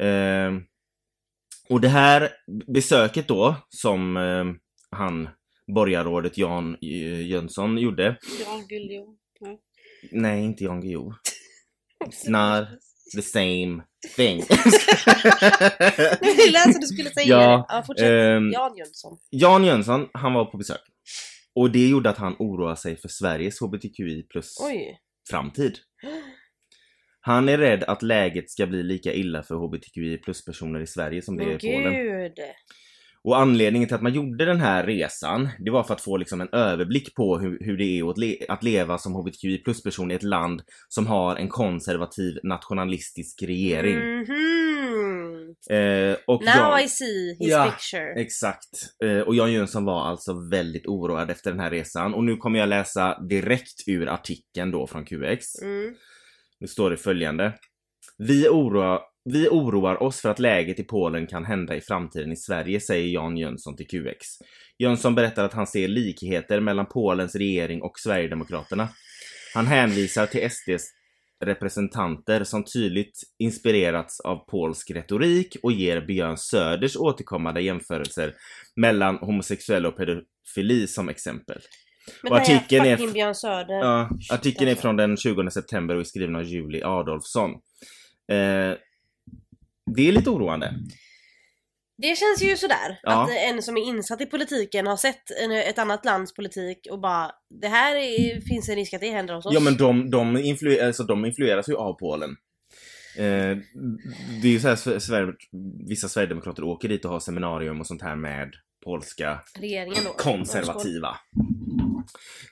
Eh, 0.00 0.52
och 1.68 1.80
det 1.80 1.88
här 1.88 2.30
besöket 2.66 3.28
då, 3.28 3.56
som 3.68 4.16
eh, 4.16 4.44
han, 4.98 5.28
borgarrådet 5.66 6.38
Jan 6.38 6.76
eh, 6.82 7.26
Jönsson 7.26 7.78
gjorde. 7.78 8.18
Ja, 8.46 8.62
Gullio. 8.68 9.16
Nej, 10.10 10.44
inte 10.44 10.64
Jan 10.64 10.80
Guillou. 10.80 11.04
Not 12.26 12.68
the 13.16 13.22
same 13.22 13.82
thing. 14.16 14.38
Jag 16.20 16.36
ville 16.36 16.58
alltså 16.58 16.80
du 16.80 16.86
skulle 16.86 17.10
säga 17.10 17.26
Ja, 17.26 17.66
det. 17.68 17.74
Ja, 17.74 17.82
fortsätt. 17.86 18.10
Ehm, 18.10 18.50
Jan 18.52 18.76
Jönsson. 18.76 19.18
Jan 19.30 19.64
Jönsson, 19.64 20.08
han 20.12 20.32
var 20.34 20.44
på 20.44 20.56
besök. 20.56 20.80
Och 21.54 21.70
det 21.70 21.88
gjorde 21.88 22.10
att 22.10 22.18
han 22.18 22.36
oroade 22.38 22.76
sig 22.76 22.96
för 22.96 23.08
Sveriges 23.08 23.60
HBTQI 23.60 24.22
plus 24.22 24.56
Oj. 24.60 24.98
framtid. 25.30 25.78
Han 27.20 27.48
är 27.48 27.58
rädd 27.58 27.84
att 27.84 28.02
läget 28.02 28.50
ska 28.50 28.66
bli 28.66 28.82
lika 28.82 29.12
illa 29.12 29.42
för 29.42 29.54
HBTQI 29.54 30.18
plus-personer 30.18 30.80
i 30.80 30.86
Sverige 30.86 31.22
som 31.22 31.36
det 31.36 31.44
är 31.44 31.66
i 31.66 31.72
Polen. 31.72 31.92
Och 33.24 33.38
anledningen 33.40 33.88
till 33.88 33.94
att 33.94 34.02
man 34.02 34.14
gjorde 34.14 34.44
den 34.44 34.60
här 34.60 34.86
resan, 34.86 35.48
det 35.58 35.70
var 35.70 35.82
för 35.82 35.94
att 35.94 36.00
få 36.00 36.16
liksom 36.16 36.40
en 36.40 36.48
överblick 36.52 37.14
på 37.14 37.38
hur, 37.38 37.58
hur 37.60 37.76
det 37.76 37.84
är 37.84 38.10
att, 38.10 38.18
le 38.18 38.36
att 38.48 38.62
leva 38.62 38.98
som 38.98 39.14
HBTQI 39.14 39.58
plus-person 39.58 40.10
i 40.10 40.14
ett 40.14 40.22
land 40.22 40.62
som 40.88 41.06
har 41.06 41.36
en 41.36 41.48
konservativ 41.48 42.38
nationalistisk 42.42 43.42
regering. 43.42 43.96
Mhm. 43.98 45.54
Eh, 45.70 46.16
och 46.26 46.42
Now 46.44 46.54
Jan- 46.56 46.80
I 46.84 46.88
see 46.88 47.28
his 47.38 47.50
Ja, 47.50 47.64
picture. 47.70 48.12
Exakt. 48.20 48.68
Eh, 49.04 49.18
och 49.20 49.34
Jan 49.34 49.52
Jönsson 49.52 49.84
var 49.84 50.02
alltså 50.06 50.48
väldigt 50.50 50.86
oroad 50.86 51.30
efter 51.30 51.50
den 51.50 51.60
här 51.60 51.70
resan. 51.70 52.14
Och 52.14 52.24
nu 52.24 52.36
kommer 52.36 52.58
jag 52.58 52.68
läsa 52.68 53.22
direkt 53.28 53.88
ur 53.88 54.08
artikeln 54.08 54.70
då 54.70 54.86
från 54.86 55.04
QX. 55.04 55.62
Mm. 55.62 55.94
Nu 56.60 56.66
står 56.66 56.90
det 56.90 56.96
följande. 56.96 57.52
Vi 58.18 58.48
oroar, 58.48 59.00
vi 59.24 59.48
oroar 59.48 60.02
oss 60.02 60.20
för 60.20 60.28
att 60.28 60.38
läget 60.38 60.78
i 60.78 60.84
Polen 60.84 61.26
kan 61.26 61.44
hända 61.44 61.76
i 61.76 61.80
framtiden 61.80 62.32
i 62.32 62.36
Sverige, 62.36 62.80
säger 62.80 63.08
Jan 63.14 63.36
Jönsson 63.36 63.76
till 63.76 63.86
QX. 63.86 64.26
Jönsson 64.78 65.14
berättar 65.14 65.44
att 65.44 65.52
han 65.52 65.66
ser 65.66 65.88
likheter 65.88 66.60
mellan 66.60 66.86
Polens 66.86 67.34
regering 67.34 67.82
och 67.82 67.98
Sverigedemokraterna. 67.98 68.88
Han 69.54 69.66
hänvisar 69.66 70.26
till 70.26 70.50
SDs 70.50 70.84
representanter 71.44 72.44
som 72.44 72.64
tydligt 72.64 73.20
inspirerats 73.38 74.20
av 74.20 74.36
polsk 74.36 74.90
retorik 74.90 75.56
och 75.62 75.72
ger 75.72 76.00
Björn 76.00 76.36
Söders 76.36 76.96
återkommande 76.96 77.60
jämförelser 77.60 78.34
mellan 78.76 79.16
homosexuella 79.16 79.88
och 79.88 79.96
pedofili 79.96 80.86
som 80.86 81.08
exempel. 81.08 81.58
Men 82.22 82.32
Och 82.32 82.38
artikeln 82.38 82.86
är- 82.86 83.12
Björn 83.12 83.34
Söder. 83.34 83.74
Ja, 83.74 84.10
artikeln 84.32 84.70
är 84.70 84.74
från 84.74 84.96
den 84.96 85.16
20 85.16 85.50
september 85.50 85.94
och 85.94 86.00
är 86.00 86.04
skriven 86.04 86.36
av 86.36 86.42
Julie 86.44 86.84
Adolfsson. 86.86 87.50
Eh, 88.32 88.74
det 89.96 90.08
är 90.08 90.12
lite 90.12 90.30
oroande. 90.30 90.74
Det 92.02 92.16
känns 92.18 92.42
ju 92.42 92.56
sådär. 92.56 92.98
Ja. 93.02 93.22
Att 93.24 93.30
en 93.30 93.62
som 93.62 93.76
är 93.76 93.80
insatt 93.82 94.20
i 94.20 94.26
politiken 94.26 94.86
har 94.86 94.96
sett 94.96 95.30
en, 95.44 95.50
ett 95.52 95.78
annat 95.78 96.04
lands 96.04 96.34
politik 96.34 96.86
och 96.90 97.00
bara 97.00 97.30
Det 97.60 97.68
här 97.68 97.96
är, 97.96 98.40
finns 98.40 98.68
en 98.68 98.76
risk 98.76 98.94
att 98.94 99.00
det 99.00 99.10
händer 99.10 99.34
hos 99.34 99.46
oss. 99.46 99.54
Ja 99.54 99.60
men 99.60 99.76
de, 99.76 100.10
de, 100.10 100.36
influ- 100.38 100.86
alltså, 100.86 101.02
de 101.04 101.24
influeras 101.24 101.68
ju 101.68 101.76
av 101.76 101.92
Polen. 101.98 102.30
Eh, 103.18 103.56
det 104.42 104.48
är 104.48 104.52
ju 104.52 104.60
så 104.60 104.68
här, 104.68 104.76
Sve- 104.76 104.98
Sver- 104.98 105.34
vissa 105.88 106.08
sverigedemokrater 106.08 106.64
åker 106.64 106.88
dit 106.88 107.04
och 107.04 107.10
har 107.10 107.20
seminarium 107.20 107.80
och 107.80 107.86
sånt 107.86 108.02
här 108.02 108.16
med 108.16 108.54
polska 108.84 109.40
Regeringen 109.58 110.04
då. 110.04 110.10
konservativa. 110.12 111.16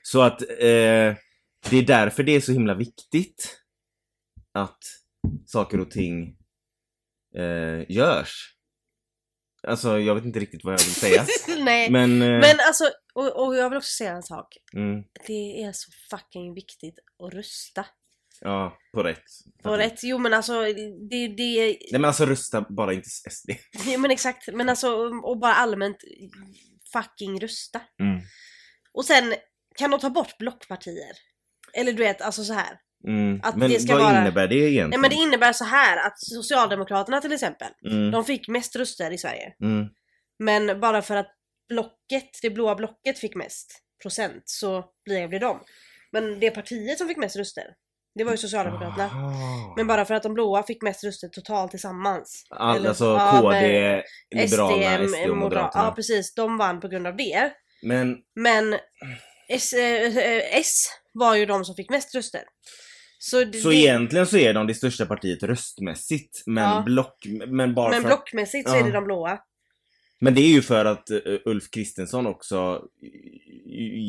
Så 0.02 0.20
att 0.22 0.42
eh, 0.42 1.16
det 1.70 1.78
är 1.78 1.86
därför 1.86 2.22
det 2.22 2.32
är 2.32 2.40
så 2.40 2.52
himla 2.52 2.74
viktigt 2.74 3.58
att 4.54 4.78
saker 5.46 5.80
och 5.80 5.90
ting 5.90 6.36
eh, 7.36 7.90
görs. 7.90 8.48
Alltså 9.66 9.98
jag 9.98 10.14
vet 10.14 10.24
inte 10.24 10.40
riktigt 10.40 10.64
vad 10.64 10.72
jag 10.74 10.78
vill 10.78 10.94
säga. 10.94 11.26
Nej. 11.64 11.90
Men, 11.90 12.18
Men, 12.18 12.42
eh, 12.44 12.66
alltså, 12.66 12.90
och, 13.14 13.46
och 13.46 13.56
jag 13.56 13.70
vill 13.70 13.76
också 13.76 13.90
säga 13.96 14.12
en 14.12 14.22
sak. 14.22 14.46
mm, 14.74 15.02
Det 15.26 15.62
är 15.62 15.72
så 15.72 15.90
fucking 16.10 16.54
viktigt 16.54 16.98
att 17.24 17.34
rösta. 17.34 17.86
ja, 18.40 18.78
på 18.94 19.02
rätt. 19.02 19.24
På 19.62 19.76
rätt, 19.76 20.02
jo 20.02 20.18
men 20.18 20.34
alltså 20.34 20.62
det, 21.10 21.28
det 21.28 21.66
Nej 21.66 21.78
men 21.92 22.04
alltså 22.04 22.26
rösta 22.26 22.66
bara 22.68 22.92
inte 22.92 23.08
SD. 23.08 23.50
Ja, 23.86 23.98
men 23.98 24.10
exakt, 24.10 24.48
men 24.52 24.68
alltså 24.68 24.90
och 25.24 25.38
bara 25.38 25.54
allmänt 25.54 25.96
fucking 26.92 27.40
rösta. 27.40 27.80
Mm. 28.00 28.22
Och 28.92 29.04
sen 29.04 29.34
kan 29.78 29.90
de 29.90 30.00
ta 30.00 30.10
bort 30.10 30.38
blockpartier. 30.38 31.12
Eller 31.74 31.92
du 31.92 31.98
vet, 32.02 32.20
alltså 32.20 32.44
så 32.44 32.52
här. 32.52 32.78
Mm. 33.06 33.40
Att 33.42 33.56
men 33.56 33.70
det 33.70 33.80
ska 33.80 33.92
vad 33.94 34.02
vara- 34.02 34.20
innebär 34.20 34.48
det 34.48 34.54
egentligen? 34.54 34.90
Nej 34.90 34.98
men 34.98 35.10
det 35.10 35.16
innebär 35.16 35.52
så 35.52 35.64
här 35.64 36.06
att 36.06 36.18
Socialdemokraterna 36.18 37.20
till 37.20 37.32
exempel, 37.32 37.68
mm. 37.90 38.10
de 38.10 38.24
fick 38.24 38.48
mest 38.48 38.76
röster 38.76 39.10
i 39.10 39.18
Sverige. 39.18 39.52
Mm. 39.62 39.86
Men 40.38 40.80
bara 40.80 41.02
för 41.02 41.16
att 41.16 41.30
blocket, 41.68 42.30
det 42.42 42.50
blåa 42.50 42.74
blocket 42.74 43.18
fick 43.18 43.34
mest 43.34 43.72
procent 44.02 44.42
så 44.44 44.84
blev 45.04 45.30
det 45.30 45.38
de. 45.38 45.60
Men 46.12 46.40
det 46.40 46.50
partiet 46.50 46.98
som 46.98 47.08
fick 47.08 47.16
mest 47.16 47.36
röster, 47.36 47.64
det 48.14 48.24
var 48.24 48.32
ju 48.32 48.38
Socialdemokraterna. 48.38 49.04
Aha. 49.04 49.74
Men 49.76 49.86
bara 49.86 50.04
för 50.04 50.14
att 50.14 50.22
de 50.22 50.34
blåa 50.34 50.62
fick 50.62 50.82
mest 50.82 51.04
röster 51.04 51.28
totalt 51.28 51.70
tillsammans. 51.70 52.44
All, 52.50 52.76
eller- 52.76 52.88
alltså 52.88 53.04
ja, 53.04 53.38
KD, 53.40 54.02
Liberalerna, 54.34 55.08
SD, 55.08 55.14
och 55.14 55.20
Modera- 55.20 55.34
Moderaterna. 55.34 55.84
Ja 55.84 55.92
precis, 55.96 56.34
de 56.34 56.58
vann 56.58 56.80
på 56.80 56.88
grund 56.88 57.06
av 57.06 57.16
det. 57.16 57.52
Men 57.82 58.16
Men 58.34 58.78
S, 59.48 59.72
eh, 59.72 60.16
eh, 60.16 60.58
S 60.58 60.86
var 61.12 61.34
ju 61.36 61.46
de 61.46 61.64
som 61.64 61.74
fick 61.74 61.90
mest 61.90 62.14
röster. 62.14 62.42
Så, 63.24 63.44
det, 63.44 63.58
så 63.58 63.72
egentligen 63.72 64.26
så 64.26 64.36
är 64.36 64.54
de 64.54 64.66
det 64.66 64.74
största 64.74 65.06
partiet 65.06 65.42
röstmässigt. 65.42 66.42
Men 66.46 66.64
Ja. 66.64 66.82
block, 66.86 67.26
men 67.46 67.74
bara 67.74 67.90
men 67.90 68.02
blockmässigt 68.02 68.68
så 68.68 68.76
Ja. 68.76 68.80
är 68.80 68.84
det 68.84 68.92
de 68.92 69.04
blåa. 69.04 69.38
Men 70.24 70.34
det 70.34 70.40
är 70.40 70.48
ju 70.48 70.62
för 70.62 70.84
att 70.84 71.10
eh, 71.10 71.18
Ulf 71.44 71.70
Kristensson 71.70 72.26
också 72.26 72.82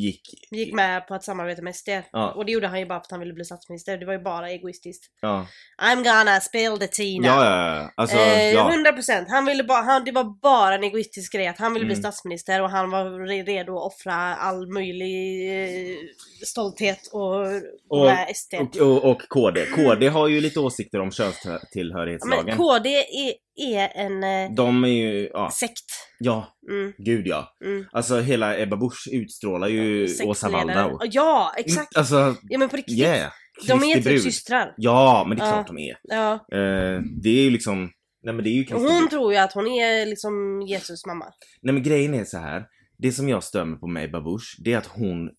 gick... 0.04 0.22
Gick 0.52 0.74
med 0.74 1.08
på 1.08 1.14
att 1.16 1.24
samarbeta 1.24 1.62
med 1.62 1.76
SD. 1.76 1.90
Ja. 2.12 2.32
Och 2.32 2.46
det 2.46 2.52
gjorde 2.52 2.68
han 2.68 2.80
ju 2.80 2.86
bara 2.86 3.00
för 3.00 3.06
att 3.06 3.12
han 3.12 3.20
ville 3.20 3.34
bli 3.34 3.46
statsminister. 3.46 3.98
Det 3.98 4.06
var 4.06 4.14
ju 4.14 4.20
bara 4.20 4.50
egoistiskt. 4.50 5.04
Ja, 5.22 5.48
I'm 5.82 5.96
gonna 5.96 6.40
spill 6.40 6.80
the 6.80 6.88
tea 6.88 7.20
now. 7.22 7.26
ja, 7.26 7.46
ja. 7.46 7.76
ja. 7.76 7.92
Alltså, 7.96 8.18
eh, 8.18 8.52
ja. 8.52 8.72
100% 8.98 9.26
han 9.30 9.46
ville 9.46 9.64
bara, 9.64 9.82
han, 9.82 10.04
det 10.06 10.12
var 10.12 10.42
bara 10.42 10.76
en 10.76 10.84
egoistisk 10.84 11.34
grej 11.34 11.48
att 11.48 11.60
han 11.60 11.74
ville 11.74 11.86
bli 11.86 11.94
Mm. 11.94 12.02
statsminister 12.04 12.62
och 12.62 12.70
han 12.70 12.90
var 12.90 13.06
re- 13.06 13.46
redo 13.46 13.78
att 13.78 13.94
offra 13.94 14.14
all 14.36 14.68
möjlig 14.68 15.50
eh, 15.64 15.98
stolthet 16.46 17.10
och, 17.12 17.46
och, 17.90 18.06
med 18.06 18.36
SD. 18.36 18.54
Och, 18.54 18.78
och, 18.88 19.12
och 19.12 19.22
KD. 19.30 19.66
KD 19.66 20.08
har 20.08 20.28
ju 20.28 20.42
lite 20.42 20.60
åsikter 20.60 21.00
om 21.00 21.12
könstillhörighetslagen. 21.12 22.46
Men 22.46 22.58
KD 22.58 22.90
är, 22.96 23.34
är 23.56 23.92
en 23.96 24.24
eh, 24.24 24.56
De 24.56 24.84
är 24.84 24.88
ju, 24.88 25.30
ja, 25.34 25.52
sekt. 25.52 25.86
ja, 26.20 26.58
Mm, 26.70 26.94
gud 26.98 27.28
ja. 27.28 27.56
mm. 27.66 27.86
Alltså 27.92 28.20
hela 28.20 28.58
Ebba 28.60 28.78
Busch 28.78 29.08
utstrålar 29.12 29.68
ju 29.68 30.04
Åsa 30.04 30.48
Sektledare. 30.48 30.84
Waldau. 30.84 31.00
Ja, 31.12 31.54
exakt. 31.58 31.96
Mm, 31.96 32.00
Alltså, 32.02 32.36
Ja 32.50 32.58
men 32.60 32.70
på 32.70 32.78
riktigt. 32.78 32.98
yeah. 32.98 33.32
de 33.68 33.84
är 33.84 34.02
typ 34.02 34.22
systrar. 34.22 34.74
Ja, 34.78 35.26
men 35.28 35.38
det 35.38 35.44
är 35.44 35.48
Ja. 35.48 35.54
klart 35.54 35.68
de 35.68 35.78
är. 35.78 35.98
Ja. 36.04 36.34
Eh, 36.34 37.02
det 37.24 37.30
är 37.30 37.44
ju 37.44 37.50
liksom, 37.50 37.92
nej 38.24 38.34
men 38.34 38.44
det 38.44 38.50
är 38.50 38.52
ju 38.54 38.66
hon 38.74 39.10
tror 39.10 39.34
ju 39.34 39.40
att 39.40 39.54
hon 39.54 39.68
är 39.68 40.06
liksom 40.06 40.62
Jesus 40.68 41.06
mamma. 41.06 41.26
Nej 41.62 41.74
men 41.74 41.84
grejen 41.84 42.14
är 42.14 42.26
så 42.26 42.38
här. 42.38 42.66
Det 42.98 43.12
som 43.12 43.30
jag 43.30 43.44
stämmer 43.44 43.78
på 43.78 43.88
med 43.88 44.04
Ebba 44.04 44.22
Busch, 44.22 44.56
det 44.64 44.74
är 44.74 44.78
att 44.78 44.88
hon, 44.88 45.30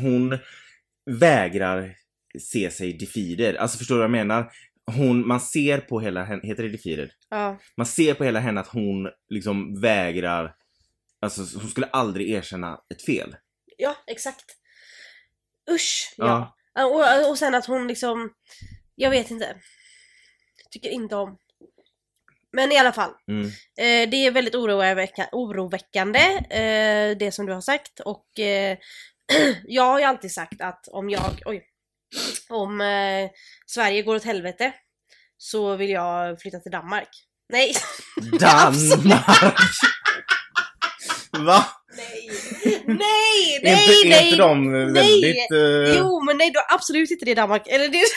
hon 0.00 0.38
vägrar 1.20 1.92
se 2.38 2.70
sig 2.70 2.92
defeated. 2.92 3.56
Alltså 3.56 3.78
förstår 3.78 3.94
du 3.94 3.98
vad 3.98 4.04
jag 4.04 4.10
menar? 4.10 4.50
Hon, 4.90 5.28
man 5.28 5.40
ser 5.40 5.78
på 5.78 6.00
hela 6.00 6.24
henne, 6.24 6.40
heter 6.44 6.62
det 6.62 6.68
defeated? 6.68 7.10
Ja. 7.28 7.58
Man 7.76 7.86
ser 7.86 8.14
på 8.14 8.24
hela 8.24 8.40
henne 8.40 8.60
att 8.60 8.68
hon 8.68 9.08
liksom 9.28 9.80
vägrar, 9.80 10.54
alltså 11.20 11.58
hon 11.58 11.70
skulle 11.70 11.86
aldrig 11.86 12.30
erkänna 12.30 12.80
ett 12.94 13.04
fel. 13.04 13.36
Ja, 13.76 13.96
exakt. 14.06 14.44
Usch, 15.70 16.14
Ja. 16.16 16.56
ja. 16.74 16.84
Och, 16.84 17.30
och 17.30 17.38
sen 17.38 17.54
att 17.54 17.66
hon 17.66 17.88
liksom, 17.88 18.32
jag 18.94 19.10
vet 19.10 19.30
inte. 19.30 19.56
Tycker 20.70 20.90
inte 20.90 21.16
om. 21.16 21.38
Men 22.52 22.72
i 22.72 22.78
alla 22.78 22.92
fall. 22.92 23.10
Mm. 23.28 23.46
Eh, 23.78 24.10
det 24.10 24.26
är 24.26 24.30
väldigt 24.30 24.54
oroväcka, 24.54 25.28
oroväckande 25.32 26.20
eh, 26.50 27.16
det 27.16 27.32
som 27.34 27.46
du 27.46 27.52
har 27.52 27.60
sagt 27.60 28.00
och 28.00 28.38
eh, 28.40 28.78
jag 29.64 29.82
har 29.82 29.98
ju 29.98 30.04
alltid 30.04 30.32
sagt 30.32 30.60
att 30.60 30.88
om 30.88 31.10
jag, 31.10 31.42
oj, 31.44 31.64
om 32.48 32.80
eh, 32.80 33.30
Sverige 33.66 34.02
går 34.02 34.16
åt 34.16 34.24
helvete 34.24 34.72
så 35.36 35.76
vill 35.76 35.90
jag 35.90 36.40
flytta 36.40 36.58
till 36.58 36.72
Danmark. 36.72 37.08
Nej! 37.52 37.72
Danmark! 38.40 39.54
Va? 41.38 41.64
Nej! 41.96 42.30
Nej! 42.86 43.60
är 43.62 43.62
Nej! 43.64 43.96
inte, 44.04 44.06
är 44.06 44.10
nej! 44.10 44.24
inte 44.24 44.36
de 44.36 44.72
väldigt... 44.92 45.50
eh, 45.52 45.98
Jo 45.98 46.24
men 46.24 46.38
nej, 46.38 46.50
då 46.50 46.60
absolut 46.68 47.10
inte 47.10 47.24
det 47.24 47.30
i 47.30 47.34
Danmark. 47.34 47.66
Eller 47.66 47.88
det... 47.88 48.02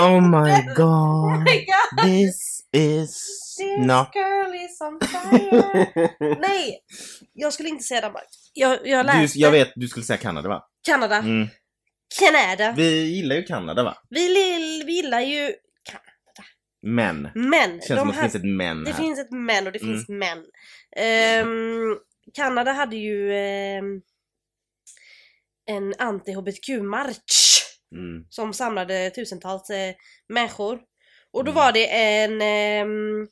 Oh 0.00 0.20
my 0.20 0.50
Oh 0.52 0.74
god. 0.74 1.44
my 1.44 1.64
god! 1.66 2.04
This 2.04 2.60
is 2.72 3.22
This 3.58 3.86
not... 3.86 4.08
girl 4.14 4.54
is 4.54 4.80
on 4.80 5.00
fire. 5.08 6.36
nej! 6.40 6.78
Jag 7.32 7.52
skulle 7.52 7.68
inte 7.68 7.84
säga 7.84 8.00
Danmark. 8.00 8.28
Jag, 8.52 8.78
jag 8.88 9.06
Du, 9.06 9.12
läste 9.12 9.38
jag 9.38 9.50
vet, 9.50 9.72
du 9.74 9.88
skulle 9.88 10.04
säga 10.04 10.16
Kanada 10.16 10.48
va? 10.48 10.62
Kanada. 10.86 11.16
Mm. 11.16 11.48
Kanada. 12.20 12.72
Vi 12.76 13.04
gillar 13.16 13.36
ju 13.36 13.42
Kanada 13.42 13.82
va? 13.82 13.96
Vi, 14.10 14.34
vi 14.86 14.92
gillar 14.92 15.20
ju 15.20 15.54
Men. 16.82 17.30
men. 17.34 17.70
Känns 17.80 17.88
de 17.88 17.96
som 17.98 18.08
att 18.10 18.14
det 18.16 18.20
finns 18.22 18.34
ett 18.34 18.44
men 18.44 18.84
det 18.84 18.90
här. 18.92 18.98
finns 19.02 19.18
ett 19.18 19.30
men 19.30 19.66
och 19.66 19.72
det 19.72 19.82
Mm. 19.82 19.94
finns 19.94 20.08
men. 20.08 20.44
Ehm, 20.96 21.98
Kanada 22.34 22.72
hade 22.72 22.96
ju 22.96 23.32
ehm, 23.34 24.02
en 25.66 25.94
anti-hbtq-marsch 25.94 27.62
Mm. 27.92 28.24
som 28.30 28.52
samlade 28.52 29.10
tusentals 29.10 29.70
eh, 29.70 29.94
människor. 30.28 30.80
Och 31.32 31.44
då 31.44 31.50
Mm. 31.50 31.54
var 31.62 31.72
det 31.72 31.86
en 32.22 32.42
ehm, 32.42 33.28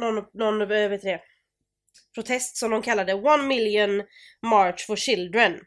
någon, 0.00 0.24
någon 0.32 0.60
eh, 0.60 0.88
vet 0.88 1.02
det, 1.02 1.20
protest 2.14 2.56
som 2.56 2.70
de 2.70 2.82
kallade 2.82 3.14
One 3.14 3.42
Million 3.42 4.02
March 4.46 4.86
for 4.86 4.96
Children. 4.96 5.60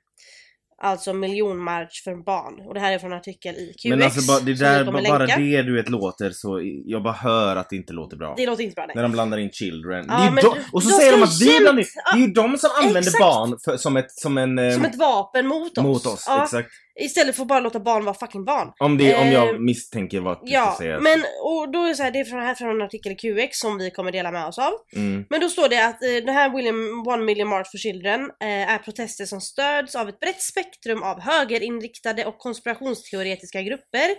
Alltså 0.82 1.13
miljonmarsch 1.13 2.04
för 2.04 2.24
barn. 2.24 2.68
Och 2.68 2.74
det 2.74 2.80
här 2.80 2.92
är 2.92 3.00
från 3.00 3.12
en 3.12 3.18
artikel 3.18 3.56
i 3.56 3.74
QX. 3.74 3.86
Men 3.86 4.04
alltså 4.04 4.40
det 4.46 4.54
där, 4.54 4.86
bara 4.86 5.18
länka. 5.18 5.38
det 5.38 5.62
du 5.62 5.76
vet 5.76 5.90
låter 5.90 6.32
så, 6.32 6.62
jag 6.86 7.04
bara 7.04 7.13
hör 7.13 7.56
att 7.56 7.70
det 7.70 7.76
inte 7.76 7.94
låter 7.94 8.18
bra. 8.18 8.34
Det 8.38 8.46
låter 8.46 8.63
inte 8.63 8.76
bra 8.76 8.86
nej. 8.86 8.96
När 8.96 9.04
de 9.04 9.12
blandar 9.12 9.38
in 9.38 9.52
children. 9.52 10.06
Ja, 10.10 10.32
men 10.32 10.44
de, 10.44 10.54
och 10.72 10.84
så 10.84 10.90
säger 10.90 11.12
de 11.12 11.24
att 11.24 11.42
vi 11.42 11.60
blandar 11.60 11.82
in. 11.82 11.88
Det 12.13 12.18
är 12.18 12.28
ju 12.28 12.34
de 12.34 12.58
som 12.58 12.70
använder 12.78 13.00
exakt. 13.02 13.20
barn 13.20 13.58
för, 13.66 13.78
som, 13.78 13.98
ett, 13.98 14.12
som 14.12 14.38
en... 14.38 14.60
eh, 14.60 14.74
Som 14.74 14.86
ett 14.86 14.96
vapen 14.98 15.48
mot 15.48 15.78
oss. 15.78 15.84
mot 15.84 16.06
oss. 16.06 16.24
Ja, 16.28 16.44
Exakt. 16.44 16.70
Istället 17.00 17.36
för 17.36 17.42
att 17.42 17.48
bara 17.48 17.60
låta 17.60 17.80
barn 17.80 18.06
vara 18.06 18.16
fucking 18.16 18.46
barn. 18.46 18.72
Om, 18.80 18.98
det, 18.98 19.16
om 19.16 19.28
Eh, 19.28 19.34
jag 19.34 19.62
misstänker 19.62 20.20
vad 20.20 20.38
du 20.46 20.52
Ja, 20.54 20.66
ska 20.66 20.84
säga. 20.84 21.00
men 21.00 21.20
och 21.44 21.72
då 21.72 21.84
är 21.84 21.88
det 21.90 21.96
så 21.96 22.04
här, 22.04 22.12
det 22.12 22.20
är 22.20 22.26
från, 22.26 22.40
här 22.40 22.56
från 22.56 22.70
en 22.70 22.82
artikel 22.82 23.12
i 23.12 23.16
QX 23.16 23.60
som 23.60 23.78
vi 23.78 23.92
kommer 23.92 24.12
dela 24.12 24.32
med 24.32 24.46
oss 24.46 24.60
av. 24.60 24.74
Mm. 24.96 25.26
Men 25.30 25.42
då 25.42 25.50
står 25.50 25.70
det 25.70 25.86
att 25.86 26.04
eh, 26.04 26.10
den 26.26 26.36
här 26.36 26.56
William 26.56 27.08
One 27.08 27.24
Million 27.24 27.48
March 27.48 27.72
for 27.72 27.78
Children 27.78 28.22
eh, 28.22 28.74
är 28.74 28.78
protester 28.78 29.26
som 29.26 29.42
stöds 29.42 29.96
av 29.96 30.10
ett 30.10 30.20
brett 30.20 30.42
spek 30.42 30.68
spektrum 30.68 31.04
av 31.04 31.22
högerinriktade 31.22 32.26
och 32.26 32.38
konspirationsteoretiska 32.40 33.62
grupper, 33.62 34.10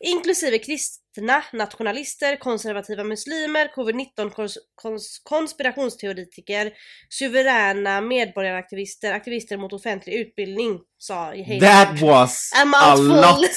inklusive 0.00 0.58
kristna, 0.58 1.42
nationalister, 1.52 2.36
konservativa 2.36 3.04
muslimer, 3.04 3.68
covid-19 3.76 4.30
kons- 4.30 4.58
kons- 4.82 5.20
konspirationsteoretiker, 5.22 6.72
suveräna 7.08 8.00
medborgaraktivister, 8.00 9.12
aktivister 9.12 9.56
mot 9.56 9.72
offentlig 9.72 10.14
utbildning, 10.14 10.80
sa 10.98 11.24
Hazel. 11.24 11.60
That 11.60 12.00
was 12.00 12.50
A 12.54 12.96
lot! 12.96 13.50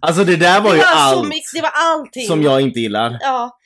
Alltså 0.00 0.24
det 0.24 0.36
där 0.36 0.60
var 0.60 0.70
det 0.70 0.76
ju 0.76 0.82
var 0.82 0.86
så 0.86 0.96
allt 0.98 1.28
mycket, 1.28 1.50
det 1.54 1.62
var 1.62 1.72
allting! 1.74 2.26
som 2.26 2.42
jag 2.42 2.60
inte 2.60 2.80
gillar. 2.80 3.18
Ja, 3.20 3.58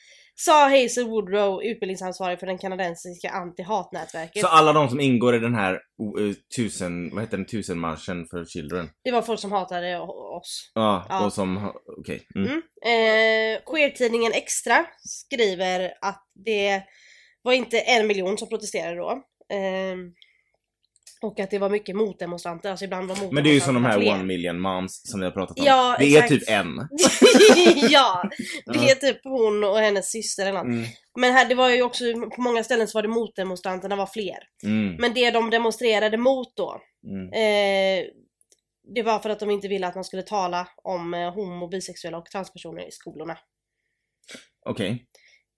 sa 0.45 0.69
Hazel 0.69 1.03
Woodrow, 1.07 1.63
utbildningsansvarig 1.63 2.39
för 2.39 2.47
den 2.47 2.57
kanadensiska 2.57 3.29
anti-hatnätverket. 3.29 4.41
Så 4.41 4.47
alla 4.47 4.73
de 4.73 4.89
som 4.89 4.99
ingår 4.99 5.35
i 5.35 5.39
den 5.39 5.55
här 5.55 5.73
uh, 5.73 6.33
tusen, 6.55 7.09
vad 7.15 7.23
heter 7.23 7.37
den, 7.37 7.45
tusenmarschen 7.45 8.25
för 8.25 8.45
children? 8.45 8.89
Det 9.03 9.11
var 9.11 9.21
folk 9.21 9.39
som 9.39 9.51
hatade 9.51 9.99
oss. 9.99 10.71
Ja, 10.73 11.05
Ja. 11.09 11.25
och 11.25 11.33
som, 11.33 11.71
okej. 11.99 12.21
Mm. 12.35 12.47
Mm. 12.47 12.61
Eh, 12.85 13.61
Queer-tidningen 13.65 14.31
Extra 14.31 14.85
skriver 14.99 15.93
att 16.01 16.23
det 16.45 16.83
var 17.41 17.53
inte 17.53 17.79
en 17.79 18.07
miljon 18.07 18.37
som 18.37 18.49
protesterade 18.49 18.95
då. 18.97 19.11
Eh, 19.53 19.95
och 21.21 21.39
att 21.39 21.51
det 21.51 21.57
var 21.59 21.69
mycket 21.69 21.95
motdemonstranter, 21.95 22.69
alltså 22.69 22.85
ibland 22.85 23.01
var 23.07 23.15
motdemonstranterna 23.15 23.35
Men 23.35 23.43
det 23.43 23.49
är 23.49 23.53
ju 23.53 23.59
som 23.59 23.73
de 23.73 23.85
här 23.85 23.99
fler. 23.99 24.11
one 24.13 24.23
million 24.23 24.59
moms 24.59 25.01
som 25.03 25.19
vi 25.19 25.25
har 25.25 25.31
pratat 25.31 25.59
om. 25.59 25.65
Ja, 25.65 25.95
det 25.99 26.05
exakt. 26.05 26.31
är 26.31 26.35
typ 26.37 26.49
en. 26.49 26.87
ja, 27.89 28.29
det 28.65 28.89
är 28.89 28.95
typ 28.95 29.19
hon 29.23 29.63
och 29.63 29.77
hennes 29.79 30.11
syster 30.11 30.43
eller 30.43 30.53
något. 30.53 30.65
Mm. 30.65 30.85
Men 31.17 31.33
här, 31.33 31.49
det 31.49 31.55
var 31.55 31.69
ju 31.69 31.81
också, 31.83 32.03
på 32.35 32.41
många 32.41 32.63
ställen 32.63 32.87
så 32.87 32.97
var 32.97 33.01
det 33.03 33.07
motdemonstranterna 33.07 33.95
var 33.95 34.05
fler. 34.05 34.37
Mm. 34.63 34.95
Men 34.95 35.13
det 35.13 35.31
de 35.31 35.49
demonstrerade 35.49 36.17
mot 36.17 36.55
då, 36.55 36.81
Mm. 37.07 37.25
eh, 37.33 38.05
det 38.95 39.03
var 39.03 39.19
för 39.19 39.29
att 39.29 39.39
de 39.39 39.49
inte 39.49 39.67
ville 39.67 39.87
att 39.87 39.95
man 39.95 40.03
skulle 40.03 40.23
tala 40.23 40.67
om 40.83 41.13
eh, 41.13 41.33
homo, 41.33 41.67
bisexuella 41.67 42.17
och 42.17 42.25
transpersoner 42.25 42.87
i 42.87 42.91
skolorna. 42.91 43.37
Okej. 44.65 45.05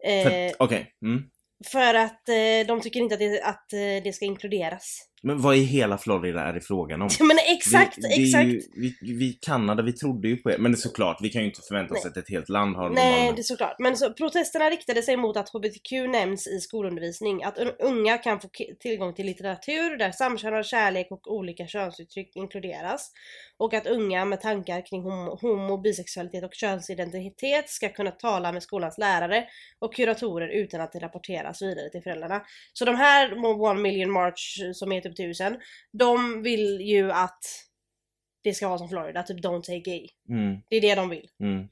Eh, 0.07 0.23
För- 0.29 0.63
Okej. 0.63 0.91
Mm. 1.05 1.23
För 1.71 1.93
att 1.93 2.29
eh, 2.29 2.67
de 2.67 2.81
tycker 2.81 2.99
inte 2.99 3.13
att 3.15 3.19
det, 3.19 3.41
att 3.41 3.73
eh, 3.73 4.03
det 4.03 4.13
ska 4.15 4.25
inkluderas. 4.25 4.97
Men 5.23 5.41
vad 5.41 5.55
i 5.55 5.63
hela 5.63 5.97
Florida 5.97 6.41
är 6.41 6.53
det 6.53 6.61
frågan 6.61 7.01
om? 7.01 7.09
Men 7.19 7.37
exakt, 7.55 7.97
vi, 7.97 8.23
exakt! 8.23 8.47
Ju, 8.47 8.61
vi, 8.75 8.95
vi 9.01 9.33
Kanada, 9.41 9.83
vi 9.83 9.93
trodde 9.93 10.27
ju 10.27 10.37
på 10.37 10.51
er. 10.51 10.57
Men 10.57 10.71
det 10.71 10.75
är 10.75 10.79
såklart, 10.79 11.17
vi 11.21 11.29
kan 11.29 11.41
ju 11.41 11.47
inte 11.47 11.61
förvänta 11.61 11.93
oss 11.93 12.03
Nej. 12.03 12.11
att 12.11 12.17
ett 12.17 12.29
helt 12.29 12.49
land 12.49 12.75
har 12.75 12.89
Nej, 12.89 13.11
normala- 13.11 13.35
det 13.35 13.41
är 13.41 13.43
såklart. 13.43 13.75
Men 13.79 13.97
så, 13.97 14.13
protesterna 14.13 14.69
riktade 14.69 15.01
sig 15.01 15.17
mot 15.17 15.37
att 15.37 15.49
HBTQ 15.49 15.91
nämns 16.11 16.47
i 16.47 16.59
skolundervisning. 16.59 17.43
Att 17.43 17.57
un- 17.57 17.75
unga 17.79 18.17
kan 18.17 18.39
få 18.39 18.49
tillgång 18.79 19.13
till 19.13 19.25
litteratur 19.25 19.97
där 19.97 20.11
samkönad 20.11 20.65
kärlek 20.65 21.07
och 21.11 21.33
olika 21.35 21.67
könsuttryck 21.67 22.35
inkluderas. 22.35 23.11
Och 23.57 23.73
att 23.73 23.87
unga 23.87 24.25
med 24.25 24.41
tankar 24.41 24.85
kring 24.85 25.01
homo, 25.03 25.37
homo 25.41 25.77
bisexualitet 25.77 26.43
och 26.43 26.53
könsidentitet 26.53 27.69
ska 27.69 27.89
kunna 27.89 28.11
tala 28.11 28.51
med 28.51 28.63
skolans 28.63 28.97
lärare 28.97 29.43
och 29.79 29.95
kuratorer 29.95 30.47
utan 30.47 30.81
att 30.81 30.91
det 30.91 30.99
rapporteras 30.99 31.61
vidare 31.61 31.89
till 31.89 32.01
föräldrarna. 32.01 32.41
Så 32.73 32.85
de 32.85 32.95
här 32.95 33.33
One 33.61 33.79
Million 33.81 34.11
March 34.11 34.59
som 34.73 34.91
är 34.91 35.01
typ 35.01 35.10
tusen, 35.15 35.57
de 35.99 36.43
vill 36.43 36.81
ju 36.81 37.11
att 37.11 37.39
det 38.43 38.53
ska 38.53 38.67
vara 38.67 38.77
som 38.77 38.89
Florida, 38.89 39.23
typ 39.23 39.39
Don't 39.45 39.61
say 39.63 39.79
gay. 39.79 40.07
Mm, 40.29 40.55
Det 40.69 40.75
är 40.75 40.81
det 40.81 40.95
de 40.95 41.09
vill. 41.09 41.25
mm. 41.43 41.67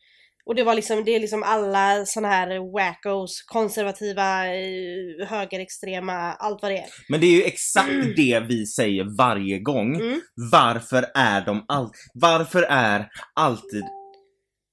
Och 0.45 0.56
det 0.56 0.63
var 0.63 0.75
liksom, 0.75 1.04
det 1.04 1.15
är 1.15 1.19
liksom 1.19 1.43
alla 1.43 2.06
såna 2.06 2.28
här 2.28 2.73
wackos, 2.73 3.43
konservativa, 3.47 4.47
eh, 4.56 5.28
högerextrema, 5.28 6.13
allt 6.34 6.62
vad 6.62 6.71
det 6.71 6.78
är. 6.78 6.86
Men 7.10 7.19
det 7.19 7.25
är 7.28 7.32
ju 7.38 7.43
exakt 7.43 7.89
det 8.15 8.39
vi 8.39 8.65
säger 8.65 9.17
varje 9.17 9.60
gång. 9.60 9.95
Mm. 9.95 10.21
Varför 10.52 11.06
är 11.15 11.45
de 11.45 11.65
all... 11.67 11.89
Varför 12.13 12.62
är 12.63 13.10
alltid... 13.36 13.84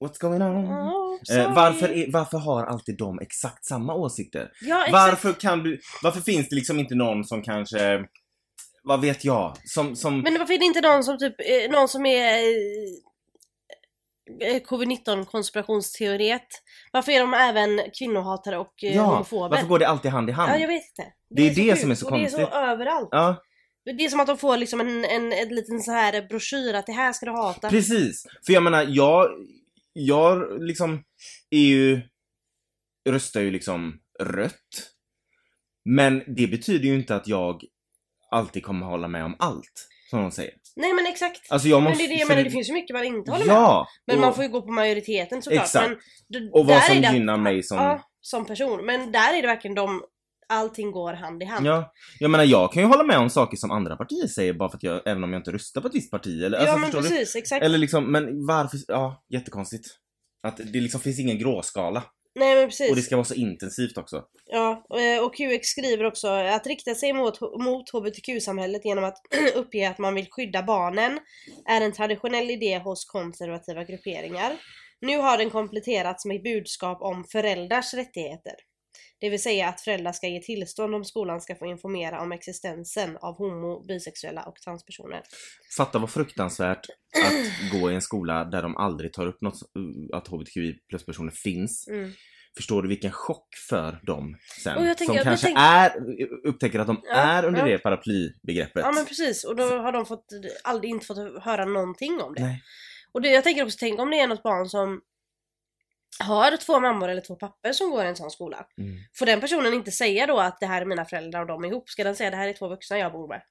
What's 0.05 0.19
going 0.21 0.41
on? 0.41 0.65
Oh. 0.65 1.37
Eh, 1.37 1.55
varför, 1.55 1.89
är, 1.89 2.11
varför 2.11 2.37
har 2.37 2.65
alltid 2.65 2.97
de 2.97 3.19
exakt 3.19 3.65
samma 3.65 3.93
åsikter? 3.93 4.51
Ja, 4.61 4.85
exakt. 4.85 4.93
Varför 4.93 5.33
kan 5.39 5.63
du... 5.63 5.79
Varför 6.03 6.21
finns 6.21 6.49
det 6.49 6.55
liksom 6.55 6.79
inte 6.79 6.95
någon 6.95 7.23
som 7.23 7.41
kanske... 7.41 8.05
Vad 8.87 9.01
vet 9.01 9.25
jag? 9.25 9.57
Som... 9.63 9.95
som 9.95 10.21
Men 10.21 10.37
varför 10.39 10.53
är 10.53 10.59
det 10.59 10.65
inte 10.65 10.81
någon 10.81 11.03
som 11.03 11.17
typ, 11.17 11.35
eh, 11.39 11.71
någon 11.71 11.87
som 11.87 12.05
är 12.05 12.33
eh, 14.41 14.55
eh, 14.55 14.61
covid-19 14.61 15.25
konspirationsteoret? 15.25 16.47
Varför 16.91 17.11
är 17.11 17.19
de 17.19 17.33
även 17.33 17.81
kvinnohatare 17.99 18.57
och 18.57 18.73
ja, 18.75 19.03
homofober? 19.03 19.49
varför 19.49 19.67
går 19.67 19.79
det 19.79 19.87
alltid 19.87 20.11
hand 20.11 20.29
i 20.29 20.31
hand? 20.31 20.51
Ja, 20.51 20.57
jag 20.57 20.67
vet 20.67 20.83
inte. 20.89 21.13
Det 21.29 21.41
är 21.41 21.55
det 21.55 21.71
sjukt, 21.71 21.81
som 21.81 21.91
är 21.91 21.95
så 21.95 22.05
och 22.05 22.11
Det 22.11 22.17
är 22.17 22.21
konstigt. 22.21 22.47
så 22.49 22.55
överallt. 22.55 23.09
Ja, 23.11 23.43
Det 23.83 24.05
är 24.05 24.09
som 24.09 24.19
att 24.19 24.27
de 24.27 24.37
får 24.37 24.57
liksom 24.57 24.81
en, 24.81 25.05
en, 25.05 25.33
en 25.33 25.49
liten 25.49 25.79
så 25.79 25.91
här 25.91 26.27
broschyr 26.27 26.73
att 26.73 26.85
det 26.85 26.91
här 26.91 27.13
ska 27.13 27.25
du 27.25 27.31
hata. 27.31 27.69
precis. 27.69 28.25
För 28.45 28.53
jag 28.53 28.63
menar, 28.63 28.85
jag... 28.89 29.27
Jag 29.99 30.63
liksom 30.63 31.03
är 31.49 31.59
ju... 31.59 32.01
Röstar 33.09 33.41
ju 33.41 33.51
liksom 33.51 33.99
rött. 34.19 34.91
Men 35.85 36.23
det 36.27 36.47
betyder 36.47 36.85
ju 36.85 36.95
inte 36.95 37.15
att 37.15 37.27
jag 37.27 37.63
alltid 38.31 38.63
kommer 38.63 38.85
hålla 38.85 39.07
med 39.07 39.25
om 39.25 39.35
allt. 39.39 39.87
Som 40.09 40.21
de 40.21 40.31
säger. 40.31 40.53
Nej 40.75 40.93
men 40.93 41.05
exakt. 41.05 41.51
Alltså 41.51 41.67
jag 41.67 41.83
Men 41.83 41.89
måste... 41.91 42.03
det, 42.03 42.07
är 42.07 42.13
det, 42.13 42.19
jag 42.19 42.27
menar, 42.27 42.43
det 42.43 42.49
finns 42.51 42.69
ju 42.69 42.73
mycket 42.73 42.93
man 42.95 43.03
inte 43.05 43.31
håller 43.31 43.45
med 43.45 43.57
om. 43.57 43.85
Men 44.07 44.15
och, 44.15 44.21
man 44.21 44.33
får 44.35 44.43
ju 44.43 44.49
gå 44.49 44.61
på 44.61 44.71
majoriteten 44.71 45.41
såklart. 45.41 45.63
Exakt. 45.63 45.87
Men 46.29 46.49
och 46.53 46.65
vad 46.65 46.83
som 46.83 47.01
det 47.01 47.07
att- 47.07 47.13
gynnar 47.13 47.37
mig 47.37 47.63
som... 47.63 47.77
Ja, 47.77 48.01
som 48.21 48.45
person. 48.45 48.85
Men 48.85 49.11
där 49.11 49.37
är 49.37 49.41
det 49.41 49.47
verkligen 49.47 49.75
de, 49.75 50.01
allting 50.49 50.91
går 50.91 51.13
hand 51.13 51.43
i 51.43 51.45
hand. 51.45 51.65
Ja, 51.65 51.93
jag 52.19 52.31
menar 52.31 52.43
jag 52.43 52.73
kan 52.73 52.83
ju 52.83 52.89
hålla 52.89 53.03
med 53.03 53.17
om 53.17 53.29
saker 53.29 53.57
som 53.57 53.71
andra 53.71 53.95
partier 53.95 54.27
säger 54.27 54.53
bara 54.53 54.69
för 54.69 54.77
att 54.77 54.83
jag, 54.83 55.01
även 55.07 55.23
om 55.23 55.33
jag 55.33 55.39
inte 55.39 55.51
röstar 55.51 55.81
på 55.81 55.87
ett 55.87 55.95
visst 55.95 56.11
parti 56.11 56.43
eller, 56.43 56.57
Ja, 56.57 56.61
alltså, 56.61 56.77
men 56.77 56.91
förstår 56.91 57.01
du? 57.01 57.09
precis, 57.09 57.35
exakt. 57.35 57.65
Eller 57.65 57.77
liksom, 57.77 58.11
men 58.11 58.45
varför, 58.45 58.79
ja, 58.87 59.23
jättekonstigt. 59.29 59.87
Att 60.43 60.57
det 60.57 60.79
liksom 60.79 60.99
finns 61.01 61.19
ingen 61.19 61.39
gråskala. 61.39 62.03
Nej 62.37 62.55
men 62.55 62.67
precis. 62.67 62.89
Och 62.89 62.95
det 62.95 63.01
ska 63.01 63.15
vara 63.15 63.25
så 63.25 63.33
intensivt 63.33 63.97
också. 63.97 64.23
Ja, 64.45 64.85
eh, 64.99 65.23
och 65.23 65.35
QX 65.35 65.67
skriver 65.67 66.03
också 66.03 66.27
att 66.27 66.67
rikta 66.67 66.95
sig 66.95 67.13
mot, 67.13 67.41
mot 67.41 67.89
HBTQ-samhället 67.89 68.85
genom 68.85 69.03
att 69.03 69.17
uppge 69.55 69.89
att 69.89 69.97
man 69.97 70.15
vill 70.15 70.27
skydda 70.31 70.63
barnen 70.63 71.19
är 71.65 71.81
en 71.81 71.91
traditionell 71.91 72.49
idé 72.49 72.77
hos 72.77 73.05
konservativa 73.05 73.83
grupperingar. 73.83 74.57
Nu 75.01 75.17
har 75.17 75.37
den 75.37 75.49
kompletterats 75.49 76.25
med 76.25 76.43
budskap 76.43 77.01
om 77.01 77.23
föräldrars 77.31 77.93
rättigheter. 77.93 78.53
Det 79.19 79.29
vill 79.29 79.41
säga 79.41 79.67
att 79.67 79.81
föräldrar 79.81 80.11
ska 80.11 80.27
ge 80.27 80.41
tillstånd 80.41 80.95
om 80.95 81.05
skolan 81.05 81.41
ska 81.41 81.55
få 81.55 81.65
informera 81.65 82.21
om 82.21 82.31
existensen 82.31 83.17
av 83.17 83.37
homo, 83.37 83.85
bisexuella 83.87 84.43
och 84.43 84.55
transpersoner. 84.55 85.21
Fatta 85.77 85.99
vad 85.99 86.09
fruktansvärt 86.09 86.85
att 87.25 87.71
gå 87.81 87.91
i 87.91 87.95
en 87.95 88.01
skola 88.01 88.45
där 88.45 88.61
de 88.61 88.77
aldrig 88.77 89.13
tar 89.13 89.27
upp 89.27 89.41
något, 89.41 89.59
att 90.13 90.27
HBTQI 90.27 90.73
plus 90.89 91.05
personer 91.05 91.31
finns. 91.31 91.87
Mm. 91.87 92.11
Förstår 92.57 92.81
du 92.81 92.89
vilken 92.89 93.11
chock 93.11 93.47
för 93.69 93.99
dem 94.03 94.37
sen? 94.63 94.75
Tänker- 94.95 95.05
som 95.05 95.15
kanske 95.15 95.45
tänker- 95.47 95.61
är, 95.61 95.91
upptäcker 96.47 96.79
att 96.79 96.87
de 96.87 97.01
Ja, 97.03 97.15
är 97.15 97.45
under 97.45 97.59
ja. 97.59 97.65
det 97.67 97.77
paraplybegreppet. 97.77 98.83
Ja 98.85 98.91
men 98.91 99.05
precis, 99.05 99.43
och 99.43 99.55
då 99.55 99.63
har 99.63 99.91
de 99.91 100.05
fått, 100.05 100.25
aldrig 100.63 100.91
inte 100.91 101.05
fått 101.05 101.43
höra 101.43 101.65
någonting 101.65 102.21
om 102.21 102.33
det. 102.35 102.41
Nej. 102.41 102.63
Och 103.11 103.21
det, 103.21 103.29
jag 103.29 103.43
tänker 103.43 103.63
också, 103.63 103.77
tänk 103.79 103.99
om 103.99 104.09
det 104.11 104.19
är 104.19 104.27
något 104.27 104.43
barn 104.43 104.69
som 104.69 105.01
har 106.19 106.57
två 106.57 106.79
mammor 106.79 107.09
eller 107.09 107.21
två 107.21 107.35
pappor 107.35 107.71
som 107.71 107.89
går 107.89 108.05
i 108.05 108.07
en 108.07 108.15
sån 108.15 108.31
skola. 108.31 108.65
Mm. 108.77 108.97
Får 109.13 109.25
den 109.25 109.41
personen 109.41 109.73
inte 109.73 109.91
säga 109.91 110.25
då 110.25 110.39
att 110.39 110.59
det 110.59 110.65
här 110.65 110.81
är 110.81 110.85
mina 110.85 111.05
föräldrar 111.05 111.41
och 111.41 111.47
de 111.47 111.63
är 111.63 111.67
ihop? 111.67 111.89
Ska 111.89 112.03
den 112.03 112.15
säga 112.15 112.29
det 112.29 112.37
här 112.37 112.47
är 112.47 112.53
två 112.53 112.67
vuxna 112.67 112.97
jag 112.97 113.11
bor 113.11 113.27
med? 113.27 113.41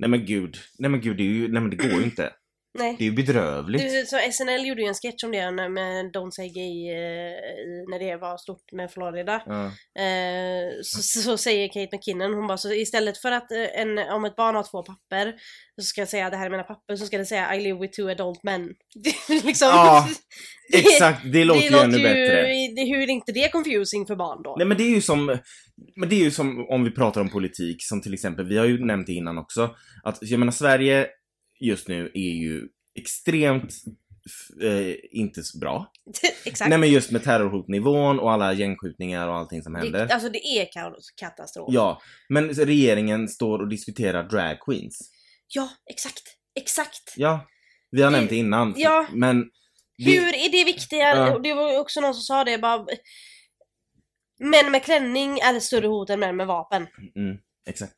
nej 0.00 0.10
men 0.10 0.26
gud, 0.26 0.56
nej 0.78 0.90
men 0.90 1.00
gud, 1.00 1.16
det, 1.16 1.22
är 1.22 1.26
ju, 1.26 1.48
nej 1.48 1.62
men 1.62 1.70
det 1.70 1.76
går 1.76 1.98
ju 1.98 2.02
inte. 2.02 2.32
Nej. 2.78 2.96
Det 2.98 3.04
är 3.04 3.08
ju 3.10 3.14
bedrövligt. 3.14 3.82
Det, 3.82 4.06
så 4.06 4.16
SNL 4.32 4.66
gjorde 4.66 4.82
ju 4.82 4.88
en 4.88 4.94
sketch 4.94 5.24
om 5.24 5.32
det 5.32 5.68
med 5.68 6.04
Don't 6.16 6.30
Say 6.30 6.48
Gay 6.48 6.90
eh, 6.90 7.34
när 7.90 7.98
det 7.98 8.16
var 8.16 8.36
stort 8.36 8.72
med 8.72 8.90
Florida. 8.90 9.42
Ja. 9.46 9.64
Eh, 10.02 10.68
så, 10.82 11.02
så, 11.22 11.36
säger 11.38 11.68
Kate 11.68 11.96
McKinnon, 11.96 12.34
hon 12.34 12.46
bara 12.46 12.58
så 12.58 12.72
istället 12.72 13.18
för 13.18 13.32
att 13.32 13.52
eh, 13.52 13.80
en, 13.80 13.98
om 13.98 14.24
ett 14.24 14.36
barn 14.36 14.54
har 14.54 14.62
två 14.70 14.82
papper 14.82 15.34
så 15.80 15.84
ska 15.84 16.00
jag 16.00 16.08
säga 16.08 16.30
det 16.30 16.36
här 16.36 16.46
är 16.46 16.50
mina 16.50 16.62
papper 16.62 16.96
så 16.96 17.06
ska 17.06 17.18
det 17.18 17.24
säga 17.26 17.54
I 17.54 17.60
live 17.60 17.78
with 17.80 17.96
two 17.96 18.08
adult 18.10 18.40
men. 18.42 18.68
Liksom, 19.44 19.68
Ja, 19.68 20.08
det- 20.72 20.78
Exakt, 20.78 21.20
det 21.32 21.44
låter 21.44 21.60
ju 21.70 21.78
ännu 21.78 22.02
bättre. 22.02 22.42
det, 22.76 22.84
hur 22.84 23.02
är 23.02 23.10
inte 23.10 23.32
det 23.32 23.48
confusing 23.52 24.06
för 24.06 24.16
barn 24.16 24.42
då? 24.42 24.54
Nej 24.58 24.66
men 24.66 24.76
det 24.76 24.82
är 24.84 24.94
ju 24.94 25.00
som, 25.00 25.26
men 25.96 26.08
det 26.08 26.14
är 26.14 26.24
ju 26.24 26.30
som 26.30 26.66
om 26.70 26.84
vi 26.84 26.90
pratar 26.90 27.20
om 27.20 27.30
politik, 27.30 27.76
som 27.80 28.02
till 28.02 28.14
exempel, 28.14 28.48
vi 28.48 28.58
har 28.58 28.66
ju 28.66 28.84
nämnt 28.84 29.06
det 29.06 29.12
innan 29.12 29.38
också, 29.38 29.74
att 30.04 30.18
jag 30.20 30.38
menar 30.38 30.52
Sverige 30.52 31.06
just 31.60 31.88
nu 31.88 32.10
är 32.14 32.30
ju 32.34 32.68
extremt 32.94 33.74
eh, 34.62 34.94
inte 35.10 35.42
så 35.42 35.58
bra. 35.58 35.92
Exakt. 36.44 36.68
Nej 36.68 36.78
men 36.78 36.90
just 36.90 37.10
med 37.10 37.24
terrorhotnivån 37.24 38.18
och 38.20 38.32
alla 38.32 38.52
gängskjutningar 38.52 39.28
och 39.28 39.34
allting 39.34 39.62
som 39.62 39.74
händer. 39.74 40.06
det, 40.06 40.14
alltså 40.14 40.28
det 40.28 40.38
är 40.46 40.68
katastrof. 41.16 41.68
Ja, 41.72 42.02
men 42.28 42.48
regeringen 42.54 43.28
står 43.28 43.58
och 43.58 43.68
diskuterar 43.68 44.22
drag 44.28 44.60
queens. 44.60 45.10
ja, 45.48 45.68
exakt. 45.90 46.22
Exakt. 46.60 47.14
Ja, 47.16 47.46
vi 47.90 48.02
har 48.02 48.10
Det- 48.10 48.16
nämnt 48.16 48.30
det 48.30 48.36
innan. 48.36 48.74
ja. 48.76 49.06
Men 49.12 49.40
det, 49.98 50.10
Hur 50.10 50.34
är 50.34 50.50
det 50.52 50.64
viktigare? 50.64 51.18
Ja. 51.18 51.38
Det 51.38 51.54
var 51.54 51.72
ju 51.72 51.78
också 51.78 52.00
någon 52.00 52.14
som 52.14 52.22
sa 52.22 52.44
det 52.44 52.58
bara 52.58 52.86
Män 54.42 54.70
med 54.72 54.82
klänning 54.84 55.38
är 55.38 55.56
ett 55.56 55.62
större 55.62 55.86
hot 55.86 56.10
än 56.10 56.20
män 56.20 56.36
med 56.36 56.46
vapen. 56.46 56.86
Mm, 57.16 57.36
exakt. 57.68 57.94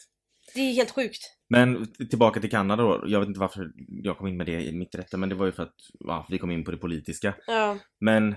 Det 0.54 0.60
är 0.60 0.72
helt 0.72 0.90
sjukt. 0.90 1.20
Men 1.52 1.86
tillbaka 2.10 2.40
till 2.40 2.50
Kanada 2.50 2.82
då. 2.82 3.04
Jag 3.06 3.20
vet 3.20 3.28
inte 3.28 3.40
varför 3.40 3.72
jag 3.88 4.18
kom 4.18 4.26
in 4.26 4.36
med 4.36 4.46
det 4.46 4.60
i 4.64 4.72
mitt 4.72 4.94
rätta, 4.94 5.16
men 5.16 5.28
det 5.28 5.34
var 5.34 5.46
ju 5.46 5.52
för 5.52 5.62
att 5.62 5.74
ja, 6.00 6.26
vi 6.30 6.38
kom 6.38 6.50
in 6.50 6.64
på 6.64 6.70
det 6.70 6.76
politiska. 6.76 7.34
Ja. 7.46 7.78
Men 8.00 8.34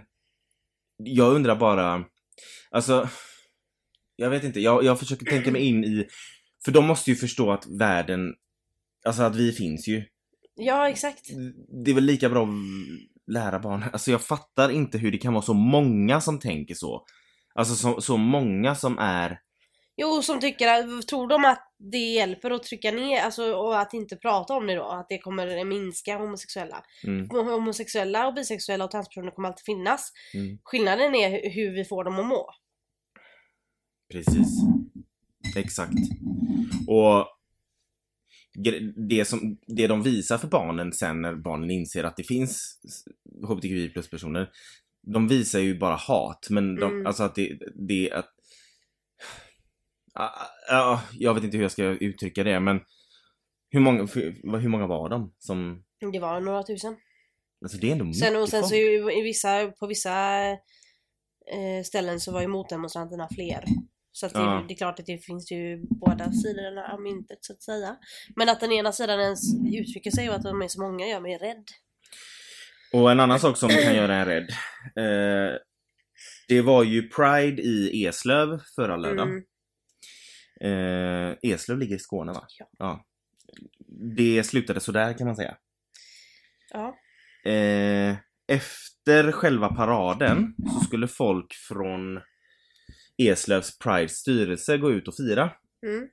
jag 0.98 1.36
undrar 1.36 1.56
bara, 1.56 2.06
alltså, 2.72 3.10
jag 4.16 4.30
vet 4.30 4.44
inte, 4.44 4.60
jag, 4.60 4.84
jag 4.84 5.00
försöker 5.00 5.26
tänka 5.26 5.52
mig 5.52 5.62
in 5.62 5.84
i, 5.84 6.08
för 6.66 6.72
de 6.72 6.86
måste 6.86 7.10
ju 7.12 7.16
förstå 7.16 7.52
att 7.52 7.68
världen, 7.80 8.34
alltså 9.06 9.24
att 9.24 9.36
vi 9.36 9.52
finns 9.52 9.88
ju. 9.88 10.04
Ja, 10.56 10.90
exakt. 10.90 11.30
Det 11.86 11.92
är 11.92 11.96
väl 11.96 12.04
lika 12.04 12.30
bra 12.30 12.44
att 12.44 13.34
lära 13.34 13.60
barn, 13.60 13.84
alltså 13.94 14.12
jag 14.12 14.22
fattar 14.22 14.70
inte 14.70 14.98
hur 14.98 15.12
det 15.12 15.18
kan 15.18 15.34
vara 15.34 15.44
så 15.44 15.54
många 15.54 16.22
som 16.22 16.40
tänker 16.40 16.76
så. 16.76 17.06
Alltså 17.54 17.76
så, 17.76 18.02
så 18.02 18.18
många 18.18 18.76
som 18.76 18.98
är, 19.00 19.40
Jo, 19.98 20.22
som 20.22 20.40
tycker 20.40 20.68
att, 20.68 21.08
tror 21.08 21.28
de 21.28 21.46
att 21.46 21.72
det 21.80 21.98
hjälper 21.98 22.52
att 22.52 22.64
trycka 22.64 22.92
ner, 22.92 23.22
alltså 23.22 23.54
och 23.54 23.80
att 23.80 23.94
inte 23.94 24.16
prata 24.16 24.54
om 24.54 24.68
det 24.68 24.76
då? 24.76 24.84
Att 24.84 25.10
det 25.10 25.18
kommer 25.20 25.66
minska 25.66 26.18
homosexuella? 26.18 26.84
mm, 27.04 27.30
Homosexuella 27.30 28.28
och 28.28 28.34
bisexuella 28.34 28.86
och 28.86 28.92
transpersoner 28.92 29.32
kommer 29.32 29.48
alltid 29.50 29.66
finnas. 29.66 30.12
mm, 30.34 30.58
Skillnaden 30.64 31.16
är 31.16 31.30
hu- 31.30 31.50
hur 31.50 31.72
vi 31.76 31.86
får 31.86 32.04
dem 32.04 32.20
att 32.20 32.26
må. 32.26 32.50
precis. 34.12 34.48
Exakt. 35.56 35.94
Och 36.88 37.28
det, 39.10 39.26
som, 39.26 39.58
det 39.68 39.88
de 39.88 40.04
visar 40.04 40.38
för 40.38 40.48
barnen 40.48 40.94
sen 40.94 41.22
när 41.22 41.36
barnen 41.36 41.72
inser 41.72 42.04
att 42.04 42.18
det 42.18 42.24
finns 42.24 42.80
hbtqi 43.48 43.90
plus 43.90 44.10
personer 44.10 44.50
de 45.08 45.28
visar 45.28 45.60
ju 45.60 45.80
bara 45.80 45.96
hat 45.96 46.48
men 46.50 46.76
de, 46.76 46.92
Mm. 46.92 47.06
alltså 47.08 47.24
att 47.24 47.36
det, 47.36 47.58
det 47.88 48.12
att 48.12 48.30
Ah, 50.20 50.30
ah, 50.72 51.00
jag 51.14 51.34
vet 51.34 51.44
inte 51.44 51.58
hur 51.58 51.64
jag 51.64 51.72
ska 51.72 51.84
uttrycka 51.84 52.44
det 52.44 52.60
men 52.60 52.80
hur 53.70 53.80
många, 53.80 54.08
för- 54.08 54.58
hur 54.60 54.70
många 54.70 54.88
var 54.88 55.10
de 55.10 55.34
som, 55.38 55.84
Det 56.12 56.20
var 56.20 56.40
några 56.42 56.64
tusen. 56.64 56.96
alltså 57.66 57.78
det 57.78 57.88
är 57.88 57.92
ändå 57.92 58.14
Sen, 58.14 58.36
och 58.36 58.42
mycket 58.42 58.52
sen 58.52 58.62
folk. 58.62 58.70
så 58.70 58.76
ju 58.76 59.12
i 59.20 59.22
vissa, 59.22 59.68
på 59.80 59.88
vissa 59.88 60.42
eh, 61.54 61.84
ställen 61.86 62.20
så 62.20 62.32
var 62.32 62.42
ju 62.42 62.48
motdemonstranterna 62.48 63.28
fler. 63.36 63.64
Så 64.12 64.26
att 64.26 64.34
det, 64.34 64.40
Ja. 64.40 64.66
det 64.68 64.74
är 64.74 64.78
klart 64.78 65.00
att 65.00 65.06
det 65.06 65.18
finns 65.18 65.52
ju 65.52 65.84
båda 65.90 66.32
sidorna 66.32 66.94
av 66.94 67.02
myntet 67.02 67.38
så 67.42 67.54
att 67.54 67.62
säga. 67.64 67.96
Men 68.36 68.50
att 68.50 68.60
den 68.60 68.72
ena 68.72 68.92
sidan 68.92 69.20
ens 69.20 69.42
uttrycker 69.80 70.12
sig 70.12 70.30
och 70.30 70.36
att 70.36 70.44
de 70.44 70.62
är 70.62 70.68
så 70.68 70.82
många 70.82 71.08
gör 71.08 71.20
mig 71.20 71.38
rädd. 71.38 71.64
Och 72.94 73.12
en 73.12 73.20
annan 73.20 73.40
sak 73.40 73.58
som 73.58 73.70
kan 73.70 73.96
göra 73.96 74.16
en 74.16 74.26
rädd. 74.26 74.50
Eh, 74.96 75.58
det 76.48 76.62
var 76.62 76.84
ju 76.84 77.10
Pride 77.10 77.62
i 77.62 78.06
Eslöv 78.06 78.60
förra 78.76 78.98
lördagen. 78.98 79.30
Mm. 79.32 79.44
Eh, 80.66 81.36
Eslöv 81.42 81.78
ligger 81.78 81.96
i 81.96 82.00
Skåne 82.00 82.32
va? 82.32 82.48
Ja. 82.78 83.06
Det 84.16 84.44
slutade 84.44 84.80
sådär 84.80 85.18
kan 85.18 85.28
man 85.28 85.36
säga. 85.36 85.58
Ja. 86.72 86.98
Eh, 87.52 88.16
efter 88.48 89.32
själva 89.32 89.70
paraden 89.70 90.56
så 90.74 90.80
skulle 90.80 91.08
folk 91.08 91.54
från 91.54 92.22
Eslövs 93.18 93.80
Pride 93.80 94.10
styrelse 94.10 94.78
gå 94.78 94.92
ut 94.92 95.08
och 95.08 95.16
fira. 95.16 95.52
Mm. 95.86 96.08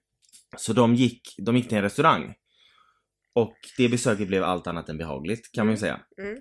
Så 0.56 0.72
de 0.72 0.94
gick, 0.94 1.20
de 1.38 1.56
gick 1.56 1.68
till 1.68 1.76
en 1.78 1.82
restaurang. 1.82 2.34
Och 3.34 3.56
det 3.76 3.88
besöket 3.88 4.28
blev 4.28 4.44
allt 4.44 4.66
annat 4.66 4.88
än 4.88 4.98
behagligt 4.98 5.52
kan 5.52 5.66
man 5.66 5.74
ju 5.74 5.78
säga. 5.78 6.00
Mm. 6.18 6.38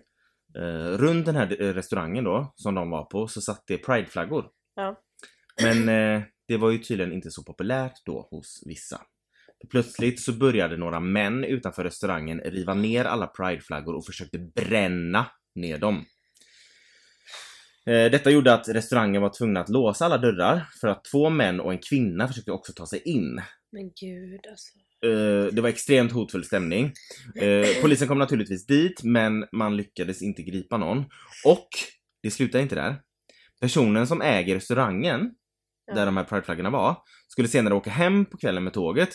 Eh, 0.56 0.98
runt 0.98 1.26
den 1.26 1.36
här 1.36 1.62
eh, 1.62 1.74
restaurangen 1.74 2.24
då, 2.24 2.54
som 2.56 2.76
de 2.76 2.90
var 2.90 3.06
på, 3.06 3.28
så 3.28 3.42
satt 3.42 3.64
det 3.68 3.78
prideflaggor. 3.78 4.50
Ja. 4.76 5.02
Men 5.62 5.90
eh, 5.90 6.24
det 6.52 6.58
var 6.58 6.72
ju 6.72 6.78
tydligen 6.78 7.14
inte 7.14 7.32
så 7.32 7.44
populärt 7.44 8.06
då 8.06 8.28
hos 8.32 8.64
vissa. 8.66 9.02
Plötsligt 9.70 10.22
så 10.22 10.34
började 10.34 10.78
några 10.78 11.00
män 11.00 11.44
utanför 11.44 11.84
restaurangen 11.84 12.40
riva 12.40 12.74
ner 12.74 13.06
alla 13.06 13.28
prideflaggor 13.28 13.96
och 13.96 14.06
försökte 14.06 14.40
bränna 14.40 15.26
ner 15.56 15.78
dem. 15.78 16.06
Eh, 17.86 18.12
Detta 18.12 18.32
gjorde 18.32 18.54
att 18.54 18.70
restaurangen 18.70 19.22
var 19.22 19.38
tvungna 19.38 19.60
att 19.60 19.70
låsa 19.70 20.06
alla 20.06 20.18
dörrar 20.18 20.68
för 20.82 20.88
att 20.88 21.04
två 21.04 21.30
män 21.30 21.60
och 21.60 21.72
en 21.72 21.80
kvinna 21.90 22.28
försökte 22.28 22.52
också 22.52 22.74
ta 22.74 22.86
sig 22.86 23.02
in. 23.06 23.42
Men 23.72 23.92
gud 24.02 24.42
alltså. 24.50 24.70
Eh, 25.06 25.54
det 25.54 25.62
var 25.62 25.70
extremt 25.70 26.12
hotfull 26.12 26.44
stämning. 26.44 26.94
Eh, 27.36 27.82
polisen 27.82 28.08
kom 28.08 28.20
naturligtvis 28.20 28.66
dit, 28.66 29.04
men 29.04 29.46
man 29.52 29.78
lyckades 29.78 30.22
inte 30.22 30.44
gripa 30.44 30.78
någon. 30.78 31.06
Och 31.46 31.68
det 32.24 32.32
slutar 32.32 32.60
inte 32.60 32.76
där. 32.76 33.02
Personen 33.62 34.08
som 34.08 34.22
äger 34.22 34.56
restaurangen, 34.56 35.32
Ja. 35.86 35.94
där 35.94 36.06
de 36.06 36.18
här 36.18 36.24
prideflaggorna 36.24 36.70
var, 36.70 36.96
skulle 37.28 37.48
senare 37.48 37.74
åka 37.74 37.90
hem 37.90 38.26
på 38.26 38.38
kvällen 38.38 38.64
med 38.64 38.74
tåget. 38.74 39.10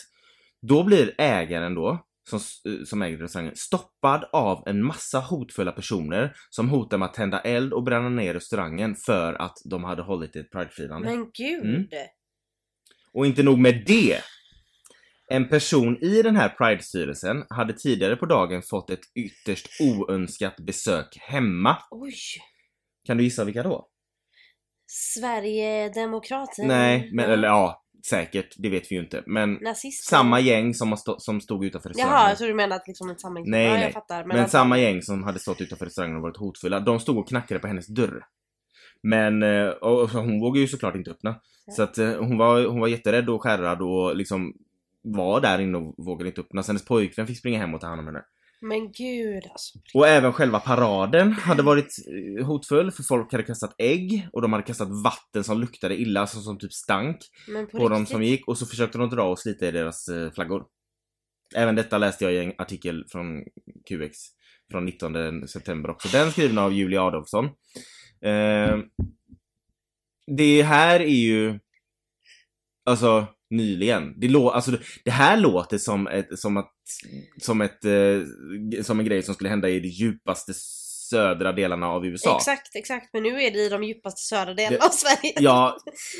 Då 0.61 0.83
blir 0.83 1.15
ägaren 1.17 1.75
då, 1.75 2.05
som, 2.29 2.39
eh, 2.39 2.83
som 2.85 3.01
äger 3.01 3.17
restaurangen, 3.17 3.55
stoppad 3.55 4.29
av 4.33 4.63
en 4.67 4.83
massa 4.83 5.19
hotfulla 5.19 5.71
personer 5.71 6.35
som 6.49 6.69
hotar 6.69 6.97
med 6.97 7.05
att 7.05 7.13
tända 7.13 7.39
eld 7.39 7.73
och 7.73 7.83
bränna 7.83 8.09
ner 8.09 8.33
restaurangen 8.33 8.95
för 8.95 9.33
att 9.33 9.57
de 9.65 9.83
hade 9.83 10.01
hållit 10.01 10.35
ett 10.35 10.51
pridefirande. 10.51 11.09
Men 11.09 11.31
gud. 11.33 11.65
Mm. 11.65 11.87
Och 13.13 13.25
inte 13.25 13.43
nog 13.43 13.59
med 13.59 13.83
det. 13.87 14.21
En 15.29 15.49
person 15.49 15.97
i 16.03 16.21
den 16.21 16.35
här 16.35 16.49
Pride-styrelsen 16.49 17.43
hade 17.49 17.73
tidigare 17.73 18.15
på 18.15 18.25
dagen 18.25 18.61
fått 18.61 18.89
ett 18.89 19.03
ytterst 19.15 19.67
oönskat 19.81 20.57
besök 20.57 21.17
hemma. 21.19 21.77
Oj. 21.91 22.13
Kan 23.05 23.17
du 23.17 23.23
gissa 23.23 23.43
vilka 23.43 23.63
då? 23.63 23.89
Sverigedemokrater. 24.87 26.63
Nej, 26.67 27.09
men 27.13 27.29
eller 27.31 27.47
ja, 27.47 27.83
säkert. 28.09 28.55
Det 28.57 28.69
vet 28.69 28.91
vi 28.91 28.95
ju 28.95 29.01
inte. 29.01 29.23
Men 29.25 29.53
Nazister. 29.53 30.09
samma 30.15 30.39
gäng 30.39 30.73
som, 30.73 30.89
har 30.89 30.97
stå, 30.97 31.19
som 31.19 31.41
stod 31.41 31.65
utanför 31.65 31.89
Jaha, 31.89 31.97
restaurangen. 31.97 32.29
jag 32.29 32.37
tror 32.37 32.47
du 32.47 32.53
menade 32.53 32.75
att 32.81 32.87
liksom 32.87 33.09
ett 33.09 33.21
samma 33.21 33.39
Nej, 33.45 33.65
ja, 33.65 33.73
nej. 33.73 33.83
jag 33.83 33.93
fattar. 33.93 34.25
Men, 34.25 34.39
att- 34.39 34.51
samma 34.51 34.77
gäng 34.79 35.01
som 35.01 35.23
hade 35.23 35.39
stått 35.39 35.61
utanför 35.61 35.85
restaurangen 35.85 36.15
och 36.17 36.21
varit 36.23 36.37
hotfulla, 36.37 36.79
de 36.79 36.99
stod 36.99 37.17
och 37.17 37.27
knackade 37.27 37.59
på 37.59 37.67
hennes 37.67 37.87
dörr. 37.87 38.23
Men 39.03 39.43
eh, 39.43 39.67
och, 39.67 40.01
och 40.01 40.09
hon 40.09 40.39
vågade 40.39 40.59
ju 40.59 40.67
såklart 40.67 40.95
inte 40.95 41.11
öppna. 41.11 41.35
Ja. 41.65 41.73
Så 41.73 41.83
att 41.83 41.97
eh, 41.97 42.13
hon 42.19 42.37
var, 42.37 42.65
hon 42.65 42.79
var 42.79 42.87
jätterädd 42.87 43.29
och 43.29 43.43
skärrad 43.43 43.81
och 43.81 44.15
liksom 44.15 44.53
var 45.01 45.41
där 45.41 45.59
inne 45.59 45.77
och 45.77 45.93
vågade 46.05 46.29
inte 46.29 46.41
öppna. 46.41 46.63
Så 46.63 46.69
hennes 46.71 46.85
pojkvän 46.85 47.27
fick 47.27 47.37
springa 47.37 47.59
hem 47.59 47.73
och 47.73 47.81
ta 47.81 47.87
hand 47.87 47.99
om 47.99 48.05
henne. 48.05 48.21
Men 48.61 48.91
gud 48.91 49.43
alltså. 49.51 49.79
Och 49.93 50.07
även 50.07 50.33
själva 50.33 50.59
paraden 50.59 51.31
hade 51.31 51.63
varit 51.63 51.95
eh, 52.37 52.45
hotfull 52.45 52.91
för 52.91 53.03
folk 53.03 53.31
hade 53.31 53.43
kastat 53.43 53.75
ägg 53.77 54.27
och 54.33 54.41
de 54.41 54.53
hade 54.53 54.65
kastat 54.65 55.03
vatten 55.03 55.43
som 55.43 55.59
luktade 55.59 55.97
illa, 56.01 56.21
alltså 56.21 56.39
som 56.39 56.57
typ 56.57 56.73
stank 56.73 57.17
Men 57.47 57.67
på, 57.67 57.77
på 57.77 57.89
riktigt. 57.89 58.09
som 58.09 58.23
gick 58.23 58.47
och 58.47 58.57
så 58.57 58.65
försökte 58.65 58.97
de 58.97 59.09
dra 59.09 59.23
och 59.23 59.39
slita 59.39 59.67
i 59.67 59.71
deras 59.71 60.07
eh, 60.07 60.31
flaggor. 60.31 60.65
Även 61.55 61.75
detta 61.75 61.97
läste 61.97 62.23
jag 62.23 62.33
i 62.33 62.37
en 62.37 62.53
artikel 62.57 63.05
från 63.11 63.43
QX 63.89 64.17
från 64.71 64.85
19 64.85 65.47
september 65.47 65.89
också. 65.89 66.07
Den 66.07 66.31
skriven 66.31 66.57
av 66.57 66.73
Julia 66.73 67.01
Adolfsson. 67.01 67.45
Eh, 68.21 68.77
det 70.37 70.63
här 70.63 70.99
är 70.99 71.05
ju 71.05 71.59
alltså 72.85 73.27
nyligen. 73.49 74.13
Det, 74.19 74.27
lå- 74.27 74.49
alltså, 74.49 74.71
det- 75.05 75.11
här 75.11 75.37
låter 75.37 75.77
som 75.77 76.07
ett, 76.07 76.39
som 76.39 76.57
att, 76.57 76.71
som 77.41 77.61
ett, 77.61 77.85
eh, 77.85 78.81
som 78.83 78.99
en 78.99 79.05
grej 79.05 79.23
som 79.23 79.33
skulle 79.33 79.49
hända 79.49 79.69
i 79.69 79.79
det 79.79 79.87
djupaste 79.87 80.53
södra 81.09 81.51
delarna 81.51 81.87
av 81.87 82.05
USA. 82.05 82.35
Exakt, 82.37 82.75
exakt. 82.75 83.09
Men 83.13 83.23
nu 83.23 83.41
är 83.43 83.51
det 83.51 83.59
i 83.59 83.69
de 83.69 83.83
djupaste 83.83 84.21
södra 84.21 84.53
delarna 84.53 84.77
Det- 84.77 84.85
av 84.85 84.89
Sverige. 84.89 85.33
Ja, 85.39 85.77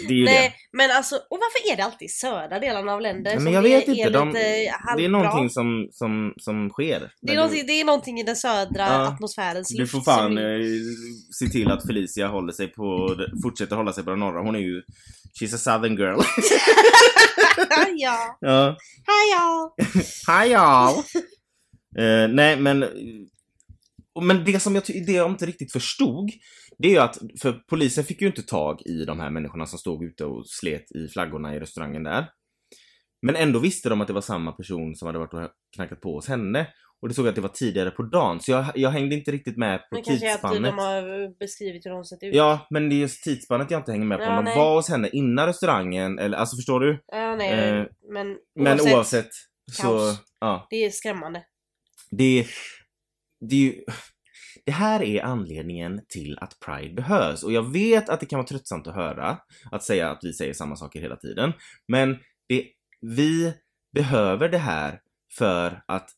det 0.07 0.13
är 0.13 0.17
ju 0.17 0.25
Nej, 0.25 0.49
det. 0.71 0.77
men 0.77 0.91
alltså, 0.91 1.15
och 1.15 1.39
varför 1.43 1.73
är 1.73 1.77
det 1.77 1.83
alltid 1.83 2.11
södra 2.11 2.59
delarna 2.59 2.93
av 2.93 3.01
länder 3.01 3.23
Nej, 3.23 3.35
som 3.35 3.43
men 3.43 3.53
jag 3.53 3.65
är, 3.65 3.69
vet 3.79 3.87
inte, 3.87 4.01
är 4.01 4.09
de- 4.11 4.33
Det 4.97 5.05
är 5.05 5.09
någonting 5.09 5.49
som, 5.49 5.87
som, 5.91 6.33
som 6.37 6.69
sker. 6.69 7.11
det, 7.21 7.31
är 7.31 7.35
någonting, 7.35 7.63
det 7.67 7.73
är 7.81 7.85
någonting 7.85 8.19
i 8.19 8.23
den 8.23 8.35
södra 8.35 8.83
Ja. 8.87 9.07
atmosfärens 9.07 9.67
Du 9.77 9.87
får 9.87 10.01
fan 10.01 10.17
som- 10.23 10.37
eh, 10.37 10.43
se 11.39 11.47
till 11.51 11.71
att 11.71 11.87
Felicia 11.87 12.27
håller 12.27 12.53
sig 12.53 12.67
på, 12.67 13.15
fortsätter 13.43 13.75
hålla 13.75 13.93
sig 13.93 14.03
på 14.03 14.09
den 14.09 14.19
norra. 14.19 14.41
Hon 14.41 14.55
är 14.55 14.59
ju, 14.59 14.81
she's 15.41 15.55
a 15.55 15.57
southern 15.57 15.97
girl. 15.97 16.19
ja, 17.97 18.37
ja. 18.41 18.77
ja. 19.31 19.75
Hi 20.27 20.53
y'all! 20.53 21.03
Eh, 21.99 22.27
nej 22.27 22.55
men, 22.55 22.85
men 24.21 24.43
det 24.45 24.59
som 24.59 24.75
jag, 24.75 24.83
det 25.05 25.11
jag 25.11 25.31
inte 25.31 25.45
riktigt 25.45 25.71
förstod, 25.71 26.29
det 26.77 26.87
är 26.87 26.91
ju 26.91 26.97
att, 26.99 27.17
för 27.41 27.53
polisen 27.69 28.03
fick 28.03 28.21
ju 28.21 28.27
inte 28.27 28.43
tag 28.43 28.81
i 28.85 29.05
de 29.05 29.19
här 29.19 29.29
människorna 29.29 29.65
som 29.65 29.79
stod 29.79 30.03
ute 30.03 30.25
och 30.25 30.49
slet 30.49 30.91
i 30.91 31.07
flaggorna 31.07 31.55
i 31.55 31.59
restaurangen 31.59 32.03
där. 32.03 32.29
Men 33.21 33.35
ändå 33.35 33.59
visste 33.59 33.89
de 33.89 34.01
att 34.01 34.07
det 34.07 34.13
var 34.13 34.21
samma 34.21 34.51
person 34.51 34.95
som 34.95 35.05
hade 35.05 35.19
varit 35.19 35.33
och 35.33 35.49
knackat 35.75 36.01
på 36.01 36.13
hos 36.15 36.27
henne. 36.27 36.67
Och 37.01 37.07
det 37.07 37.13
såg 37.13 37.25
jag 37.25 37.29
att 37.29 37.35
det 37.35 37.41
var 37.41 37.49
tidigare 37.49 37.91
på 37.91 38.03
dagen, 38.03 38.39
så 38.41 38.51
jag, 38.51 38.65
jag 38.75 38.89
hängde 38.89 39.15
inte 39.15 39.31
riktigt 39.31 39.57
med 39.57 39.79
på 39.79 39.85
Men 39.91 40.03
kanske 40.03 40.25
att 40.25 40.31
tidsspannet. 40.33 40.63
de 40.63 40.77
har 40.77 41.39
beskrivit 41.39 41.85
hur 41.85 41.91
de 41.91 42.03
sett 42.05 42.23
ut. 42.23 42.35
Ja, 42.35 42.67
men 42.69 42.89
det 42.89 42.95
är 42.95 42.97
just 42.97 43.23
tidsspannet 43.23 43.71
jag 43.71 43.79
inte 43.79 43.91
hänger 43.91 44.05
med 44.05 44.17
på. 44.17 44.23
Ja, 44.23 44.29
Om 44.39 44.45
de 44.45 44.49
nej. 44.51 44.57
var 44.57 44.75
hos 44.75 44.89
henne 44.89 45.09
innan 45.13 45.45
restaurangen, 45.47 46.19
eller 46.19 46.37
alltså 46.37 46.55
förstår 46.55 46.79
du? 46.79 47.03
Ja, 47.07 47.35
nej, 47.35 47.51
Eh, 47.79 47.85
men 48.13 48.37
Men 48.55 48.67
oavsett, 48.79 48.93
oavsett, 48.93 49.29
så, 49.71 49.81
kaos. 49.83 50.19
ja. 50.39 50.67
Det 50.69 50.85
är 50.85 50.89
skrämmande. 50.89 51.43
Det, 52.11 52.45
det 53.39 53.55
är 53.55 53.59
ju... 53.59 53.83
Det 54.65 54.71
här 54.71 55.03
är 55.03 55.23
anledningen 55.23 56.01
till 56.09 56.37
att 56.41 56.59
Pride 56.59 56.93
behövs 56.93 57.43
och 57.43 57.51
jag 57.51 57.71
vet 57.71 58.09
att 58.09 58.19
det 58.19 58.25
kan 58.25 58.37
vara 58.37 58.47
tröttsamt 58.47 58.87
att 58.87 58.95
höra 58.95 59.37
att 59.71 59.83
säga 59.83 60.11
att 60.11 60.19
vi 60.23 60.33
säger 60.33 60.53
samma 60.53 60.75
saker 60.75 61.01
hela 61.01 61.15
tiden. 61.15 61.53
Men 61.87 62.17
det, 62.47 62.67
vi 63.01 63.53
behöver 63.93 64.49
det 64.49 64.57
här 64.57 64.99
för 65.37 65.83
att 65.87 66.09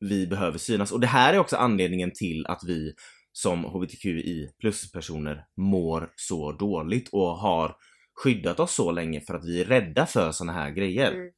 vi 0.00 0.26
behöver 0.26 0.58
synas. 0.58 0.92
Och 0.92 1.00
det 1.00 1.06
här 1.06 1.34
är 1.34 1.38
också 1.38 1.56
anledningen 1.56 2.10
till 2.14 2.46
att 2.46 2.64
vi 2.66 2.94
som 3.32 3.64
HBTQI 3.64 4.50
plus-personer 4.60 5.44
mår 5.56 6.10
så 6.16 6.52
dåligt 6.52 7.08
och 7.12 7.36
har 7.38 7.76
skyddat 8.14 8.60
oss 8.60 8.74
så 8.74 8.90
länge 8.90 9.20
för 9.20 9.34
att 9.34 9.44
vi 9.44 9.60
är 9.60 9.64
rädda 9.64 10.06
för 10.06 10.32
såna 10.32 10.52
här 10.52 10.70
grejer. 10.70 11.12
Mm. 11.12 11.32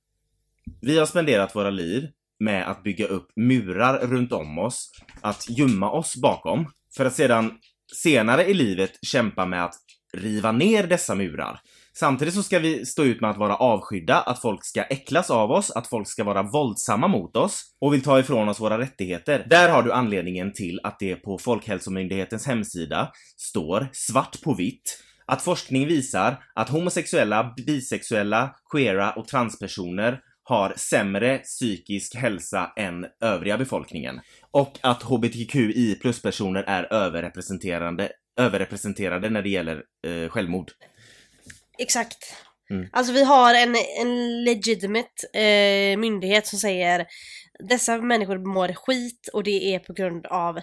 Vi 0.81 0.99
har 0.99 1.07
spenderat 1.07 1.57
våra 1.57 1.71
liv 1.71 2.09
med 2.41 2.71
att 2.71 2.83
bygga 2.83 3.07
upp 3.07 3.29
murar 3.37 3.99
runt 3.99 4.33
om 4.33 4.59
oss, 4.59 4.91
att 5.21 5.51
gömma 5.51 5.91
oss 5.91 6.17
bakom, 6.17 6.67
för 6.97 7.05
att 7.05 7.15
sedan 7.15 7.53
senare 7.97 8.45
i 8.45 8.55
livet 8.55 8.91
kämpa 9.03 9.47
med 9.47 9.65
att 9.65 9.75
riva 10.13 10.53
ner 10.53 10.87
dessa 10.87 11.15
murar. 11.15 11.61
Samtidigt 11.95 12.35
så 12.35 12.43
ska 12.43 12.59
vi 12.59 12.87
stå 12.87 13.05
ut 13.05 13.21
med 13.21 13.31
att 13.31 13.37
vara 13.37 13.57
avskydda, 13.57 14.21
att 14.21 14.43
folk 14.43 14.65
ska 14.65 14.83
äcklas 14.83 15.31
av 15.31 15.51
oss, 15.51 15.71
att 15.71 15.87
folk 15.87 16.09
ska 16.09 16.25
vara 16.25 16.43
våldsamma 16.43 17.09
mot 17.09 17.37
oss 17.37 17.63
och 17.81 17.95
vill 17.95 18.03
ta 18.03 18.21
ifrån 18.21 18.49
oss 18.49 18.61
våra 18.61 18.79
rättigheter. 18.79 19.47
Där 19.51 19.69
har 19.69 19.83
du 19.83 19.93
anledningen 19.93 20.53
till 20.53 20.81
att 20.83 20.99
det 20.99 21.17
på 21.17 21.39
Folkhälsomyndighetens 21.39 22.47
hemsida 22.47 23.13
står 23.37 23.89
svart 23.93 24.43
på 24.43 24.55
vitt 24.55 25.03
att 25.31 25.43
forskning 25.43 25.87
visar 25.87 26.43
att 26.55 26.69
homosexuella, 26.69 27.55
bisexuella, 27.67 28.55
queera 28.73 29.13
och 29.13 29.29
transpersoner 29.29 30.21
har 30.51 30.73
sämre 30.77 31.39
psykisk 31.39 32.15
hälsa 32.15 32.73
än 32.77 33.07
övriga 33.21 33.59
befolkningen. 33.59 34.21
Och 34.51 34.79
att 34.81 35.03
HBTQI 35.03 35.99
plus-personer 36.01 36.65
är 36.67 36.93
överrepresenterade, 36.93 38.13
överrepresenterade 38.41 39.31
när 39.31 39.43
det 39.43 39.49
gäller 39.49 39.83
eh, 40.07 40.29
självmord. 40.29 40.71
Exakt. 41.79 42.35
Mm. 42.71 42.89
Alltså 42.93 43.13
vi 43.13 43.25
har 43.25 43.55
en, 43.55 43.77
en 44.01 44.45
legitimate 44.45 45.41
eh, 45.41 45.99
myndighet 45.99 46.47
som 46.47 46.59
säger 46.59 47.07
dessa 47.69 47.97
människor 47.97 48.39
mår 48.39 48.73
skit 48.73 49.29
och 49.33 49.43
det 49.43 49.75
är 49.75 49.79
på 49.79 49.93
grund 49.93 50.27
av 50.27 50.61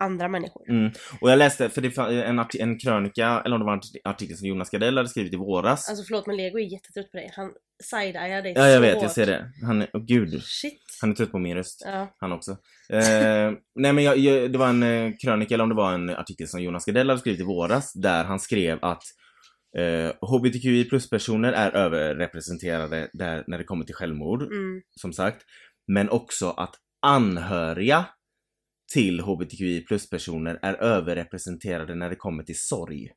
andra 0.00 0.28
människor. 0.28 0.70
Mm. 0.70 0.92
Och 1.20 1.30
jag 1.30 1.38
läste, 1.38 1.68
för 1.68 1.80
det 1.80 1.96
var 1.96 2.08
en, 2.08 2.38
en 2.58 2.78
krönika, 2.78 3.42
eller 3.44 3.56
om 3.56 3.60
det 3.60 3.66
var 3.66 3.72
en 3.72 3.80
artikel 4.04 4.36
som 4.36 4.48
Jonas 4.48 4.70
Gardell 4.70 4.96
hade 4.96 5.08
skrivit 5.08 5.32
i 5.32 5.36
våras. 5.36 5.88
Alltså 5.88 6.04
förlåt 6.04 6.26
men 6.26 6.36
Lego 6.36 6.58
är 6.58 6.72
jättetrött 6.72 7.10
på 7.10 7.16
dig. 7.16 7.30
Han 7.36 7.52
side-eyear 7.84 8.42
dig 8.42 8.52
ja, 8.56 8.68
jag 8.68 8.80
vet, 8.80 8.94
hårt. 8.94 9.02
jag 9.02 9.12
ser 9.12 9.26
det. 9.26 9.52
Han 9.66 9.82
är, 9.82 9.90
åh 9.92 10.04
gud. 10.04 10.42
Shit. 10.42 10.82
Han 11.00 11.10
är 11.10 11.14
trött 11.14 11.30
på 11.32 11.38
min 11.38 11.56
röst. 11.56 11.82
Ja. 11.86 12.14
Han 12.18 12.32
också. 12.32 12.50
Eh, 12.92 12.98
nej 13.74 13.92
men 13.92 14.04
jag, 14.04 14.18
jag, 14.18 14.52
det 14.52 14.58
var 14.58 14.68
en 14.68 14.82
eh, 14.82 15.12
krönika, 15.24 15.54
eller 15.54 15.64
om 15.64 15.70
det 15.70 15.76
var 15.76 15.92
en 15.92 16.10
artikel 16.10 16.48
som 16.48 16.62
Jonas 16.62 16.84
Gardell 16.84 17.08
hade 17.08 17.20
skrivit 17.20 17.40
i 17.40 17.44
våras, 17.44 17.92
där 17.92 18.24
han 18.24 18.40
skrev 18.40 18.78
att 18.82 19.02
eh, 19.78 20.28
HBTQI 20.28 20.84
plus-personer 20.84 21.52
är 21.52 21.70
överrepresenterade 21.70 23.10
där, 23.12 23.44
när 23.46 23.58
det 23.58 23.64
kommer 23.64 23.84
till 23.84 23.94
självmord, 23.94 24.42
Mm. 24.42 24.80
som 25.00 25.12
sagt. 25.12 25.42
Men 25.92 26.08
också 26.08 26.50
att 26.50 26.74
anhöriga 27.02 28.04
till 28.92 29.20
HBTQI 29.20 29.80
plus-personer 29.80 30.58
är 30.62 30.74
överrepresenterade 30.74 31.94
när 31.94 32.10
det 32.10 32.16
kommer 32.16 32.42
till 32.42 32.60
sorg. 32.60 33.10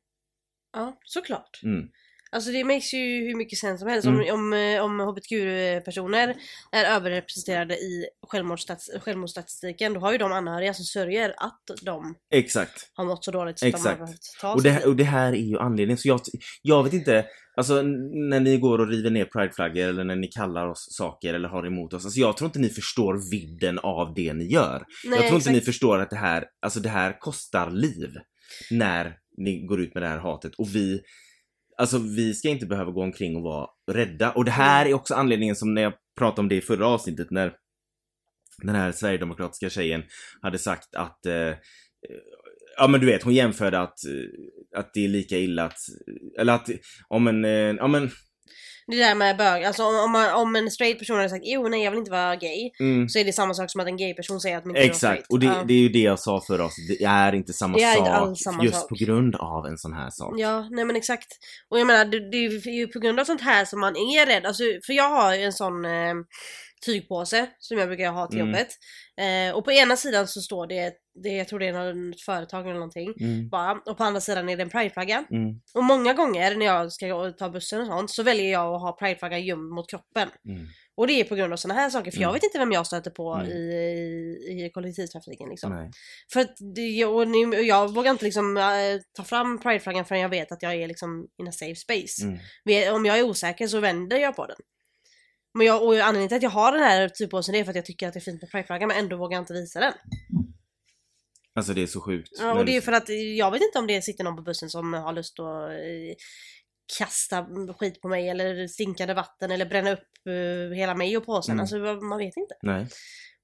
Ja, 0.72 0.98
såklart. 1.04 1.60
Mm. 1.62 1.88
Alltså 2.32 2.50
det 2.50 2.64
makes 2.64 2.94
ju 2.94 3.26
hur 3.26 3.36
mycket 3.36 3.58
sen 3.58 3.78
som 3.78 3.88
helst. 3.88 4.06
Mm. 4.06 4.20
Om, 4.20 4.34
om, 4.34 4.52
eh, 4.52 4.84
om 4.84 5.00
HBTQ-personer 5.00 6.36
är 6.72 6.84
överrepresenterade 6.84 7.74
i 7.74 8.06
självmordsstatistiken, 9.00 9.92
då 9.92 10.00
har 10.00 10.12
ju 10.12 10.18
de 10.18 10.32
anhöriga 10.32 10.74
som 10.74 10.84
sörjer 10.84 11.34
att 11.36 11.62
de 11.82 12.14
Exakt. 12.34 12.90
har 12.94 13.04
mått 13.04 13.24
så 13.24 13.30
dåligt 13.30 13.58
så 13.58 13.66
att 13.66 13.72
de 13.72 13.76
Exakt. 13.76 13.98
har 13.98 14.06
behövt 14.06 14.20
ta 14.40 14.52
Och 14.52 14.62
det, 14.62 14.70
dit. 14.74 14.84
och 14.84 14.96
det 14.96 15.04
här 15.04 15.32
är 15.32 15.36
ju 15.36 15.58
anledningen, 15.58 15.98
så 15.98 16.08
jag, 16.08 16.20
jag 16.62 16.84
vet 16.84 16.92
inte, 16.92 17.26
alltså 17.56 17.82
när 17.82 18.40
ni 18.40 18.56
går 18.58 18.78
och 18.78 18.88
river 18.88 19.10
ner 19.10 19.24
prideflaggor 19.24 19.82
eller 19.88 20.04
när 20.04 20.16
ni 20.16 20.26
kallar 20.26 20.68
oss 20.68 20.86
saker 20.90 21.34
eller 21.34 21.48
har 21.48 21.66
emot 21.66 21.92
oss, 21.92 22.04
alltså 22.04 22.20
jag 22.20 22.36
tror 22.36 22.46
inte 22.48 22.58
ni 22.58 22.68
förstår 22.68 23.30
vidden 23.30 23.78
av 23.78 24.14
det 24.14 24.32
ni 24.32 24.44
gör. 24.52 24.84
Nej, 25.04 25.18
jag 25.18 25.28
tror 25.28 25.36
inte 25.38 25.50
ni 25.50 25.56
exakt. 25.56 25.66
förstår 25.66 25.98
att 25.98 26.10
det 26.10 26.16
här, 26.16 26.44
alltså 26.62 26.80
det 26.80 26.88
här 26.88 27.20
kostar 27.20 27.70
liv. 27.70 28.10
När 28.70 29.16
ni 29.36 29.66
går 29.66 29.80
ut 29.80 29.94
med 29.94 30.02
det 30.02 30.08
här 30.08 30.18
hatet 30.18 30.54
och 30.54 30.74
vi, 30.74 31.00
alltså 31.82 31.98
vi 31.98 32.34
ska 32.34 32.48
inte 32.48 32.66
behöva 32.66 32.90
gå 32.90 33.02
omkring 33.02 33.36
och 33.36 33.42
vara 33.42 33.66
rädda. 33.92 34.32
Och 34.32 34.44
det 34.44 34.50
här 34.50 34.86
är 34.86 34.94
också 34.94 35.14
anledningen 35.14 35.56
som 35.56 35.74
när 35.74 35.82
jag 35.82 35.92
pratade 36.18 36.40
om 36.40 36.48
det 36.48 36.54
i 36.54 36.60
förra 36.60 36.86
avsnittet 36.86 37.30
när 37.30 37.52
den 38.62 38.74
här 38.74 38.92
sverigedemokratiska 38.92 39.70
tjejen 39.70 40.02
hade 40.42 40.58
sagt 40.58 40.94
att 40.94 41.26
eh, 41.26 41.34
eh 41.34 41.56
Ja 42.76 42.88
men 42.88 43.00
du 43.00 43.06
vet, 43.06 43.22
hon 43.22 43.34
jämförde 43.34 43.80
att, 43.80 44.04
eh, 44.04 44.78
att 44.78 44.90
det 44.94 45.04
är 45.04 45.08
lika 45.08 45.38
illa 45.38 45.64
att, 45.64 45.78
eller 46.38 46.52
att 46.52 46.68
om 47.08 47.26
en, 47.26 47.44
eh, 47.44 47.50
ja 47.50 47.86
men, 47.88 48.10
det 48.86 48.96
där 48.96 49.14
med 49.14 49.36
bög, 49.36 49.64
alltså 49.64 49.84
om, 49.84 49.94
om, 50.04 50.12
man, 50.12 50.34
om 50.34 50.56
en 50.56 50.70
straight 50.70 50.98
person 50.98 51.16
hade 51.16 51.28
sagt 51.28 51.42
jo 51.44 51.68
nej 51.68 51.84
jag 51.84 51.90
vill 51.90 51.98
inte 51.98 52.10
vara 52.10 52.36
gay, 52.36 52.70
mm, 52.80 53.08
så 53.08 53.18
är 53.18 53.24
det 53.24 53.32
samma 53.32 53.54
sak 53.54 53.70
som 53.70 53.80
att 53.80 53.86
en 53.86 53.96
gay 53.96 54.14
person 54.14 54.40
säger 54.40 54.58
att 54.58 54.64
man 54.64 54.76
inte 54.76 54.88
exakt. 54.88 55.26
Och 55.32 55.38
det, 55.40 55.46
Ja. 55.46 55.64
det 55.66 55.74
är 55.74 55.78
ju 55.78 55.88
det 55.88 55.98
jag 55.98 56.18
sa 56.18 56.40
förra 56.46 56.64
avsnittet, 56.64 56.98
det 56.98 57.04
är 57.04 57.34
inte 57.34 57.52
samma 57.52 57.76
Det 57.76 57.82
är 57.84 57.96
sak 57.96 58.28
inte 58.28 58.40
samma 58.42 58.64
just 58.64 58.80
sak. 58.80 58.88
på 58.88 58.94
grund 58.94 59.36
av 59.36 59.66
en 59.66 59.78
sån 59.78 59.92
här 59.92 60.10
sak. 60.10 60.34
Ja, 60.36 60.68
nej 60.70 60.84
men 60.84 60.96
exakt. 60.96 61.28
Och 61.70 61.80
jag 61.80 61.86
menar, 61.86 62.04
det, 62.04 62.30
det 62.30 62.36
är 62.36 62.68
ju 62.70 62.86
på 62.86 62.98
grund 62.98 63.20
av 63.20 63.24
sånt 63.24 63.40
här 63.40 63.64
som 63.64 63.80
man 63.80 63.96
är 63.96 64.26
rädd. 64.26 64.46
Alltså, 64.46 64.62
för 64.86 64.92
jag 64.92 65.08
har 65.08 65.34
ju 65.34 65.42
en 65.42 65.52
sån 65.52 65.84
eh, 65.84 66.14
tygpåse 66.86 67.46
som 67.58 67.78
jag 67.78 67.88
brukar 67.88 68.10
ha 68.10 68.26
till 68.26 68.40
Mm. 68.40 68.48
jobbet. 68.50 68.68
Eh, 69.16 69.56
och 69.56 69.64
på 69.64 69.72
ena 69.72 69.96
sidan 69.96 70.28
så 70.28 70.40
står 70.40 70.66
det, 70.66 70.94
det 71.22 71.28
jag 71.28 71.48
tror 71.48 71.58
det 71.58 71.66
är 71.66 71.72
något 71.94 72.20
företag 72.20 72.62
eller 72.64 72.74
någonting. 72.74 73.14
Mm, 73.20 73.48
Bara, 73.48 73.72
och 73.86 73.96
på 73.98 74.04
andra 74.04 74.20
sidan 74.20 74.48
är 74.48 74.56
det 74.56 74.62
en 74.62 74.70
prideflagga. 74.70 75.24
mm, 75.30 75.60
Och 75.74 75.84
många 75.84 76.14
gånger 76.14 76.56
när 76.56 76.66
jag 76.66 76.92
ska 76.92 77.14
och 77.14 77.38
ta 77.38 77.48
bussen 77.50 77.80
och 77.80 77.86
sånt 77.86 78.10
så 78.10 78.22
väljer 78.22 78.52
jag 78.52 78.74
att 78.74 78.80
ha 78.80 78.92
prideflaggan 78.92 79.42
gömd 79.44 79.70
mot 79.72 79.90
kroppen. 79.90 80.28
mm. 80.48 80.66
Och 80.94 81.06
det 81.06 81.12
är 81.20 81.24
på 81.24 81.34
grund 81.34 81.52
av 81.52 81.56
såna 81.56 81.74
här 81.74 81.90
saker, 81.90 82.10
för 82.10 82.18
jag 82.18 82.28
Mm. 82.28 82.34
vet 82.34 82.42
inte 82.42 82.58
vem 82.58 82.72
jag 82.72 82.86
stöter 82.86 83.10
på 83.10 83.34
Mm. 83.34 83.46
i, 83.46 83.52
i, 83.52 84.64
i 84.66 84.70
kollektivtrafiken 84.74 85.48
liksom. 85.48 85.72
Nej. 85.72 85.90
För 86.32 86.40
att 86.40 86.54
det, 86.74 87.04
och 87.04 87.28
nu, 87.28 87.38
jag 87.60 87.94
vågar 87.94 88.10
inte 88.10 88.24
liksom 88.24 88.56
äh, 88.56 88.62
ta 89.16 89.24
fram 89.24 89.58
prideflaggan 89.60 90.04
förrän 90.04 90.20
jag 90.20 90.28
vet 90.28 90.52
att 90.52 90.62
jag 90.62 90.74
är 90.74 90.88
liksom 90.88 91.28
in 91.38 91.48
a 91.48 91.52
safe 91.52 91.74
space. 91.76 92.24
Om 92.92 93.06
jag 93.06 93.18
är 93.18 93.22
osäker 93.22 93.66
så 93.66 93.80
vänder 93.80 94.16
jag 94.16 94.36
på 94.36 94.46
den. 94.46 94.56
Men 95.54 95.66
jag, 95.66 95.82
och 95.82 95.94
anledningen 95.94 96.28
till 96.28 96.36
att 96.36 96.42
jag 96.42 96.50
har 96.50 96.72
den 96.72 96.82
här 96.82 97.08
typpåsen 97.08 97.52
det 97.52 97.58
är 97.58 97.64
för 97.64 97.70
att 97.70 97.76
jag 97.76 97.84
tycker 97.84 98.08
att 98.08 98.14
det 98.14 98.18
är 98.18 98.20
fint 98.20 98.42
med 98.42 98.50
prideflaggan 98.50 98.88
men 98.88 98.96
ändå 98.96 99.16
vågar 99.16 99.36
jag 99.36 99.42
inte 99.42 99.52
visa 99.52 99.80
den. 99.80 99.92
Alltså 101.54 101.74
det 101.74 101.82
är 101.82 101.86
så 101.86 102.00
sjukt. 102.00 102.30
Ja, 102.40 102.58
och 102.58 102.64
det 102.64 102.76
är 102.76 102.80
för 102.80 102.92
att 102.92 103.08
jag 103.36 103.50
vet 103.50 103.62
inte 103.62 103.78
om 103.78 103.86
det 103.86 104.02
sitter 104.02 104.24
någon 104.24 104.36
på 104.36 104.42
bussen 104.42 104.70
som 104.70 104.92
har 104.92 105.12
lust 105.12 105.40
att 105.40 105.70
eh, 105.70 106.14
kasta 106.98 107.46
skit 107.78 108.00
på 108.00 108.08
mig 108.08 108.28
eller 108.28 108.66
stinkande 108.68 109.14
vatten 109.14 109.50
eller 109.50 109.66
bränna 109.66 109.92
upp 109.92 110.26
eh, 110.26 110.76
hela 110.76 110.94
mig 110.94 111.16
och 111.16 111.26
påsen. 111.26 111.52
Mm. 111.52 111.60
Alltså 111.60 111.76
man 112.06 112.18
vet 112.18 112.36
inte. 112.36 112.54
Nej. 112.62 112.88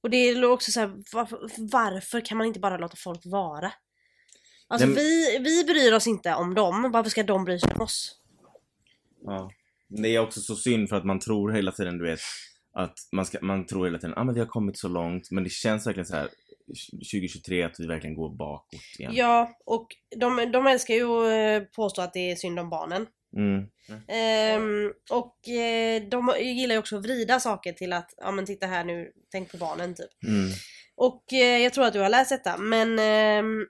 Och 0.03 0.11
det 0.11 0.17
är 0.17 0.45
också 0.45 0.73
så 0.73 0.81
här, 0.81 0.95
varför, 1.13 1.39
varför 1.73 2.21
kan 2.21 2.39
man 2.39 2.47
inte 2.47 2.61
bara 2.61 2.77
låta 2.77 2.97
folk 2.97 3.21
vara? 3.25 3.73
Alltså 4.69 4.87
Nej, 4.87 4.95
men- 4.95 5.05
vi, 5.05 5.39
vi 5.39 5.65
bryr 5.65 5.93
oss 5.93 6.07
inte 6.07 6.35
om 6.35 6.55
dem, 6.55 6.91
varför 6.93 7.11
ska 7.11 7.23
de 7.23 7.45
bry 7.45 7.59
sig 7.59 7.73
om 7.75 7.81
oss? 7.81 8.15
Ja. 9.25 9.51
Det 9.89 10.09
är 10.09 10.19
också 10.19 10.41
så 10.41 10.57
synd 10.57 10.89
för 10.89 10.97
att 10.97 11.05
man 11.05 11.21
tror 11.21 11.53
hela 11.53 11.73
tiden, 11.73 11.99
du 11.99 12.05
vet, 12.05 12.21
att 12.75 12.95
man, 13.13 13.27
ska, 13.27 13.39
man 13.43 13.67
tror 13.67 13.85
hela 13.85 13.99
tiden, 13.99 14.15
ah, 14.17 14.25
men 14.25 14.35
vi 14.35 14.41
har 14.41 14.47
kommit 14.47 14.79
så 14.79 14.89
långt, 14.89 15.31
men 15.31 15.45
det 15.45 15.51
känns 15.51 15.87
verkligen 15.87 16.07
så 16.07 16.17
här 16.17 16.29
2023 17.13 17.63
att 17.63 17.81
vi 17.81 17.87
verkligen 17.87 18.17
går 18.17 18.37
bakåt 18.37 18.81
igen. 18.99 19.13
Ja, 19.15 19.59
och 19.65 19.87
de, 20.17 20.53
de 20.53 20.67
älskar 20.67 20.95
ju 20.95 21.05
att 21.05 21.63
eh, 21.63 21.69
påstå 21.69 22.03
att 22.03 22.13
det 22.13 22.31
är 22.31 22.37
synd 22.37 22.59
om 22.59 22.71
barnen. 22.71 23.07
Mm. 23.37 23.67
Ehm, 24.09 24.93
och 25.11 25.49
eh, 25.49 26.03
de 26.09 26.35
gillar 26.41 26.75
ju 26.75 26.79
också 26.79 26.97
att 26.97 27.05
vrida 27.05 27.41
saker 27.41 27.73
till 27.73 27.93
att, 27.93 28.15
ja 28.17 28.31
men 28.31 28.47
titta 28.47 28.67
här 28.67 28.85
nu, 28.85 29.13
tänk 29.33 29.51
på 29.51 29.57
barnen 29.57 29.95
typ. 29.95 30.25
Mm. 30.27 30.51
Och 30.97 31.33
eh, 31.33 31.59
jag 31.63 31.73
tror 31.73 31.85
att 31.85 31.93
du 31.93 32.01
har 32.01 32.09
läst 32.09 32.31
detta, 32.31 32.59
men 32.59 32.99
ehm, 32.99 33.67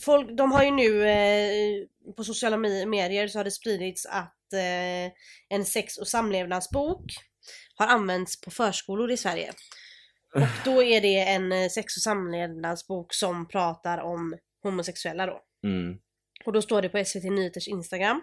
folk, 0.00 0.38
de 0.38 0.52
har 0.52 0.64
ju 0.64 0.70
nu 0.70 1.08
eh, 1.08 2.12
på 2.16 2.24
sociala 2.24 2.56
me- 2.56 2.86
medier 2.86 3.28
så 3.28 3.38
har 3.38 3.44
det 3.44 3.50
spridits 3.50 4.06
att 4.06 4.35
eh, 4.52 5.12
en 5.48 5.64
sex 5.64 5.98
och 5.98 6.08
samlevnadsbok 6.08 7.02
har 7.74 7.86
använts 7.86 8.40
på 8.40 8.50
förskolor 8.50 9.10
i 9.10 9.16
Sverige. 9.16 9.52
Och 10.34 10.64
då 10.64 10.82
är 10.82 11.00
det 11.00 11.20
en 11.20 11.52
eh, 11.52 11.68
sex 11.68 11.96
och 11.96 12.02
samlevnadsbok 12.02 13.14
som 13.14 13.48
pratar 13.48 13.98
om 13.98 14.36
homosexuella 14.62 15.26
då. 15.26 15.40
Mm. 15.64 15.98
Och 16.44 16.52
då 16.52 16.62
står 16.62 16.82
det 16.82 16.88
på 16.88 17.04
SVT 17.04 17.22
Nyheters 17.22 17.68
Instagram. 17.68 18.22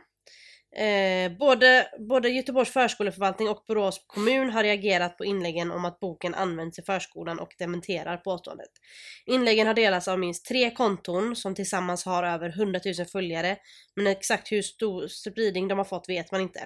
Eh, 0.75 1.37
både, 1.37 1.87
både 2.09 2.29
Göteborgs 2.29 2.69
förskoleförvaltning 2.69 3.49
och 3.49 3.63
Borås 3.67 4.05
kommun 4.07 4.49
har 4.49 4.63
reagerat 4.63 5.17
på 5.17 5.25
inläggen 5.25 5.71
om 5.71 5.85
att 5.85 5.99
boken 5.99 6.35
används 6.35 6.79
i 6.79 6.81
förskolan 6.81 7.39
och 7.39 7.49
dementerar 7.59 8.17
påståendet. 8.17 8.71
Inläggen 9.25 9.67
har 9.67 9.73
delats 9.73 10.07
av 10.07 10.19
minst 10.19 10.45
tre 10.45 10.71
konton 10.71 11.35
som 11.35 11.55
tillsammans 11.55 12.05
har 12.05 12.23
över 12.23 12.49
100 12.49 12.79
000 12.85 13.05
följare, 13.05 13.57
men 13.95 14.07
exakt 14.07 14.51
hur 14.51 14.61
stor 14.61 15.07
spridning 15.07 15.67
de 15.67 15.77
har 15.77 15.85
fått 15.85 16.09
vet 16.09 16.31
man 16.31 16.41
inte. 16.41 16.65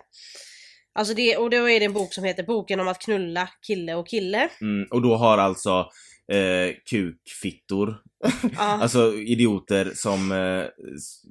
Alltså 1.00 1.14
det, 1.14 1.38
och 1.38 1.50
då 1.50 1.70
är 1.70 1.80
det 1.80 1.86
en 1.86 1.94
bok 1.94 2.14
som 2.14 2.24
heter 2.24 2.44
Boken 2.44 2.80
om 2.80 2.88
att 2.88 3.02
knulla 3.02 3.50
kille 3.68 3.96
och 3.96 4.08
kille. 4.08 4.50
Mm. 4.62 4.88
Och 4.92 5.02
då 5.02 5.16
har 5.16 5.38
alltså 5.38 5.90
eh, 6.32 6.76
kukfittor 6.90 7.98
Ja. 8.20 8.50
Alltså 8.82 9.14
idioter 9.14 9.92
som, 9.96 10.32
eh, 10.32 10.66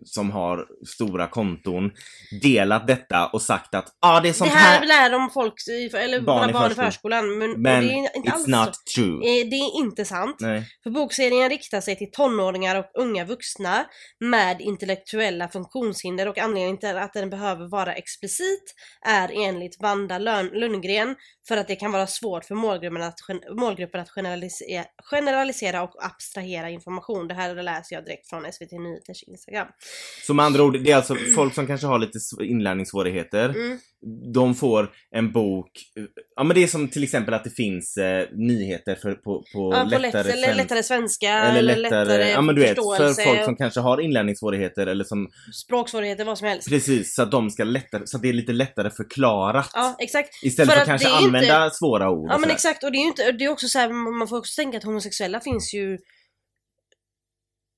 som 0.04 0.30
har 0.30 0.66
stora 0.86 1.26
konton 1.28 1.90
delat 2.42 2.86
detta 2.86 3.26
och 3.26 3.42
sagt 3.42 3.74
att 3.74 3.86
ah, 4.00 4.20
det 4.20 4.28
är 4.28 4.32
det 4.32 4.34
sånt 4.38 4.50
här, 4.50 4.78
här, 4.80 4.86
lär 4.86 5.10
de 5.10 5.30
folk, 5.30 5.54
i- 5.68 5.96
eller 5.96 6.20
Barn 6.20 6.40
barn, 6.40 6.50
i 6.50 6.52
barn 6.52 6.72
i 6.72 6.74
förskolan. 6.74 7.38
Men, 7.38 7.62
men 7.62 7.86
det 7.86 7.92
är 7.92 8.16
inte 8.16 8.32
alls 8.32 8.46
not 8.46 8.72
true. 8.94 9.14
Eh, 9.14 9.48
Det 9.48 9.56
är 9.56 9.78
inte 9.80 10.04
sant. 10.04 10.36
Nej. 10.40 10.62
För 10.82 10.90
bokserien 10.90 11.50
riktar 11.50 11.80
sig 11.80 11.96
till 11.96 12.10
tonåringar 12.12 12.76
och 12.76 12.90
unga 13.02 13.24
vuxna 13.24 13.84
med 14.20 14.60
intellektuella 14.60 15.48
funktionshinder 15.48 16.28
och 16.28 16.38
anledningen 16.38 16.78
till 16.78 16.96
att 16.96 17.12
den 17.12 17.30
behöver 17.30 17.68
vara 17.70 17.92
explicit 17.94 18.64
är 19.06 19.30
enligt 19.48 19.82
Vanda 19.82 20.18
Lön- 20.18 20.50
Lundgren 20.52 21.16
för 21.48 21.56
att 21.56 21.68
det 21.68 21.76
kan 21.76 21.92
vara 21.92 22.06
svårt 22.06 22.44
för 22.44 22.54
målgruppen 22.54 23.02
att, 23.02 23.14
målgruppen 23.58 24.00
att 24.00 24.10
generalisera, 24.10 24.84
generalisera 25.10 25.82
och 25.82 26.04
abstrahera 26.04 26.70
information. 26.76 27.28
Det 27.28 27.34
här 27.34 27.54
läser 27.62 27.96
jag 27.96 28.04
direkt 28.04 28.28
från 28.28 28.52
SVT 28.52 28.72
Nyheters 28.72 29.22
Instagram. 29.22 29.66
Så 30.26 30.34
med 30.34 30.44
andra 30.44 30.62
ord, 30.62 30.78
det 30.84 30.90
är 30.92 30.96
alltså 30.96 31.16
folk 31.36 31.54
som 31.54 31.66
kanske 31.66 31.86
har 31.86 31.98
lite 31.98 32.18
sv- 32.18 32.42
inlärningssvårigheter. 32.42 33.48
Mm. 33.48 33.78
De 34.34 34.54
får 34.54 34.90
en 35.10 35.32
bok, 35.32 35.70
ja 36.36 36.44
men 36.44 36.54
det 36.54 36.62
är 36.62 36.66
som 36.66 36.88
till 36.88 37.02
exempel 37.04 37.34
att 37.34 37.44
det 37.44 37.50
finns 37.50 37.96
eh, 37.96 38.26
nyheter 38.32 38.94
för, 38.94 39.14
på, 39.14 39.44
på 39.54 39.72
Ja, 39.74 39.88
på 39.92 39.98
lättare, 39.98 40.00
lätt, 40.02 40.14
eller 40.14 40.42
svenska. 40.42 40.54
lättare 40.62 40.82
svenska, 40.82 41.28
Eller 41.32 41.76
lättare, 41.76 42.30
ja 42.30 42.40
men 42.40 42.54
du 42.54 42.60
vet, 42.60 42.74
för 42.76 43.24
folk 43.24 43.44
som 43.44 43.56
kanske 43.56 43.80
har 43.80 44.00
inlärningssvårigheter 44.00 44.86
eller 44.86 45.04
som, 45.04 45.28
språksvårigheter, 45.64 46.24
vad 46.24 46.38
som 46.38 46.48
helst. 46.48 46.68
precis, 46.68 47.14
så 47.14 47.22
att 47.22 47.30
de 47.30 47.50
ska 47.50 47.64
lättare, 47.64 48.02
så 48.06 48.16
att 48.16 48.22
det 48.22 48.28
är 48.28 48.32
lite 48.32 48.52
lättare 48.52 48.90
förklarat. 48.90 49.70
Ja, 49.74 49.96
exakt. 49.98 50.28
Istället 50.44 50.70
för 50.70 50.74
för, 50.76 50.82
att 50.82 50.86
kanske 50.88 51.08
är 51.08 51.12
inte- 51.24 51.26
använda 51.38 51.70
svåra 51.70 52.10
ord 52.10 52.28
Ja 52.30 52.32
men 52.32 52.40
sådär. 52.42 52.54
exakt, 52.54 52.84
och 52.84 52.92
det 52.92 52.98
är 52.98 53.00
ju 53.00 53.06
inte, 53.08 53.32
det 53.32 53.44
är 53.44 53.48
också 53.48 53.66
så 53.68 53.78
här, 53.78 54.18
man 54.18 54.28
får 54.28 54.38
också 54.38 54.60
tänka 54.62 54.78
att 54.78 54.84
homosexuella 54.84 55.40
finns 55.40 55.74
ju 55.74 55.98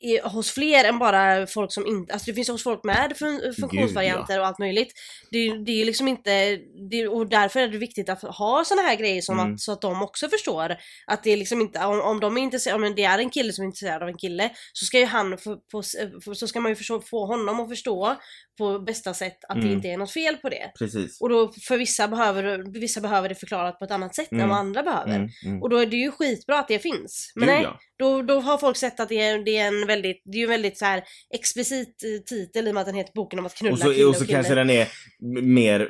i, 0.00 0.18
hos 0.18 0.50
fler 0.50 0.84
än 0.84 0.98
bara 0.98 1.46
folk 1.46 1.72
som 1.72 1.86
inte, 1.86 2.12
alltså 2.12 2.30
det 2.30 2.34
finns 2.34 2.48
hos 2.48 2.62
folk 2.62 2.84
med 2.84 3.16
fun, 3.18 3.54
funktionsvarianter 3.60 4.40
och 4.40 4.46
allt 4.46 4.58
möjligt. 4.58 4.92
Det, 5.30 5.38
det 5.38 5.72
är 5.72 5.76
ju 5.76 5.84
liksom 5.84 6.08
inte, 6.08 6.58
det, 6.90 7.08
och 7.08 7.28
därför 7.28 7.60
är 7.60 7.68
det 7.68 7.78
viktigt 7.78 8.08
att 8.08 8.22
ha 8.22 8.64
såna 8.64 8.82
här 8.82 8.96
grejer 8.96 9.22
som 9.22 9.38
Mm. 9.38 9.54
att, 9.54 9.60
så 9.60 9.72
att 9.72 9.80
de 9.80 10.02
också 10.02 10.28
förstår 10.28 10.76
att 11.06 11.22
det 11.22 11.30
är 11.30 11.36
liksom 11.36 11.60
inte, 11.60 11.84
om, 11.84 12.00
om 12.00 12.20
de 12.20 12.36
är 12.36 12.40
intresserade, 12.40 12.86
om 12.86 12.94
det 12.94 13.04
är 13.04 13.18
en 13.18 13.30
kille 13.30 13.52
som 13.52 13.62
är 13.62 13.66
intresserad 13.66 14.02
av 14.02 14.08
en 14.08 14.18
kille, 14.18 14.50
så 14.72 14.84
ska 14.84 14.98
ju 14.98 15.04
han 15.04 15.38
få, 15.38 15.56
få, 15.70 16.34
så 16.34 16.48
ska 16.48 16.60
man 16.60 16.72
ju 16.72 16.76
förstå, 16.76 17.00
få 17.00 17.26
honom 17.26 17.60
att 17.60 17.68
förstå 17.68 18.16
på 18.58 18.78
bästa 18.78 19.14
sätt 19.14 19.38
att 19.48 19.54
det 19.56 19.60
Mm. 19.60 19.72
inte 19.72 19.88
är 19.88 19.96
något 19.96 20.10
fel 20.10 20.36
på 20.36 20.48
det. 20.48 20.72
Precis. 20.78 21.20
Och 21.20 21.28
då 21.28 21.52
för 21.68 21.76
vissa 21.76 22.08
behöver, 22.08 22.72
vissa 22.80 23.00
behöver 23.00 23.28
det 23.28 23.34
förklarat 23.34 23.78
på 23.78 23.84
ett 23.84 23.90
annat 23.90 24.14
sätt 24.14 24.32
än 24.32 24.38
Mm. 24.38 24.48
vad 24.48 24.58
andra 24.58 24.82
behöver. 24.82 25.14
Mm, 25.16 25.28
mm. 25.44 25.62
Och 25.62 25.70
då 25.70 25.76
är 25.78 25.86
det 25.86 25.96
ju 25.96 26.10
skitbra 26.10 26.58
att 26.58 26.68
det 26.68 26.78
finns. 26.78 27.32
Men 27.34 27.48
Gud, 27.48 27.54
nej, 27.54 27.62
ja. 27.64 27.78
då, 27.98 28.22
då 28.22 28.40
har 28.40 28.58
folk 28.58 28.76
sett 28.76 29.00
att 29.00 29.08
det 29.08 29.20
är, 29.20 29.38
det 29.44 29.56
är 29.56 29.66
en 29.68 29.86
väldigt, 29.86 30.22
det 30.24 30.38
är 30.38 30.42
en 30.42 30.48
väldigt 30.50 30.78
så 30.78 30.84
här 30.84 31.02
explicit 31.34 31.88
eh, 32.04 32.22
titel 32.26 32.66
i 32.66 32.70
och 32.70 32.74
med 32.74 32.80
att 32.80 32.86
den 32.86 32.94
heter 32.96 33.12
Boken 33.14 33.38
om 33.38 33.46
att 33.46 33.54
knulla 33.54 33.72
Och 33.72 33.78
så, 33.78 33.92
kille 33.92 34.04
och 34.04 34.16
så 34.16 34.20
kille. 34.24 34.32
kanske 34.36 34.54
den 34.54 34.70
är 34.70 34.88
mer, 35.42 35.88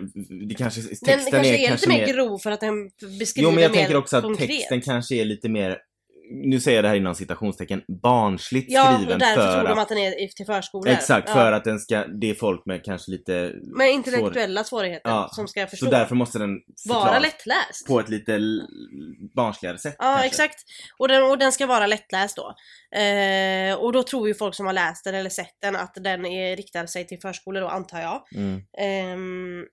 det 0.48 0.54
kanske, 0.54 0.80
texten 0.82 1.08
den 1.08 1.30
kanske 1.30 1.56
är, 1.56 1.68
är 1.68 1.72
lite 1.72 1.88
mer 1.88 2.06
grov 2.06 2.38
för 2.38 2.50
att 2.50 2.60
den 2.60 2.90
beskriver 3.18 3.48
Jo 3.48 3.54
men 3.54 3.62
jag 3.62 3.70
mer 3.72 3.78
tänker 3.78 3.96
också 3.96 4.16
att 4.16 4.22
konkret. 4.24 4.48
texten 4.48 4.80
kanske 4.80 5.14
är 5.14 5.24
lite 5.24 5.48
mer, 5.48 5.76
nu 6.30 6.60
säger 6.60 6.76
jag 6.76 6.84
det 6.84 6.88
här 6.88 6.96
inom 6.96 7.14
citationstecken, 7.14 7.82
barnsligt 8.02 8.66
Ja, 8.70 8.90
och 8.94 9.00
skriven 9.00 9.18
därför 9.18 9.42
för 9.42 9.52
tror 9.52 9.62
att, 9.70 9.76
de 9.76 9.82
att 9.82 9.88
den 9.88 9.98
är 9.98 10.28
till 10.28 10.46
förskolor. 10.46 10.88
Exakt, 10.88 11.28
ja. 11.28 11.34
för 11.34 11.52
att 11.52 11.64
den 11.64 11.78
ska, 11.78 12.06
det 12.06 12.30
är 12.30 12.34
folk 12.34 12.66
med 12.66 12.84
kanske 12.84 13.10
lite, 13.10 13.52
Med 13.76 13.90
intellektuella 13.92 14.64
svårigheter 14.64 15.10
Ja, 15.10 15.28
som 15.32 15.48
ska 15.48 15.66
förstå. 15.66 15.86
så 15.86 15.90
därför 15.92 16.14
måste 16.14 16.38
den 16.38 16.60
Vara 16.88 17.18
lättläst. 17.18 17.86
på 17.86 18.00
ett 18.00 18.08
lite 18.08 18.40
barnsligare 19.36 19.78
sätt 19.78 19.96
Ja 19.98 20.04
kanske. 20.04 20.26
exakt. 20.26 20.58
Och 20.98 21.08
den, 21.08 21.22
och 21.22 21.38
den 21.38 21.52
ska 21.52 21.66
vara 21.66 21.86
lättläst 21.86 22.36
då. 22.36 22.54
Eh, 22.98 23.74
och 23.74 23.92
då 23.92 24.02
tror 24.02 24.28
ju 24.28 24.34
folk 24.34 24.54
som 24.54 24.66
har 24.66 24.72
läst 24.72 25.04
den 25.04 25.14
eller 25.14 25.30
sett 25.30 25.56
den 25.62 25.76
att 25.76 25.94
den 25.94 26.26
är, 26.26 26.56
riktar 26.56 26.86
sig 26.86 27.06
till 27.06 27.20
förskolor 27.20 27.60
då 27.60 27.68
antar 27.68 28.00
jag. 28.00 28.22
Mm. 28.34 28.60
Ehm, 28.78 29.64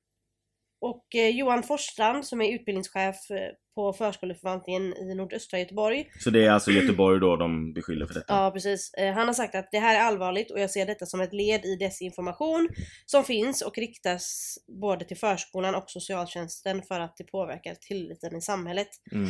och 0.82 1.16
eh, 1.16 1.30
Johan 1.30 1.64
Forsstrand 1.64 2.26
som 2.26 2.42
är 2.42 2.54
utbildningschef 2.56 3.32
eh, 3.32 3.38
på 3.76 3.94
förskoleförvaltningen 3.94 4.94
i 4.98 5.16
nordöstra 5.16 5.60
Göteborg. 5.60 6.12
Så 6.20 6.30
det 6.30 6.46
är 6.46 6.52
alltså 6.52 6.72
Göteborg 6.72 7.20
då 7.20 7.36
de 7.36 7.74
beskyller 7.74 8.06
för 8.06 8.14
detta? 8.14 8.34
Ja 8.34 8.52
precis. 8.52 8.94
Eh, 8.94 9.14
han 9.14 9.28
har 9.28 9.34
sagt 9.34 9.56
att 9.56 9.70
det 9.72 9.80
här 9.80 9.96
är 9.96 10.00
allvarligt 10.00 10.52
och 10.52 10.60
jag 10.60 10.70
ser 10.72 10.86
detta 10.86 11.06
som 11.06 11.22
ett 11.22 11.34
led 11.34 11.66
i 11.66 11.76
desinformation 11.76 12.70
som 13.06 13.24
finns 13.24 13.62
och 13.62 13.78
riktas 13.78 14.58
både 14.82 15.06
till 15.06 15.18
förskolan 15.18 15.76
och 15.76 15.84
socialtjänsten 15.88 16.82
för 16.84 17.00
att 17.00 17.18
det 17.18 17.24
påverkar 17.24 17.76
tilliten 17.76 18.36
i 18.36 18.42
samhället. 18.42 18.90
Mm. 19.12 19.30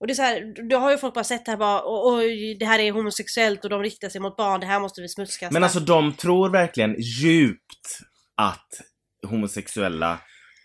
Och 0.00 0.06
det 0.06 0.12
är 0.12 0.14
så 0.14 0.22
här, 0.22 0.68
då 0.68 0.76
har 0.76 0.90
ju 0.90 0.98
folk 0.98 1.14
bara 1.14 1.24
sett 1.24 1.44
det 1.44 1.50
här 1.50 1.58
bara, 1.58 1.80
och 1.80 2.20
det 2.58 2.66
här 2.66 2.78
är 2.78 2.92
homosexuellt 2.92 3.64
och 3.64 3.70
de 3.70 3.82
riktar 3.82 4.08
sig 4.08 4.20
mot 4.20 4.36
barn, 4.36 4.60
det 4.60 4.66
här 4.66 4.80
måste 4.80 5.00
vi 5.00 5.08
smutskasta. 5.08 5.52
Men 5.52 5.64
alltså 5.64 5.80
de 5.80 6.12
tror 6.12 6.50
verkligen 6.50 6.96
djupt 6.98 8.00
att 8.34 8.80
homosexuella, 9.26 10.18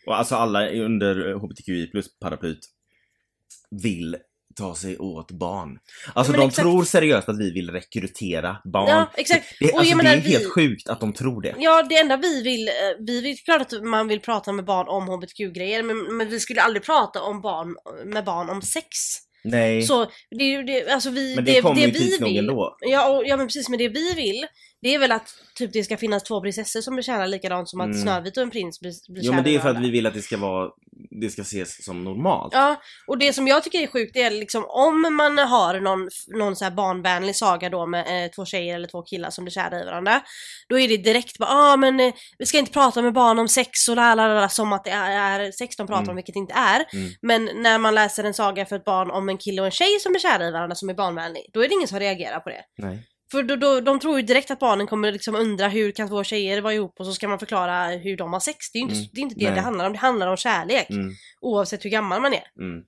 och 0.07 0.17
alltså 0.17 0.35
alla 0.35 0.69
under 0.69 1.33
HBTQI 1.33 1.87
plus 1.87 2.19
paraplyt, 2.19 2.59
vill 3.83 4.17
ta 4.55 4.75
sig 4.75 4.97
åt 4.97 5.31
barn. 5.31 5.77
Alltså 6.13 6.31
men 6.31 6.39
de 6.41 6.47
exakt. 6.47 6.63
tror 6.63 6.83
seriöst 6.83 7.29
att 7.29 7.39
vi 7.39 7.51
vill 7.51 7.69
rekrytera 7.69 8.57
barn. 8.73 8.89
Ja 8.89 9.11
exakt. 9.15 9.45
Det, 9.59 9.73
alltså, 9.73 9.89
det 9.89 9.95
menar, 9.95 10.11
är 10.15 10.17
helt 10.19 10.43
vi- 10.45 10.49
sjukt 10.49 10.89
att 10.89 10.99
de 10.99 11.13
tror 11.13 11.41
det. 11.41 11.55
Ja 11.59 11.83
det 11.89 11.97
enda 11.97 12.17
vi 12.17 12.41
vill, 12.43 12.67
eh, 12.67 12.73
vi 12.99 13.21
vill 13.21 13.37
klart 13.37 13.73
att 13.73 13.83
man 13.83 14.07
vill 14.07 14.19
prata 14.19 14.51
med 14.51 14.65
barn 14.65 14.87
om 14.87 15.07
HBTQ-grejer 15.07 15.83
men, 15.83 16.17
men 16.17 16.29
vi 16.29 16.39
skulle 16.39 16.61
aldrig 16.61 16.83
prata 16.83 17.21
om 17.21 17.41
barn, 17.41 17.75
med 18.05 18.23
barn 18.25 18.49
om 18.49 18.61
sex. 18.61 18.87
Nej, 19.43 19.81
Så 19.81 20.05
det 20.37 20.43
ju 20.43 20.63
det, 20.63 20.89
alltså 20.89 21.09
vi, 21.09 21.35
men 21.35 21.45
det, 21.45 21.61
kommer 21.61 21.81
ju 21.81 21.87
vi 21.91 21.99
tids 21.99 22.19
nog 22.19 22.29
vill, 22.29 22.37
ändå. 22.39 22.77
Ja, 22.79 23.09
och, 23.17 23.23
ja 23.25 23.37
men 23.37 23.47
precis, 23.47 23.69
men 23.69 23.79
det 23.79 23.89
vi 23.89 24.13
vill 24.13 24.45
det 24.81 24.93
är 24.95 24.99
väl 24.99 25.11
att 25.11 25.27
typ 25.55 25.73
det 25.73 25.83
ska 25.83 25.97
finnas 25.97 26.23
två 26.23 26.41
prinsessor 26.41 26.81
som 26.81 26.95
blir 26.95 27.03
kära 27.03 27.25
likadant 27.25 27.69
som 27.69 27.81
att 27.81 27.85
Mm. 27.85 28.01
Snövit 28.01 28.37
och 28.37 28.43
en 28.43 28.49
prins 28.51 28.79
blir, 28.79 29.13
blir 29.13 29.23
Jo 29.23 29.33
men 29.33 29.43
det 29.43 29.55
är 29.55 29.59
för 29.59 29.69
att 29.69 29.81
vi 29.81 29.91
vill 29.91 30.05
att 30.05 30.13
det 30.13 30.21
ska 30.21 30.37
vara, 30.37 30.69
det 31.21 31.29
ska 31.29 31.41
ses 31.41 31.85
som 31.85 32.03
normalt. 32.03 32.53
Ja, 32.53 32.75
och 33.07 33.17
det 33.17 33.33
som 33.33 33.47
jag 33.47 33.63
tycker 33.63 33.79
är 33.79 33.87
sjukt 33.87 34.15
är 34.15 34.31
liksom 34.31 34.65
om 34.65 35.15
man 35.15 35.37
har 35.37 35.79
någon, 35.79 36.09
någon 36.39 36.55
så 36.55 36.63
här 36.63 36.71
barnvänlig 36.71 37.35
saga 37.35 37.69
då 37.69 37.85
med 37.85 38.25
eh, 38.25 38.31
två 38.31 38.45
tjejer 38.45 38.75
eller 38.75 38.87
två 38.87 39.01
killar 39.01 39.29
som 39.29 39.43
blir 39.43 39.51
kära 39.51 39.81
i 39.81 39.85
varandra. 39.85 40.21
Då 40.69 40.79
är 40.79 40.87
det 40.87 40.97
direkt 40.97 41.37
bara 41.37 41.49
ah 41.49 41.77
men 41.77 41.99
eh, 41.99 42.13
vi 42.37 42.45
ska 42.45 42.57
inte 42.57 42.71
prata 42.71 43.01
med 43.01 43.13
barn 43.13 43.39
om 43.39 43.47
sex 43.47 43.87
och 43.89 43.95
la 43.95 44.15
la 44.15 44.27
la, 44.27 44.41
la 44.41 44.49
som 44.49 44.73
att 44.73 44.83
det 44.83 44.91
är, 44.91 45.39
är 45.39 45.51
sex 45.51 45.75
de 45.75 45.87
pratar 45.87 46.01
Mm. 46.01 46.09
om 46.09 46.15
vilket 46.15 46.33
det 46.33 46.39
inte 46.39 46.53
är. 46.53 46.85
Mm. 46.93 47.11
Men 47.21 47.49
när 47.55 47.77
man 47.77 47.95
läser 47.95 48.23
en 48.23 48.33
saga 48.33 48.65
för 48.65 48.75
ett 48.75 48.85
barn 48.85 49.11
om 49.11 49.29
en 49.29 49.37
kille 49.37 49.61
och 49.61 49.65
en 49.65 49.71
tjej 49.71 49.99
som 49.99 50.11
blir 50.11 50.19
kära 50.19 50.47
i 50.47 50.51
varandra 50.51 50.75
som 50.75 50.89
är 50.89 50.93
barnvänlig, 50.93 51.49
då 51.53 51.63
är 51.63 51.67
det 51.67 51.73
ingen 51.73 51.87
som 51.87 51.99
reagerar 51.99 52.39
på 52.39 52.49
det. 52.49 52.61
Nej. 52.77 53.03
För 53.31 53.43
då, 53.43 53.55
då, 53.55 53.81
de 53.81 53.99
tror 53.99 54.15
ju 54.19 54.21
direkt 54.25 54.51
att 54.51 54.59
barnen 54.59 54.87
kommer 54.87 55.11
liksom 55.11 55.35
undra 55.35 55.67
hur 55.67 55.91
kan 55.91 56.07
två 56.07 56.23
tjejer 56.23 56.61
vara 56.61 56.73
ihop 56.73 56.99
och 56.99 57.05
så 57.05 57.13
ska 57.13 57.27
man 57.27 57.39
förklara 57.39 57.87
hur 57.87 58.17
de 58.17 58.33
har 58.33 58.39
sex. 58.39 58.71
Det 58.71 58.79
är 58.79 58.81
ju 58.81 58.83
inte, 58.89 58.95
Mm. 58.95 59.09
det, 59.13 59.19
är 59.19 59.21
inte 59.21 59.35
det 59.35 59.45
Nej. 59.45 59.55
det 59.55 59.61
handlar 59.61 59.85
om, 59.85 59.91
det 59.93 59.99
handlar 59.99 60.27
om 60.27 60.37
kärlek. 60.37 60.89
Mm, 60.89 61.11
Oavsett 61.41 61.85
hur 61.85 61.89
gammal 61.89 62.21
man 62.21 62.33
är. 62.33 62.43
mm. 62.59 62.83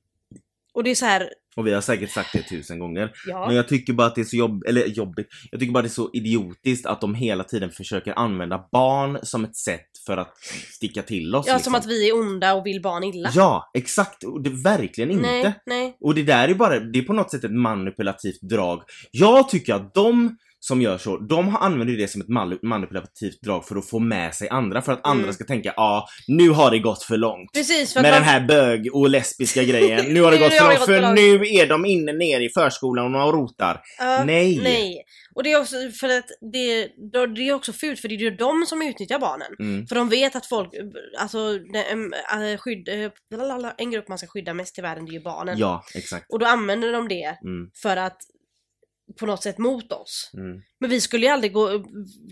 Och 0.74 0.84
det 0.84 0.90
är 0.92 0.96
så 0.96 1.06
här, 1.06 1.34
Och 1.58 1.68
vi 1.68 1.74
har 1.74 1.82
säkert 1.82 2.12
sagt 2.12 2.34
det 2.34 2.42
tusen 2.42 2.80
gånger. 2.80 3.12
ja. 3.28 3.48
Men 3.48 3.56
jag 3.56 3.68
tycker 3.68 3.94
bara 3.94 4.08
att 4.08 4.16
det 4.16 4.22
är 4.22 4.26
så 4.26 4.36
jobb 4.36 4.64
eller 4.68 4.86
jobbigt. 4.86 5.28
Jag 5.52 5.60
tycker 5.60 5.74
bara 5.74 5.82
det 5.82 5.88
är 5.88 5.90
så 5.90 6.10
idiotiskt 6.14 6.86
att 6.86 7.02
de 7.02 7.16
hela 7.16 7.44
tiden 7.44 7.72
försöker 7.72 8.20
använda 8.20 8.68
barn 8.72 9.20
som 9.24 9.44
ett 9.44 9.56
sätt 9.56 9.88
för 10.06 10.18
att 10.18 10.38
sticka 10.74 11.02
till 11.02 11.36
oss. 11.36 11.48
Ja, 11.48 11.54
liksom. 11.54 11.74
som 11.74 11.80
att 11.80 11.86
vi 11.86 12.10
är 12.10 12.16
onda 12.16 12.54
och 12.54 12.66
vill 12.66 12.82
barn 12.82 13.04
illa. 13.04 13.30
Ja, 13.36 13.72
exakt. 13.74 14.24
Och 14.24 14.42
det 14.42 14.50
verkligen 14.50 15.12
inte. 15.12 15.22
Nej, 15.32 15.54
nej. 15.66 15.98
Och 16.02 16.16
det 16.16 16.24
där 16.24 16.48
är 16.48 16.54
bara, 16.54 16.80
det 16.80 17.00
är 17.00 17.04
på 17.04 17.14
något 17.14 17.32
sätt 17.32 17.44
ett 17.44 17.52
manipulativt 17.52 18.42
drag. 18.42 18.82
Jag 19.12 19.50
tycker 19.50 19.74
att 19.74 19.94
de 19.94 20.38
som 20.60 20.82
gör 20.82 20.98
så, 20.98 21.18
de 21.18 21.48
har- 21.48 21.60
använder 21.60 21.98
det 21.98 22.08
som 22.08 22.22
ett 22.22 22.28
manipulativt 22.64 23.42
drag 23.42 23.66
för 23.68 23.76
att 23.76 23.90
få 23.90 24.00
med 24.00 24.36
sig 24.36 24.50
andra, 24.50 24.82
för 24.82 24.92
att 24.92 25.08
andra 25.08 25.24
Mm. 25.24 25.34
ska 25.34 25.44
tänka 25.46 25.74
ja, 25.76 25.84
ah, 25.84 26.08
nu 26.28 26.50
har 26.50 26.72
det 26.72 26.80
gått 26.80 27.04
för 27.04 27.18
långt. 27.18 27.54
Precis, 27.54 27.94
för 27.94 28.02
Med 28.02 28.12
man, 28.12 28.22
den 28.22 28.30
här 28.30 28.48
bög 28.48 28.90
och 28.96 29.10
lesbiska 29.10 29.64
grejen. 29.72 30.14
Nu 30.14 30.22
har 30.22 30.32
det 30.32 30.38
gått 30.38 30.54
för 30.54 30.68
långt, 30.68 30.86
för 30.86 31.14
nu 31.14 31.48
är 31.48 31.68
de 31.68 31.86
inne 31.86 32.14
ner 32.14 32.40
i 32.40 32.50
förskolan 32.50 33.16
och 33.16 33.34
rotar. 33.34 33.82
Ja, 34.00 34.24
Nej! 34.24 34.60
nej. 34.64 35.04
Och 35.36 35.44
det 35.44 35.52
är 35.52 35.60
också 35.62 35.76
för 36.00 36.10
att 36.18 36.26
det, 36.54 36.88
det 37.36 37.48
är 37.50 37.54
också 37.54 37.74
fult 37.74 38.00
för 38.00 38.08
det 38.08 38.16
är 38.16 38.20
ju 38.20 38.32
de 38.32 38.66
som 38.66 38.82
utnyttjar 38.82 39.20
barnen. 39.20 39.48
Mm. 39.60 39.88
För 39.88 39.96
de 39.96 40.10
vet 40.10 40.36
att 40.36 40.46
folk, 40.46 40.70
alltså 41.20 41.38
äh, 42.34 42.58
skydd, 42.58 42.90
lalala, 43.36 43.74
en 43.78 43.92
grupp 43.92 44.08
man 44.08 44.18
ska 44.18 44.28
skydda 44.28 44.54
mest 44.54 44.80
i 44.80 44.82
världen 44.82 45.06
det 45.06 45.12
är 45.12 45.14
ju 45.14 45.20
barnen. 45.24 45.58
Ja, 45.58 45.84
exakt. 45.96 46.26
Och 46.30 46.40
då 46.40 46.46
använder 46.46 46.92
de 46.94 47.08
det 47.08 47.24
Mm, 47.44 47.70
för 47.82 47.98
att 47.98 48.18
på 49.20 49.26
något 49.26 49.44
sätt 49.44 49.58
mot 49.58 49.92
oss. 49.92 50.32
mm. 50.34 50.62
Men 50.80 50.90
vi 50.90 51.02
skulle 51.02 51.26
ju 51.26 51.32
aldrig 51.32 51.54
gå, 51.54 51.84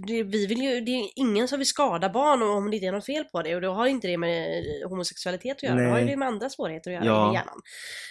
vi 0.08 0.48
vill 0.48 0.62
ju, 0.62 0.82
det 0.82 0.92
är 0.92 1.10
ingen 1.16 1.48
som 1.48 1.60
vill 1.60 1.68
skada 1.68 2.10
barn 2.10 2.42
om 2.42 2.70
det 2.72 2.78
inte 2.78 2.88
är 2.88 2.92
något 2.92 3.06
fel 3.06 3.24
på 3.24 3.42
det 3.42 3.56
och 3.56 3.62
då 3.62 3.72
har 3.72 3.88
inte 3.88 4.08
det 4.08 4.18
med 4.18 4.64
homosexualitet 4.90 5.58
att 5.58 5.64
göra, 5.64 5.76
det 5.76 5.90
har 5.90 5.98
ju 6.00 6.06
Nej. 6.06 6.14
det 6.14 6.18
med 6.18 6.28
andra 6.28 6.50
svårigheter 6.50 6.92
att 6.92 7.06
göra 7.06 7.16
Ja. 7.16 7.32
i 7.32 7.36
hjärnan. 7.36 7.62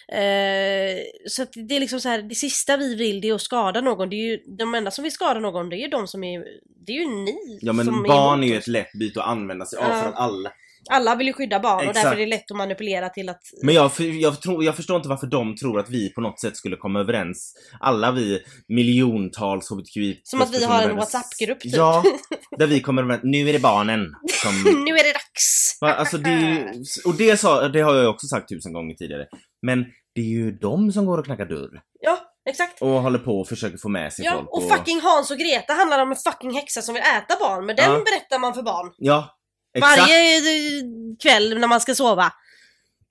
Eh, 0.08 1.02
så 1.28 1.42
att 1.42 1.52
det 1.68 1.76
är 1.76 1.80
liksom 1.80 2.00
så 2.00 2.08
här, 2.08 2.22
det 2.22 2.34
sista 2.34 2.76
vi 2.76 2.94
vill 2.94 3.20
det 3.20 3.28
är 3.28 3.34
att 3.34 3.40
skada 3.42 3.80
någon, 3.80 4.10
det 4.10 4.16
är 4.16 4.24
ju, 4.26 4.38
de 4.58 4.74
enda 4.74 4.90
som 4.90 5.02
vill 5.02 5.12
skada 5.12 5.40
någon 5.40 5.68
det 5.68 5.76
är 5.76 5.80
ju 5.80 5.88
de 5.88 6.08
som 6.08 6.24
är, 6.24 6.44
det 6.86 6.92
är 6.92 6.96
ju 6.96 7.06
ni 7.06 7.58
Ja 7.62 7.72
men 7.72 7.86
barn 8.02 8.42
är 8.42 8.48
ju 8.48 8.56
ett 8.56 8.66
lätt 8.68 8.92
byte 8.92 9.20
att 9.22 9.28
använda 9.28 9.66
sig 9.66 9.78
av 9.78 9.88
Ja. 9.88 10.02
för 10.02 10.12
alla 10.12 10.52
Alla 10.90 11.14
vill 11.14 11.26
ju 11.26 11.32
skydda 11.32 11.60
barn 11.60 11.76
och 11.76 11.82
Exakt. 11.82 12.04
därför 12.04 12.16
är 12.16 12.20
det 12.20 12.26
lätt 12.26 12.50
att 12.50 12.56
manipulera 12.56 13.08
till 13.08 13.28
att... 13.28 13.40
Men 13.62 13.74
jag, 13.74 13.90
jag, 13.98 14.40
tror, 14.40 14.64
jag 14.64 14.76
förstår 14.76 14.96
inte 14.96 15.08
varför 15.08 15.26
de 15.26 15.56
tror 15.56 15.80
att 15.80 15.90
vi 15.90 16.12
på 16.12 16.20
något 16.20 16.40
sätt 16.40 16.56
skulle 16.56 16.76
komma 16.76 17.00
överens. 17.00 17.54
Alla 17.80 18.12
vi 18.12 18.42
miljontals 18.68 19.70
hbtqi 19.70 20.20
Som 20.22 20.42
att 20.42 20.54
vi 20.54 20.64
har 20.64 20.82
en 20.82 20.96
WhatsApp-grupp, 20.96 21.60
typ. 21.60 21.74
Ja, 21.74 22.04
där 22.58 22.66
vi 22.66 22.80
kommer 22.80 23.02
överens. 23.02 23.22
Nu 23.24 23.48
är 23.48 23.52
det 23.52 23.58
barnen 23.58 24.06
som... 24.42 24.54
nu 24.84 24.90
är 24.90 25.04
det 25.04 25.12
dags! 25.12 25.78
Alltså 25.80 26.18
det 26.18 26.72
och 27.04 27.14
det, 27.14 27.36
sa, 27.36 27.68
det 27.68 27.80
har 27.80 27.94
jag 27.94 28.10
också 28.10 28.26
sagt 28.26 28.48
tusen 28.48 28.72
gånger 28.72 28.94
tidigare. 28.94 29.26
Men 29.62 29.84
det 30.14 30.20
är 30.20 30.24
ju 30.24 30.52
de 30.52 30.92
som 30.92 31.06
går 31.06 31.18
och 31.18 31.24
knackar 31.24 31.46
dörr. 31.46 31.80
Ja, 32.00 32.18
exakt. 32.50 32.82
Och 32.82 32.88
håller 32.88 33.18
på 33.18 33.40
och 33.40 33.48
försöker 33.48 33.78
få 33.78 33.88
med 33.88 34.12
sig 34.12 34.24
Ja, 34.24 34.32
folk. 34.32 34.48
och 34.50 34.68
fucking 34.70 35.00
Hans 35.00 35.30
och 35.30 35.38
Greta 35.38 35.72
handlar 35.72 36.02
om 36.02 36.10
en 36.10 36.16
fucking 36.16 36.54
häxa 36.54 36.82
som 36.82 36.94
vill 36.94 37.02
äta 37.02 37.36
barn, 37.40 37.66
men 37.66 37.76
den 37.76 37.92
Ja. 37.92 37.98
berättar 38.04 38.38
man 38.38 38.54
för 38.54 38.62
barn. 38.62 38.92
Ja, 38.96 39.28
exakt. 39.74 40.00
Varje 40.00 40.36
eh, 40.38 40.82
kväll 41.22 41.58
när 41.58 41.68
man 41.68 41.80
ska 41.80 41.94
sova. 41.94 42.32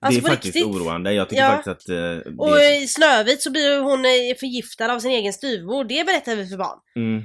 Alltså 0.00 0.20
det 0.20 0.26
är 0.26 0.30
faktiskt 0.30 0.54
riktigt. 0.56 0.74
oroande. 0.74 1.12
Jag 1.12 1.28
tycker 1.28 1.42
Ja. 1.42 1.48
faktiskt 1.50 1.68
att... 1.68 1.88
eh, 1.88 2.32
Och 2.38 2.54
det, 2.54 2.76
i 2.76 2.86
Snövit 2.88 3.42
så 3.42 3.50
blir 3.50 3.78
hon 3.80 4.04
eh, 4.04 4.10
förgiftad 4.40 4.92
av 4.92 4.98
sin 4.98 5.10
egen 5.10 5.32
styvmor, 5.32 5.84
det 5.84 6.06
berättar 6.06 6.36
vi 6.36 6.46
för 6.46 6.56
barn. 6.56 6.78
mm. 6.96 7.24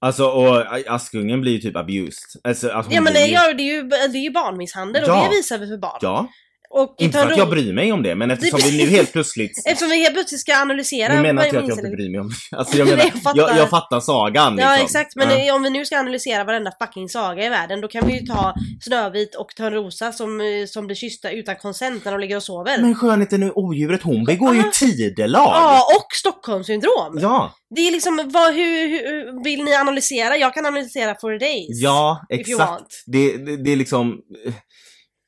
Alltså, 0.00 0.24
och 0.26 0.64
Askungen 0.86 1.40
blir 1.40 1.52
ju 1.52 1.58
typ 1.58 1.76
abused. 1.76 2.40
Alltså, 2.44 2.72
hon 2.72 2.84
Ja 2.90 3.00
men 3.00 3.12
det, 3.12 3.26
ju- 3.26 3.32
ja, 3.32 3.52
det, 3.52 3.62
är 3.62 3.74
ju, 3.74 3.82
det 3.88 3.96
är 4.18 4.22
ju 4.22 4.30
barnmisshandel 4.30 5.04
Ja. 5.06 5.16
och 5.24 5.30
det 5.30 5.36
visar 5.36 5.58
vi 5.58 5.66
för 5.66 5.76
barn. 5.78 5.98
Ja, 6.02 6.28
Och 6.74 6.94
inte 6.98 7.18
för 7.18 7.30
att 7.30 7.36
jag 7.38 7.50
bryr 7.50 7.72
mig 7.72 7.92
om 7.92 8.02
det, 8.02 8.14
men 8.14 8.30
eftersom 8.30 8.60
vi 8.62 8.84
nu 8.84 8.90
helt 8.96 9.12
plötsligt... 9.12 9.62
Eftersom 9.66 9.90
vi 9.90 10.02
helt 10.02 10.14
plötsligt 10.14 10.40
ska 10.40 10.56
analysera 10.56 11.14
Nu 11.14 11.22
menar 11.22 11.44
inte 11.44 11.56
jag 11.56 11.62
att 11.62 11.68
jag 11.68 11.78
inte 11.78 11.90
bryr 11.90 12.10
mig 12.10 12.20
om 12.20 12.30
Alltså 12.58 12.76
jag 12.78 12.88
menar, 12.88 13.04
jag 13.04 13.22
fattar. 13.22 13.38
jag, 13.40 13.56
jag 13.56 13.70
fattar 13.70 14.00
sagan 14.00 14.58
Ja 14.58 14.70
liksom. 14.70 14.84
exakt, 14.84 15.16
men 15.16 15.46
Ja. 15.46 15.54
om 15.54 15.62
vi 15.62 15.70
nu 15.70 15.84
ska 15.84 15.98
analysera 15.98 16.44
varenda 16.44 16.72
fucking 16.82 17.08
saga 17.08 17.46
i 17.46 17.48
världen 17.48 17.80
då 17.80 17.88
kan 17.88 18.06
vi 18.06 18.12
ju 18.20 18.26
ta 18.26 18.54
Snövit 18.80 19.34
och 19.34 19.48
Törnrosa 19.56 20.12
som, 20.12 20.40
eh, 20.40 20.46
som 20.66 20.86
blir 20.86 20.96
kyssta 20.96 21.30
utan 21.30 21.56
konsent 21.56 22.04
när 22.04 22.12
de 22.12 22.20
ligger 22.20 22.36
och 22.36 22.42
sover. 22.42 22.78
Men 22.82 22.94
skönheten 22.94 23.42
och 23.42 23.56
odjuret, 23.58 24.02
hon 24.02 24.24
begår 24.24 24.54
ju 24.54 24.60
Ah. 24.60 24.70
tidelag! 24.72 25.42
Ja, 25.54 25.84
och 25.96 26.06
Stockholmssyndrom! 26.14 27.18
Ja, 27.20 27.54
Det 27.74 27.80
är 27.88 27.92
liksom, 27.92 28.30
vad, 28.32 28.54
hur, 28.54 28.88
hur 28.88 29.44
vill 29.44 29.64
ni 29.64 29.74
analysera? 29.74 30.36
Jag 30.36 30.54
kan 30.54 30.66
analysera 30.66 31.14
for 31.20 31.38
days. 31.38 31.66
ja 31.82 32.26
exakt. 32.30 32.86
Det, 33.06 33.36
det, 33.36 33.56
det 33.64 33.72
är 33.72 33.76
liksom... 33.76 34.14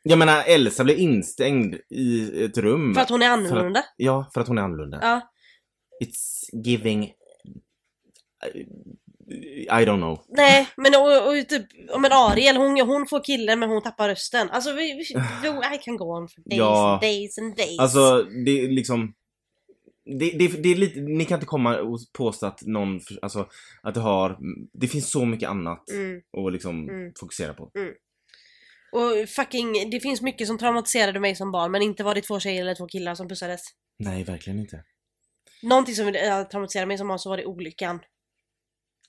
Jag 0.06 0.18
menar, 0.18 0.42
Elsa 0.46 0.84
blir 0.84 0.94
instängd 0.96 1.74
i 1.90 2.44
ett 2.44 2.58
rum. 2.58 2.94
För 2.94 3.00
att 3.00 3.10
hon 3.10 3.22
är 3.22 3.28
annorlunda. 3.28 3.84
Ja, 3.96 4.30
för 4.34 4.40
att 4.40 4.48
hon 4.48 4.58
är 4.58 4.62
annorlunda. 4.62 4.98
Ja. 5.02 5.20
It's 6.04 6.64
giving... 6.64 7.12
I 9.66 9.68
don't 9.84 9.96
know. 9.98 10.24
Nej, 10.28 10.68
men 10.76 10.94
och, 10.94 11.28
och 11.28 11.48
typ, 11.48 11.66
men 12.00 12.12
Ariel 12.12 12.56
hon, 12.56 12.80
hon 12.80 13.06
får 13.06 13.24
killen 13.24 13.58
men 13.58 13.68
hon 13.70 13.82
tappar 13.82 14.08
rösten. 14.08 14.50
Alltså 14.50 14.72
vi, 14.72 14.92
vi, 14.94 15.04
I 15.74 15.78
can 15.84 15.96
go 15.96 16.04
on 16.16 16.28
for 16.28 16.40
days 16.50 16.58
Ja. 16.58 16.92
and 16.92 17.00
days 17.00 17.38
and 17.38 17.56
days. 17.56 17.78
Alltså, 17.78 18.22
det 18.44 18.50
är 18.60 18.68
liksom... 18.68 19.14
Det, 20.18 20.30
det, 20.30 20.62
det 20.62 20.68
är 20.68 20.74
lite, 20.76 21.00
ni 21.00 21.24
kan 21.24 21.36
inte 21.36 21.46
komma 21.46 21.78
och 21.80 21.98
påstå 22.12 22.46
att 22.46 22.62
någon, 22.62 23.00
för- 23.00 23.18
alltså, 23.22 23.48
att 23.82 23.94
det 23.94 24.00
har, 24.00 24.38
det 24.72 24.88
finns 24.88 25.10
så 25.10 25.24
mycket 25.24 25.48
annat 25.48 25.90
Mm. 25.90 26.20
att 26.46 26.52
liksom 26.52 26.88
Mm. 26.88 27.12
fokusera 27.20 27.54
på. 27.54 27.70
Och 28.94 29.28
fucking, 29.28 29.90
det 29.90 30.00
finns 30.00 30.22
mycket 30.22 30.46
som 30.46 30.58
traumatiserade 30.58 31.20
mig 31.20 31.34
som 31.34 31.52
barn 31.52 31.72
men 31.72 31.82
inte 31.82 32.04
var 32.04 32.14
det 32.14 32.20
två 32.20 32.40
tjejer 32.40 32.60
eller 32.60 32.74
två 32.74 32.86
killar 32.86 33.14
som 33.14 33.28
pussades. 33.28 33.60
Nej, 33.98 34.24
verkligen 34.24 34.58
inte. 34.58 34.84
Någonting 35.62 35.94
som 35.94 36.06
äh, 36.08 36.42
traumatiserade 36.42 36.86
mig 36.86 36.98
som 36.98 37.08
barn 37.08 37.18
så 37.18 37.28
var 37.28 37.36
det 37.36 37.44
olyckan. 37.44 38.00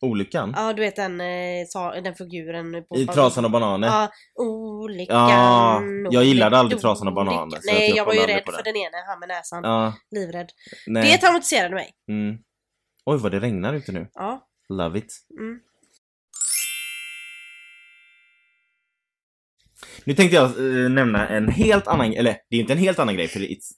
Olyckan? 0.02 0.54
Ja 0.56 0.74
du 0.74 0.82
vet 0.82 0.96
den, 0.96 1.22
eh, 1.22 1.66
sa, 1.68 2.02
den 2.02 2.16
figuren 2.16 2.86
på 2.90 2.98
I 2.98 3.08
Trasan 3.08 3.46
och 3.46 3.52
bananer? 3.52 3.88
Ja, 3.88 4.10
olyckan. 4.36 5.30
Ja, 5.30 5.82
jag 6.12 6.24
gillade 6.24 6.58
aldrig 6.58 6.76
olyckan. 6.76 6.90
Trasan 6.90 7.08
och 7.08 7.14
bananer, 7.14 7.58
så 7.62 7.72
Nej 7.72 7.90
jag 7.90 7.98
jag 7.98 8.06
var 8.06 8.14
ju 8.14 8.20
kollade 8.20 8.34
aldrig 8.34 8.36
rädd 8.38 8.46
på 8.46 8.52
för 8.52 8.64
den. 8.64 8.74
den 8.74 8.82
ene, 8.82 8.98
han 9.08 9.20
med 9.20 9.28
näsan. 9.28 9.64
Ja, 9.64 9.94
Livrädd. 10.12 10.50
nej. 10.88 11.12
Det 11.12 11.18
traumatiserade 11.18 11.76
mig. 11.76 11.90
Mm. 12.10 12.38
Oj, 13.06 13.18
vad 13.18 13.32
det 13.32 13.40
regnar 13.40 13.74
ute 13.74 13.92
nu. 13.92 14.08
Ja. 14.14 14.48
Love 14.70 15.00
it. 15.00 15.14
Mm. 15.40 15.60
Nu 20.04 20.14
tänkte 20.14 20.36
jag 20.36 20.46
eh, 20.46 20.90
nämna 20.90 21.28
en 21.28 21.48
helt 21.50 21.88
annan, 21.88 22.14
eller 22.14 22.36
det 22.50 22.56
är 22.56 22.60
inte 22.60 22.74
en 22.74 22.80
helt 22.80 23.00
annan 23.00 23.16
grej 23.16 23.28
för 23.28 23.40
it's, 23.40 23.72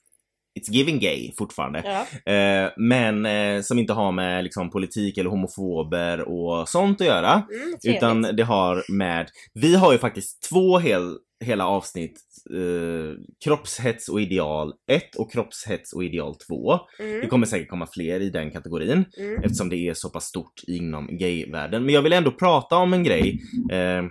it's 0.59 0.71
giving 0.71 0.99
gay 0.99 1.31
fortfarande. 1.37 1.83
Ja. 2.25 2.33
Eh, 2.33 2.71
men 2.77 3.25
eh, 3.25 3.61
som 3.61 3.79
inte 3.79 3.93
har 3.93 4.11
med 4.11 4.43
liksom, 4.43 4.69
politik 4.69 5.17
eller 5.17 5.29
homofober 5.29 6.21
och 6.29 6.69
sånt 6.69 7.01
att 7.01 7.07
göra. 7.07 7.33
Mm. 7.33 7.95
Utan 7.97 8.21
det 8.21 8.43
har 8.43 8.83
med, 8.91 9.27
vi 9.53 9.75
har 9.75 9.91
ju 9.91 9.97
faktiskt 9.97 10.49
två 10.49 10.79
hel, 10.79 11.17
hela 11.45 11.67
avsnitt, 11.67 12.19
eh, 12.53 13.19
kroppshets 13.43 14.09
och 14.09 14.21
ideal 14.21 14.73
1 14.91 15.15
och 15.15 15.31
kroppshets 15.31 15.93
och 15.93 16.03
ideal 16.03 16.35
2. 16.35 16.79
Det 16.97 17.03
Mm. 17.03 17.29
kommer 17.29 17.45
säkert 17.47 17.69
komma 17.69 17.87
fler 17.93 18.19
i 18.19 18.29
den 18.29 18.51
kategorin 18.51 19.05
Mm. 19.19 19.43
eftersom 19.43 19.69
det 19.69 19.75
är 19.77 19.93
så 19.93 20.09
pass 20.09 20.25
stort 20.25 20.61
inom 20.67 21.17
gayvärlden. 21.17 21.85
Men 21.85 21.93
jag 21.95 22.01
vill 22.01 22.13
ändå 22.13 22.31
prata 22.31 22.75
om 22.75 22.93
en 22.93 23.03
grej 23.03 23.39
eh, 23.71 24.03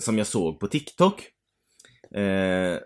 som 0.00 0.18
jag 0.18 0.26
såg 0.26 0.60
på 0.60 0.66
TikTok. 0.66 1.22
Eh, 2.16 2.78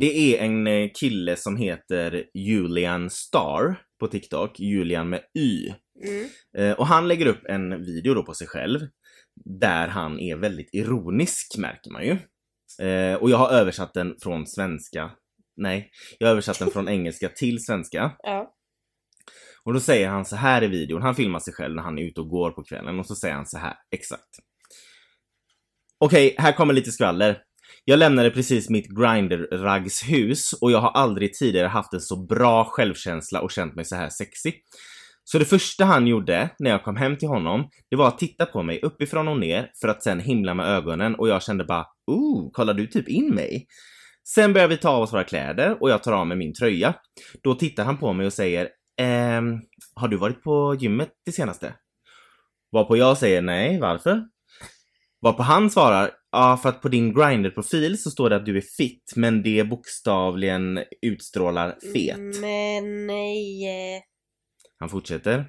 det 0.00 0.34
är 0.34 0.44
en 0.44 0.66
eh, 0.66 0.90
kille 0.94 1.36
som 1.36 1.56
heter 1.56 2.24
Julian 2.34 3.10
Star 3.10 3.82
på 4.00 4.06
TikTok, 4.06 4.60
Julian 4.60 5.08
med 5.08 5.20
Y. 5.38 5.72
Mm. 6.04 6.28
Eh, 6.58 6.78
och 6.78 6.86
han 6.86 7.08
lägger 7.08 7.26
upp 7.26 7.44
en 7.48 7.84
video 7.84 8.14
då 8.14 8.22
på 8.22 8.34
sig 8.34 8.46
själv 8.46 8.80
där 9.44 9.88
han 9.88 10.20
är 10.20 10.36
väldigt 10.36 10.74
ironisk 10.74 11.58
märker 11.58 11.90
man 11.90 12.04
ju. 12.04 12.18
Eh, 12.86 13.14
och 13.14 13.30
jag 13.30 13.36
har 13.36 13.50
översatt 13.50 13.94
den 13.94 14.14
från 14.22 14.46
svenska. 14.46 15.10
Nej, 15.56 15.90
jag 16.18 16.26
har 16.26 16.32
översatt 16.32 16.58
den 16.58 16.70
från 16.70 16.88
engelska 16.98 17.28
till 17.28 17.64
svenska. 17.64 18.16
Ja. 18.18 18.54
Och 19.64 19.72
då 19.72 19.80
säger 19.80 20.08
han 20.08 20.24
så 20.24 20.36
här 20.36 20.62
i 20.62 20.66
videon, 20.66 21.02
han 21.02 21.14
filmar 21.14 21.38
sig 21.38 21.54
själv 21.54 21.74
när 21.74 21.82
han 21.82 21.98
är 21.98 22.02
ute 22.02 22.20
och 22.20 22.28
går 22.28 22.50
på 22.50 22.64
kvällen 22.64 22.98
och 22.98 23.06
så 23.06 23.14
säger 23.14 23.34
han 23.34 23.46
så 23.46 23.58
här, 23.58 23.74
exakt. 23.90 24.30
Okej, 25.98 26.34
här 26.38 26.52
kommer 26.52 26.74
lite 26.74 26.92
skvaller. 26.92 27.42
Jag 27.84 27.98
lämnade 27.98 28.30
precis 28.30 28.70
mitt 28.70 28.86
Grindr-raggshus 28.88 30.52
och 30.60 30.70
jag 30.70 30.78
har 30.78 30.90
aldrig 30.90 31.34
tidigare 31.34 31.68
haft 31.68 31.92
en 31.92 32.00
så 32.00 32.26
bra 32.26 32.64
självkänsla 32.64 33.40
och 33.40 33.50
känt 33.50 33.74
mig 33.74 33.84
så 33.84 33.96
här 33.96 34.08
sexy. 34.08 34.52
Så 35.24 35.38
det 35.38 35.44
första 35.44 35.84
han 35.84 36.06
gjorde 36.06 36.50
när 36.58 36.70
jag 36.70 36.84
kom 36.84 36.96
hem 36.96 37.16
till 37.16 37.28
honom, 37.28 37.68
det 37.90 37.96
var 37.96 38.08
att 38.08 38.18
titta 38.18 38.46
på 38.46 38.62
mig 38.62 38.80
uppifrån 38.82 39.28
och 39.28 39.40
ner 39.40 39.70
för 39.80 39.88
att 39.88 40.02
sen 40.02 40.20
himla 40.20 40.54
med 40.54 40.66
ögonen 40.66 41.14
och 41.14 41.28
jag 41.28 41.42
kände 41.42 41.64
bara 41.64 41.86
Ooh, 42.06 42.50
kollar 42.52 42.74
du 42.74 42.86
typ 42.86 43.08
in 43.08 43.34
mig? 43.34 43.66
Sen 44.28 44.52
börjar 44.52 44.68
vi 44.68 44.76
ta 44.76 44.88
av 44.88 45.02
oss 45.02 45.12
våra 45.12 45.24
kläder 45.24 45.82
och 45.82 45.90
jag 45.90 46.02
tar 46.02 46.12
av 46.12 46.26
mig 46.26 46.36
min 46.36 46.54
tröja. 46.54 46.94
Då 47.42 47.54
tittar 47.54 47.84
han 47.84 47.98
på 47.98 48.12
mig 48.12 48.26
och 48.26 48.32
säger 48.32 48.68
Ehm, 48.96 49.60
har 49.94 50.08
du 50.08 50.16
varit 50.16 50.42
på 50.42 50.76
gymmet 50.80 51.10
det 51.26 51.32
senaste? 51.32 51.74
Varpå 52.72 52.96
jag 52.96 53.18
säger 53.18 53.42
nej, 53.42 53.80
varför? 53.80 54.24
Varpå 55.20 55.42
han 55.42 55.70
svarar, 55.70 56.10
ja 56.34 56.56
för 56.62 56.68
att 56.68 56.82
på 56.82 56.88
din 56.88 57.14
Grindr-profil 57.14 57.98
så 58.02 58.10
står 58.10 58.30
det 58.30 58.36
att 58.36 58.46
du 58.46 58.56
är 58.56 58.64
fit, 58.76 59.12
men 59.16 59.42
det 59.42 59.64
bokstavligen 59.64 60.80
utstrålar 61.02 61.76
fet. 61.94 62.40
Men 62.40 63.06
nej. 63.06 64.02
Han 64.78 64.88
fortsätter. 64.88 65.46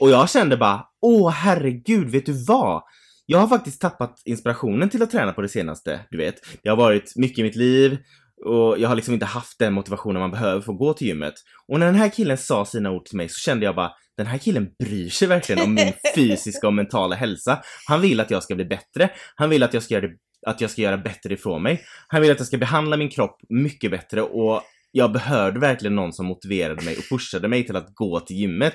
Och 0.00 0.10
jag 0.10 0.30
kände 0.30 0.56
bara, 0.56 0.86
åh 1.00 1.30
herregud, 1.30 2.10
vet 2.10 2.26
du 2.26 2.44
vad? 2.44 2.82
Jag 3.26 3.38
har 3.38 3.48
faktiskt 3.48 3.80
tappat 3.80 4.22
inspirationen 4.24 4.88
till 4.90 5.02
att 5.02 5.10
träna 5.10 5.32
på 5.32 5.42
det 5.42 5.48
senaste, 5.48 6.00
du 6.10 6.18
vet. 6.18 6.34
Det 6.62 6.68
har 6.68 6.76
varit 6.76 7.16
mycket 7.16 7.38
i 7.38 7.42
mitt 7.42 7.56
liv 7.56 7.98
och 8.44 8.78
jag 8.78 8.88
har 8.88 8.96
liksom 8.96 9.14
inte 9.14 9.26
haft 9.26 9.58
den 9.58 9.72
motivationen 9.72 10.20
man 10.20 10.30
behöver 10.30 10.60
för 10.60 10.72
att 10.72 10.78
gå 10.78 10.94
till 10.94 11.06
gymmet. 11.06 11.34
Och 11.68 11.80
när 11.80 11.86
den 11.86 11.94
här 11.94 12.08
killen 12.08 12.38
sa 12.38 12.64
sina 12.64 12.90
ord 12.90 13.04
till 13.04 13.16
mig 13.16 13.28
så 13.28 13.38
kände 13.38 13.64
jag 13.64 13.74
bara, 13.74 13.92
den 14.16 14.26
här 14.26 14.38
killen 14.38 14.68
bryr 14.78 15.08
sig 15.08 15.28
verkligen 15.28 15.64
om 15.64 15.74
min 15.74 15.92
fysiska 16.14 16.66
och 16.66 16.74
mentala 16.74 17.16
hälsa. 17.16 17.62
Han 17.86 18.00
vill 18.00 18.20
att 18.20 18.30
jag 18.30 18.42
ska 18.42 18.54
bli 18.54 18.64
bättre. 18.64 19.10
Han 19.34 19.50
vill 19.50 19.62
att 19.62 19.74
jag 19.74 19.82
ska 19.82 19.94
göra, 19.94 20.06
det, 20.06 20.14
att 20.46 20.60
jag 20.60 20.70
ska 20.70 20.82
göra 20.82 20.98
bättre 20.98 21.34
ifrån 21.34 21.62
mig. 21.62 21.84
Han 22.08 22.22
vill 22.22 22.30
att 22.30 22.38
jag 22.38 22.46
ska 22.46 22.58
behandla 22.58 22.96
min 22.96 23.08
kropp 23.08 23.36
mycket 23.48 23.90
bättre 23.90 24.22
och 24.22 24.62
jag 24.92 25.12
behövde 25.12 25.60
verkligen 25.60 25.96
någon 25.96 26.12
som 26.12 26.26
motiverade 26.26 26.84
mig 26.84 26.96
och 26.96 27.08
pushade 27.10 27.48
mig 27.48 27.66
till 27.66 27.76
att 27.76 27.94
gå 27.94 28.20
till 28.20 28.36
gymmet. 28.36 28.74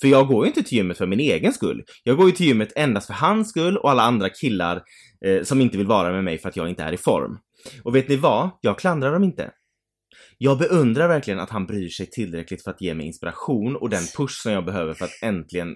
För 0.00 0.08
jag 0.08 0.28
går 0.28 0.44
ju 0.44 0.48
inte 0.48 0.62
till 0.62 0.78
gymmet 0.78 0.98
för 0.98 1.06
min 1.06 1.20
egen 1.20 1.52
skull. 1.52 1.84
Jag 2.02 2.16
går 2.16 2.26
ju 2.26 2.32
till 2.32 2.46
gymmet 2.46 2.72
endast 2.76 3.06
för 3.06 3.14
hans 3.14 3.48
skull 3.48 3.76
och 3.76 3.90
alla 3.90 4.02
andra 4.02 4.28
killar 4.28 4.82
eh, 5.26 5.42
som 5.42 5.60
inte 5.60 5.78
vill 5.78 5.86
vara 5.86 6.12
med 6.12 6.24
mig 6.24 6.38
för 6.38 6.48
att 6.48 6.56
jag 6.56 6.68
inte 6.68 6.82
är 6.82 6.92
i 6.92 6.96
form. 6.96 7.38
Och 7.84 7.96
vet 7.96 8.08
ni 8.08 8.16
vad? 8.16 8.50
Jag 8.60 8.78
klandrar 8.78 9.12
dem 9.12 9.24
inte. 9.24 9.50
Jag 10.38 10.58
beundrar 10.58 11.08
verkligen 11.08 11.40
att 11.40 11.50
han 11.50 11.66
bryr 11.66 11.88
sig 11.88 12.06
tillräckligt 12.06 12.64
för 12.64 12.70
att 12.70 12.80
ge 12.80 12.94
mig 12.94 13.06
inspiration 13.06 13.76
och 13.76 13.90
den 13.90 14.02
push 14.16 14.42
som 14.42 14.52
jag 14.52 14.64
behöver 14.64 14.94
för 14.94 15.04
att 15.04 15.22
äntligen 15.22 15.74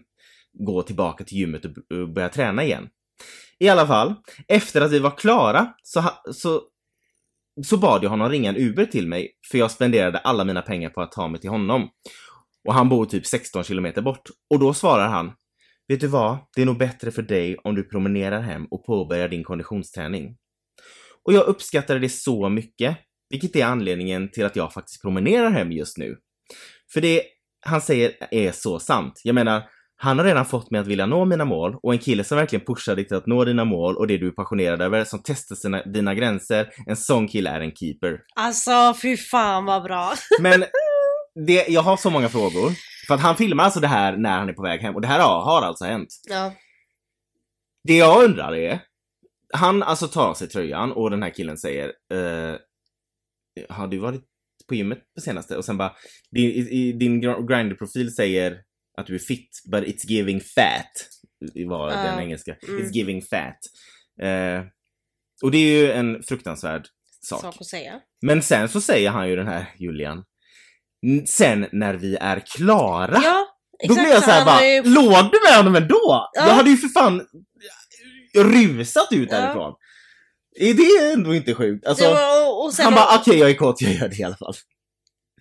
gå 0.53 0.83
tillbaka 0.83 1.25
till 1.25 1.39
gymmet 1.39 1.65
och 1.65 2.09
börja 2.15 2.29
träna 2.29 2.65
igen. 2.65 2.89
I 3.59 3.69
alla 3.69 3.87
fall, 3.87 4.15
efter 4.49 4.81
att 4.81 4.93
vi 4.93 4.99
var 4.99 5.11
klara 5.11 5.75
så, 5.83 6.05
så, 6.33 6.63
så 7.65 7.77
bad 7.77 8.05
jag 8.05 8.11
honom 8.11 8.29
ringa 8.29 8.51
en 8.51 8.57
Uber 8.57 8.87
till 8.87 9.09
mig 9.09 9.33
för 9.51 9.59
jag 9.59 9.71
spenderade 9.71 10.19
alla 10.19 10.45
mina 10.45 10.63
pengar 10.63 10.91
på 10.91 11.01
att 11.01 11.13
ta 11.13 11.29
mig 11.29 11.41
till 11.41 11.51
honom. 11.51 11.89
Och 12.69 12.75
han 12.75 12.89
bor 12.89 13.07
typ 13.07 13.27
16 13.27 13.65
kilometer 13.65 14.03
bort. 14.03 14.29
Och 14.51 14.59
då 14.59 14.75
svarar 14.75 15.09
han 15.09 15.33
Vet 15.91 16.01
du 16.01 16.07
vad? 16.07 16.39
Det 16.57 16.63
är 16.63 16.67
nog 16.67 16.79
bättre 16.79 17.11
för 17.11 17.23
dig 17.23 17.57
om 17.65 17.75
du 17.75 17.83
promenerar 17.83 18.41
hem 18.41 18.67
och 18.71 18.85
påbörjar 18.85 19.29
din 19.29 19.45
konditionsträning. 19.45 20.37
Och 21.25 21.33
jag 21.33 21.47
uppskattade 21.47 22.01
det 22.01 22.09
så 22.09 22.49
mycket. 22.49 22.97
Vilket 23.31 23.57
är 23.57 23.65
anledningen 23.65 24.31
till 24.31 24.45
att 24.45 24.57
jag 24.57 24.73
faktiskt 24.73 25.03
promenerar 25.03 25.51
hem 25.51 25.73
just 25.73 25.99
nu. 25.99 26.17
För 26.93 27.01
det 27.01 27.23
han 27.67 27.81
säger 27.81 28.13
är 28.31 28.53
så 28.53 28.79
sant. 28.79 29.21
Jag 29.25 29.35
menar, 29.35 29.63
han 29.97 30.19
har 30.19 30.25
redan 30.25 30.47
fått 30.47 30.71
mig 30.71 30.81
att 30.81 30.87
vilja 30.87 31.07
nå 31.07 31.25
mina 31.25 31.45
mål 31.45 31.77
och 31.83 31.93
en 31.93 31.99
kille 31.99 32.25
som 32.25 32.39
verkligen 32.39 32.65
pushar 32.65 32.97
dig 32.97 33.09
till 33.09 33.17
att 33.17 33.27
nå 33.27 33.45
dina 33.45 33.65
mål 33.65 33.97
och 33.97 34.07
det 34.07 34.19
du 34.19 34.27
är 34.27 34.33
passionerad 34.33 34.83
över, 34.83 35.05
som 35.05 35.21
testar 35.25 35.57
sina, 35.57 35.83
dina 35.83 36.15
gränser, 36.15 36.69
en 36.87 36.97
sån 36.97 37.29
kille 37.29 37.51
är 37.51 37.61
en 37.61 37.75
keeper. 37.75 38.21
Alltså 38.37 38.95
fy 39.03 39.17
fan 39.17 39.65
vad 39.65 39.83
bra. 39.83 40.13
Men 40.41 40.61
det, 41.47 41.69
jag 41.69 41.83
har 41.83 41.97
så 41.97 42.11
många 42.11 42.29
frågor. 42.29 42.73
För 43.07 43.15
att 43.15 43.21
han 43.21 43.37
filmar 43.37 43.65
alltså 43.65 43.81
det 43.81 43.87
här 43.87 44.17
när 44.17 44.39
han 44.39 44.49
är 44.49 44.53
på 44.53 44.63
väg 44.63 44.81
hem 44.81 44.95
och 44.95 45.01
det 45.01 45.07
här 45.09 45.21
har, 45.21 45.41
har 45.45 45.63
alltså 45.63 45.85
hänt. 45.85 46.09
Ja. 46.29 46.53
Det 47.89 47.97
jag 47.97 48.25
undrar 48.25 48.55
är, 48.55 48.81
han 49.55 49.83
alltså 49.83 50.09
tar 50.09 50.27
av 50.29 50.35
sig 50.35 50.49
tröjan 50.49 50.93
och 50.93 51.11
den 51.11 51.23
här 51.23 51.31
killen 51.31 51.59
säger 51.59 51.87
eh, 52.13 52.57
Har 53.69 53.87
du 53.89 53.99
varit 53.99 54.23
på 54.69 54.75
gymmet 54.75 54.99
på 55.15 55.21
senaste? 55.21 55.57
Och 55.57 55.65
sen 55.65 55.77
bara, 55.77 55.97
din, 56.31 56.51
i, 56.51 56.93
din 56.93 57.21
Grindr-profil 57.21 58.15
säger 58.15 58.63
att 58.99 59.07
du 59.07 59.15
är 59.15 59.19
fit, 59.19 59.49
but 59.73 59.85
it's 59.85 60.07
giving 60.07 60.41
fat. 60.41 60.93
Var 61.69 61.91
Ja. 61.93 62.03
den 62.03 62.19
engelska. 62.21 62.57
Mm. 62.69 62.83
It's 62.83 62.91
giving 62.93 63.23
fat. 63.23 63.59
Eh, 64.23 64.65
och 65.43 65.51
det 65.51 65.59
är 65.59 65.79
ju 65.83 65.93
en 65.93 66.23
fruktansvärd 66.23 66.87
sak. 67.21 67.41
Sak 67.41 67.57
att 67.61 67.67
säga. 67.67 68.01
Men 68.23 68.43
sen 68.43 68.69
så 68.69 68.81
säger 68.81 69.11
han 69.11 69.29
ju 69.29 69.37
den 69.37 69.47
här 69.47 69.67
Julian, 69.79 70.19
"N- 70.19 70.25
sen 71.27 71.67
när 71.73 71.95
vi 71.95 72.17
är 72.21 72.43
klara. 72.57 73.21
Ja, 73.25 73.47
Då 73.89 73.95
blir 73.95 74.07
jag 74.09 74.23
såhär 74.25 74.45
bara, 74.45 74.65
ju- 74.67 74.83
låg 74.83 75.31
du 75.33 75.39
med 75.49 75.57
honom 75.57 75.75
ändå? 75.77 76.31
Ja. 76.33 76.47
Jag 76.47 76.55
hade 76.55 76.71
ju 76.71 76.77
för 76.77 76.89
fan 76.89 77.23
rusat 78.37 79.09
ut 79.13 79.29
Ja. 79.33 79.37
därifrån. 79.41 79.75
Är 80.61 80.75
det 80.75 81.13
ändå 81.13 81.35
inte 81.35 81.55
sjukt? 81.55 81.87
Alltså, 81.87 82.17
sen, 82.73 82.85
han 82.85 82.95
bara, 82.95 83.17
okej 83.19 83.39
jag 83.39 83.51
är 83.51 83.55
kåt, 83.55 83.81
jag 83.83 83.93
gör 83.93 84.09
det 84.09 84.19
i 84.19 84.25
alla 84.25 84.37
fall. 84.37 84.55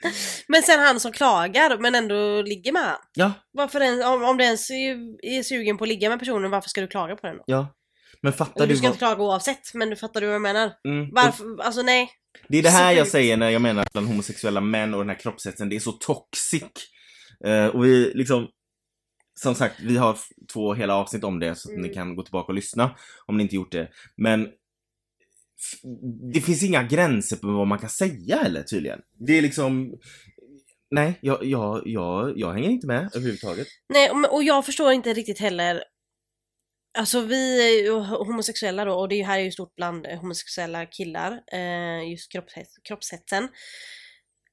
Men 0.48 0.64
sen 0.64 0.80
han 0.80 1.00
som 1.00 1.12
klagar 1.12 1.78
men 1.78 1.96
ändå 1.96 2.42
ligger 2.42 2.72
med 2.72 2.82
han. 2.82 2.98
Ja, 3.14 3.32
Varför 3.52 3.82
ens, 3.82 4.06
om, 4.06 4.24
om 4.24 4.38
du 4.38 4.44
ens 4.44 4.70
är, 4.70 4.96
är 5.38 5.44
sugen 5.44 5.78
på 5.78 5.84
att 5.84 5.88
ligga 5.88 6.10
med 6.10 6.20
personen, 6.20 6.52
varför 6.52 6.70
ska 6.70 6.82
du 6.82 6.88
klaga 6.88 7.16
på 7.16 7.28
den 7.28 7.38
då? 7.38 7.44
ja. 7.46 7.76
Men 8.22 8.34
fattar 8.34 8.68
du 8.68 8.74
du 8.74 8.78
ska 8.78 8.88
vad... 8.88 8.90
inte 8.94 8.98
klaga 9.00 9.24
oavsett, 9.24 9.74
men 9.74 9.90
du 9.90 9.96
fattar 9.96 10.22
du 10.22 10.28
vad 10.28 10.36
jag 10.36 10.42
menar? 10.42 10.72
Mm. 10.88 11.04
Och 11.04 11.10
Varför? 11.14 11.62
Alltså 11.62 11.82
nej. 11.82 12.10
Det 12.48 12.58
är 12.58 12.64
det 12.64 12.70
här 12.70 12.94
jag 12.94 13.08
säger 13.08 13.38
när 13.38 13.50
jag 13.50 13.62
menar 13.62 13.82
att 13.82 13.94
bland 13.94 14.08
homosexuella 14.08 14.62
män 14.62 14.94
och 14.94 15.00
den 15.00 15.10
här 15.10 15.20
kroppshetsen, 15.20 15.70
det 15.70 15.76
är 15.76 15.80
så 15.80 15.92
toxic. 15.92 16.64
Eh, 17.46 17.66
och 17.68 17.86
vi 17.86 18.12
liksom, 18.16 18.48
som 19.40 19.56
sagt, 19.56 19.76
vi 19.80 19.98
har 19.98 20.18
två 20.54 20.74
hela 20.74 20.96
avsnitt 20.96 21.24
om 21.24 21.40
det 21.40 21.56
så 21.56 21.70
att 21.70 21.76
Mm. 21.76 21.88
ni 21.88 21.94
kan 21.94 22.16
gå 22.16 22.24
tillbaka 22.24 22.48
och 22.48 22.54
lyssna 22.54 22.96
om 23.26 23.38
ni 23.38 23.44
inte 23.44 23.56
gjort 23.56 23.72
det. 23.72 23.90
Men 24.18 24.48
det 26.34 26.42
finns 26.42 26.64
inga 26.64 26.84
gränser 26.84 27.36
på 27.38 27.48
vad 27.48 27.68
man 27.68 27.80
kan 27.80 27.90
säga 27.90 28.38
heller 28.44 28.64
tydligen. 28.64 29.00
Det 29.28 29.38
är 29.38 29.42
liksom, 29.42 29.94
nej, 30.92 31.20
jag, 31.22 31.46
jag, 31.46 31.82
jag, 31.86 32.34
jag 32.36 32.54
hänger 32.54 32.70
inte 32.70 32.88
med 32.88 33.10
överhuvudtaget. 33.16 33.68
Nej, 33.94 34.10
och- 34.10 34.34
och 34.34 34.44
jag 34.44 34.66
förstår 34.66 34.92
inte 34.92 35.14
riktigt 35.14 35.40
heller 35.40 35.84
Alltså 36.98 37.22
vi 37.22 37.68
är 37.68 37.84
ju 37.84 38.00
homosexuella 38.00 38.86
då 38.86 38.94
och 38.94 39.10
det 39.10 39.24
här 39.24 39.40
är 39.40 39.44
ju 39.44 39.52
stort 39.52 39.76
bland 39.76 40.06
eh, 40.06 40.20
homosexuella 40.20 40.86
killar, 40.86 41.42
eh, 41.54 42.10
just 42.12 42.32
kroppshets, 42.32 42.78
kroppshetsen. 42.88 43.50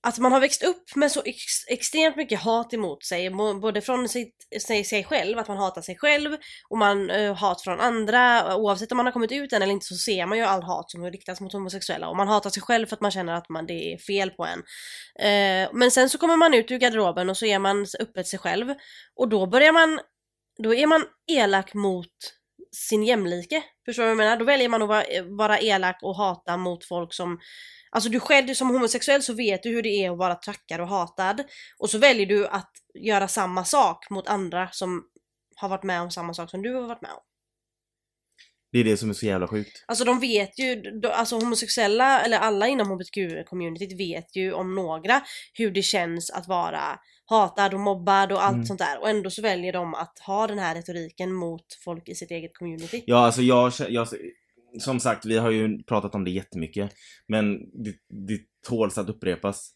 Att 0.02 0.18
man 0.18 0.32
har 0.32 0.40
växt 0.40 0.62
upp 0.62 0.96
med 0.96 1.12
så 1.12 1.22
ex, 1.24 1.42
extremt 1.68 2.16
mycket 2.16 2.40
hat 2.40 2.74
emot 2.74 3.04
sig, 3.04 3.30
både 3.60 3.80
från 3.80 4.08
sig, 4.08 4.32
sig, 4.60 4.84
sig 4.84 5.04
själv, 5.04 5.38
att 5.38 5.48
man 5.48 5.56
hatar 5.56 5.82
sig 5.82 5.96
själv 5.96 6.36
och 6.68 6.78
man 6.78 7.10
uh, 7.10 7.34
hat 7.34 7.62
från 7.62 7.80
andra. 7.80 8.56
Oavsett 8.56 8.92
om 8.92 8.96
man 8.96 9.06
har 9.06 9.12
kommit 9.12 9.32
ut 9.32 9.52
än 9.52 9.62
eller 9.62 9.72
inte 9.72 9.86
så 9.86 9.94
ser 9.94 10.26
man 10.26 10.38
ju 10.38 10.44
all 10.44 10.62
hat 10.62 10.90
som 10.90 11.04
riktas 11.04 11.40
mot 11.40 11.52
homosexuella 11.52 12.08
och 12.08 12.16
man 12.16 12.28
hatar 12.28 12.50
sig 12.50 12.62
själv 12.62 12.86
för 12.86 12.96
att 12.96 13.00
man 13.00 13.10
känner 13.10 13.32
att 13.32 13.48
man, 13.48 13.66
det 13.66 13.92
är 13.92 13.98
fel 13.98 14.30
på 14.30 14.46
en. 14.46 14.58
Uh, 14.58 15.70
men 15.72 15.90
sen 15.90 16.10
så 16.10 16.18
kommer 16.18 16.36
man 16.36 16.54
ut 16.54 16.70
ur 16.70 16.78
garderoben 16.78 17.30
och 17.30 17.36
så 17.36 17.46
är 17.46 17.58
man 17.58 17.86
öppet 18.00 18.26
sig 18.26 18.38
själv 18.38 18.74
och 19.16 19.28
då 19.28 19.46
börjar 19.46 19.72
man 19.72 20.00
då 20.58 20.74
är 20.74 20.86
man 20.86 21.04
elak 21.32 21.74
mot 21.74 22.12
sin 22.72 23.02
jämlike. 23.02 23.64
Förstår 23.84 24.02
du 24.02 24.06
vad 24.06 24.10
jag 24.10 24.16
menar? 24.16 24.36
Då 24.36 24.44
väljer 24.44 24.68
man 24.68 24.82
att 24.82 24.88
vara, 24.88 25.04
vara 25.24 25.60
elak 25.60 25.98
och 26.02 26.16
hata 26.16 26.56
mot 26.56 26.84
folk 26.84 27.14
som 27.14 27.38
Alltså 27.90 28.10
du 28.10 28.20
själv 28.20 28.54
som 28.54 28.68
homosexuell 28.68 29.22
så 29.22 29.34
vet 29.34 29.62
du 29.62 29.68
hur 29.68 29.82
det 29.82 29.88
är 30.04 30.10
att 30.10 30.18
vara 30.18 30.34
trackad 30.34 30.80
och 30.80 30.88
hatad. 30.88 31.44
Och 31.78 31.90
så 31.90 31.98
väljer 31.98 32.26
du 32.26 32.46
att 32.46 32.72
göra 32.94 33.28
samma 33.28 33.64
sak 33.64 34.10
mot 34.10 34.28
andra 34.28 34.68
som 34.72 35.04
har 35.56 35.68
varit 35.68 35.82
med 35.82 36.02
om 36.02 36.10
samma 36.10 36.34
sak 36.34 36.50
som 36.50 36.62
du 36.62 36.74
har 36.74 36.82
varit 36.82 37.02
med 37.02 37.10
om. 37.10 37.22
Det 38.72 38.78
är 38.78 38.84
det 38.84 38.96
som 38.96 39.10
är 39.10 39.14
så 39.14 39.26
jävla 39.26 39.48
sjukt. 39.48 39.84
Alltså 39.86 40.04
de 40.04 40.20
vet 40.20 40.58
ju, 40.58 40.82
alltså 41.12 41.36
homosexuella, 41.36 42.20
eller 42.20 42.38
alla 42.38 42.68
inom 42.68 42.92
hbtq-communityt 42.92 43.98
vet 43.98 44.36
ju 44.36 44.52
om 44.52 44.74
några 44.74 45.22
hur 45.54 45.70
det 45.70 45.82
känns 45.82 46.30
att 46.30 46.48
vara 46.48 46.98
hatad 47.26 47.74
och 47.74 47.80
mobbad 47.80 48.32
och 48.32 48.44
allt 48.44 48.54
Mm. 48.54 48.66
sånt 48.66 48.78
där. 48.80 49.00
Och 49.00 49.08
ändå 49.08 49.30
så 49.30 49.42
väljer 49.42 49.72
de 49.72 49.94
att 49.94 50.18
ha 50.26 50.46
den 50.46 50.58
här 50.58 50.74
retoriken 50.74 51.32
mot 51.32 51.64
folk 51.84 52.08
i 52.08 52.14
sitt 52.14 52.30
eget 52.30 52.56
community. 52.58 53.02
Ja, 53.06 53.16
alltså 53.18 53.42
jag, 53.42 53.72
jag 53.88 54.08
som 54.78 55.00
sagt, 55.00 55.26
vi 55.26 55.38
har 55.38 55.50
ju 55.50 55.82
pratat 55.82 56.14
om 56.14 56.24
det 56.24 56.30
jättemycket. 56.30 56.90
Men 57.28 57.58
det, 57.84 57.94
det 58.26 58.40
tåls 58.68 58.98
att 58.98 59.08
upprepas. 59.08 59.70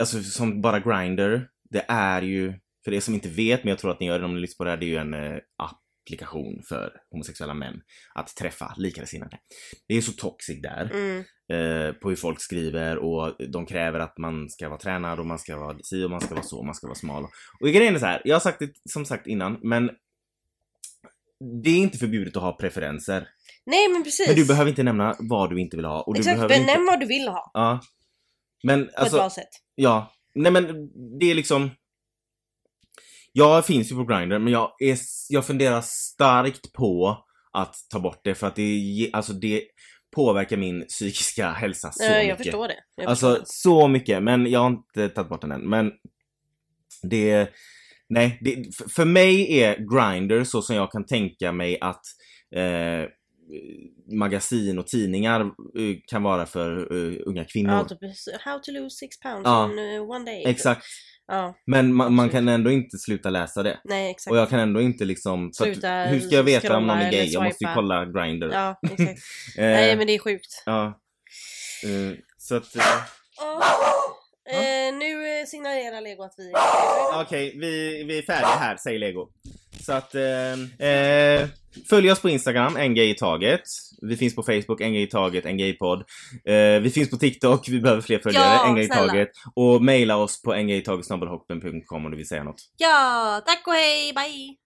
Alltså 0.00 0.22
som 0.22 0.60
bara 0.60 0.80
Grindr, 0.80 1.40
det 1.70 1.84
är 1.88 2.22
ju, 2.22 2.52
för 2.84 2.92
er 2.92 3.00
som 3.00 3.14
inte 3.14 3.28
vet, 3.28 3.64
men 3.64 3.68
jag 3.70 3.78
tror 3.78 3.90
att 3.90 4.00
ni 4.00 4.06
gör 4.06 4.18
det 4.18 4.24
om 4.24 4.34
ni 4.34 4.40
lyssnar 4.40 4.56
på 4.56 4.64
det 4.64 4.70
här, 4.70 4.76
det 4.76 4.86
är 4.86 4.88
ju 4.88 4.96
en 4.96 5.14
eh, 5.14 5.38
applikation 6.06 6.62
för 6.68 6.92
homosexuella 7.10 7.54
män 7.54 7.74
att 8.14 8.36
träffa 8.36 8.74
likasinnade. 8.76 9.38
Det 9.88 9.94
är 9.94 10.00
så 10.00 10.12
toxic 10.12 10.62
där, 10.62 10.90
Mm. 10.92 11.18
eh, 11.52 11.92
på 11.92 12.08
hur 12.08 12.16
folk 12.16 12.40
skriver 12.40 12.96
och 12.98 13.36
de 13.52 13.66
kräver 13.66 13.98
att 14.00 14.18
man 14.18 14.50
ska 14.50 14.68
vara 14.68 14.78
tränad 14.78 15.20
och 15.20 15.26
man 15.26 15.38
ska 15.38 15.56
vara 15.56 15.78
si 15.82 16.04
och 16.04 16.10
man 16.10 16.20
ska 16.20 16.34
vara 16.34 16.44
så, 16.44 16.62
man 16.62 16.74
ska 16.74 16.86
vara 16.86 16.94
smal. 16.98 17.24
Och 17.60 17.68
grejen 17.68 17.94
är 17.94 17.98
så 17.98 18.06
här, 18.06 18.22
jag 18.24 18.34
har 18.34 18.40
sagt 18.40 18.58
det 18.58 18.70
som 18.90 19.04
sagt 19.04 19.26
innan, 19.26 19.58
men 19.62 19.90
det 21.62 21.70
är 21.70 21.76
inte 21.78 21.98
förbjudet 21.98 22.36
att 22.36 22.42
ha 22.42 22.52
preferenser. 22.56 23.28
Nej 23.66 23.88
men 23.88 24.04
precis. 24.04 24.26
Men 24.28 24.36
du 24.36 24.46
behöver 24.46 24.70
inte 24.70 24.82
nämna 24.82 25.16
vad 25.18 25.50
du 25.50 25.60
inte 25.60 25.76
vill 25.76 25.86
ha. 25.86 26.02
Och 26.02 26.14
du 26.14 26.18
Exakt, 26.20 26.36
behöver 26.36 26.54
benämn 26.54 26.80
inte... 26.80 26.90
vad 26.90 27.00
du 27.00 27.06
vill 27.06 27.28
ha 27.28 27.50
Ja. 27.54 27.80
Men 28.62 28.84
på 28.84 28.90
ett 28.90 28.96
alltså, 28.98 29.16
bra 29.16 29.30
sätt. 29.30 29.48
ja. 29.74 30.12
Nej 30.34 30.52
men 30.52 30.64
det 31.18 31.30
är 31.30 31.34
liksom... 31.34 31.70
Jag 33.36 33.66
finns 33.66 33.92
ju 33.92 33.96
på 33.96 34.04
Grindr 34.04 34.38
men 34.38 34.52
jag, 34.52 34.72
är, 34.78 34.98
jag 35.28 35.46
funderar 35.46 35.80
starkt 35.84 36.72
på 36.72 37.18
att 37.52 37.74
ta 37.90 38.00
bort 38.00 38.20
det 38.24 38.34
för 38.34 38.46
att 38.46 38.56
det, 38.56 39.10
alltså 39.12 39.32
det 39.32 39.62
påverkar 40.16 40.56
min 40.56 40.86
psykiska 40.86 41.50
hälsa 41.50 41.92
så 41.92 42.04
jag 42.04 42.22
mycket. 42.24 42.36
förstår 42.36 42.68
det. 42.68 42.76
Jag 42.96 43.06
Alltså 43.06 43.26
förstår 43.30 43.40
det. 43.40 43.46
så 43.46 43.88
mycket, 43.88 44.22
men 44.22 44.46
jag 44.50 44.60
har 44.60 44.66
inte 44.70 45.08
tagit 45.08 45.28
bort 45.28 45.40
den 45.40 45.52
än. 45.52 45.68
Men 45.68 45.92
det, 47.02 47.48
nej, 48.08 48.38
det, 48.40 48.76
för 48.92 49.04
mig 49.04 49.60
är 49.62 49.76
Grindr 49.76 50.44
så 50.44 50.62
som 50.62 50.76
jag 50.76 50.92
kan 50.92 51.06
tänka 51.06 51.52
mig 51.52 51.78
att 51.80 52.02
eh, 52.56 53.08
magasin 54.12 54.78
och 54.78 54.86
tidningar 54.86 55.40
eh, 55.40 55.96
kan 56.06 56.22
vara 56.22 56.46
för 56.46 56.76
eh, 56.96 57.16
unga 57.26 57.44
kvinnor. 57.44 57.72
Ja, 57.72 57.84
typ, 57.84 57.98
how 58.40 58.58
to 58.58 58.72
lose 58.72 58.96
six 58.96 59.20
pounds 59.20 59.42
Ja. 59.44 59.70
in 59.72 59.78
uh, 59.78 60.10
one 60.10 60.24
day. 60.24 60.42
Exakt. 60.46 60.84
Ja, 61.26 61.54
Men 61.66 61.94
man, 61.94 62.14
man 62.14 62.30
kan 62.30 62.48
ändå 62.48 62.70
inte 62.70 62.98
sluta 62.98 63.30
läsa 63.30 63.62
det. 63.62 63.80
nej 63.84 64.10
exakt. 64.10 64.32
Och 64.32 64.38
jag 64.38 64.48
kan 64.50 64.60
ändå 64.60 64.80
inte 64.80 65.04
liksom... 65.04 65.52
Sluta 65.52 66.02
att, 66.02 66.10
hur 66.12 66.20
ska 66.20 66.36
jag 66.36 66.42
veta 66.42 66.76
om 66.76 66.86
någon 66.86 66.98
är 66.98 67.12
gay? 67.12 67.26
Jag 67.32 67.42
måste 67.44 67.64
ju 67.64 67.70
kolla 67.74 68.04
Grindr. 68.04 68.50
Ja, 68.52 68.80
exakt. 68.90 69.20
Eh, 69.58 69.64
Nej 69.64 69.96
men 69.96 70.06
det 70.06 70.14
är 70.14 70.18
sjukt. 70.18 70.62
Ja. 70.66 71.00
Eh, 71.84 72.16
så 72.38 72.56
att... 72.56 72.76
eh, 72.76 72.82
Eh, 74.50 74.94
nu 74.94 75.46
signalerar 75.46 76.00
Lego 76.00 76.22
att 76.22 76.34
vi 76.38 76.52
Okej, 77.22 77.56
vi, 77.60 78.04
vi 78.04 78.18
är 78.18 78.22
färdiga 78.22 78.46
här, 78.48 78.76
säger 78.76 78.98
Lego. 78.98 79.28
Så 79.86 79.92
att, 79.92 80.14
eh, 80.14 80.88
eh, 80.88 81.48
följ 81.90 82.12
oss 82.12 82.20
på 82.20 82.28
Instagram, 82.28 82.76
en 82.76 82.94
gay 82.94 83.10
i 83.10 83.14
taget. 83.14 83.60
Vi 84.02 84.16
finns 84.16 84.34
på 84.34 84.42
Facebook, 84.42 84.80
en 84.80 84.92
gay 84.92 85.02
i 85.02 85.06
taget, 85.06 85.44
en 85.44 85.58
gaypodd. 85.58 86.04
Eh, 86.44 86.80
vi 86.82 86.90
finns 86.90 87.10
på 87.10 87.16
TikTok, 87.16 87.68
vi 87.68 87.80
behöver 87.80 88.02
fler 88.02 88.18
följare, 88.18 88.44
Ja, 88.44 88.68
en 88.68 88.74
gay 88.74 88.84
i 88.84 88.86
snälla. 88.86 89.06
taget. 89.08 89.28
Och 89.54 89.82
mejla 89.82 90.16
oss 90.16 90.42
på 90.42 90.52
engayitaget.com 90.52 92.04
om 92.04 92.10
du 92.10 92.16
vill 92.16 92.28
säga 92.28 92.44
något. 92.44 92.60
Ja, 92.76 93.42
tack 93.46 93.66
och 93.66 93.72
hej, 93.72 94.12
bye! 94.12 94.63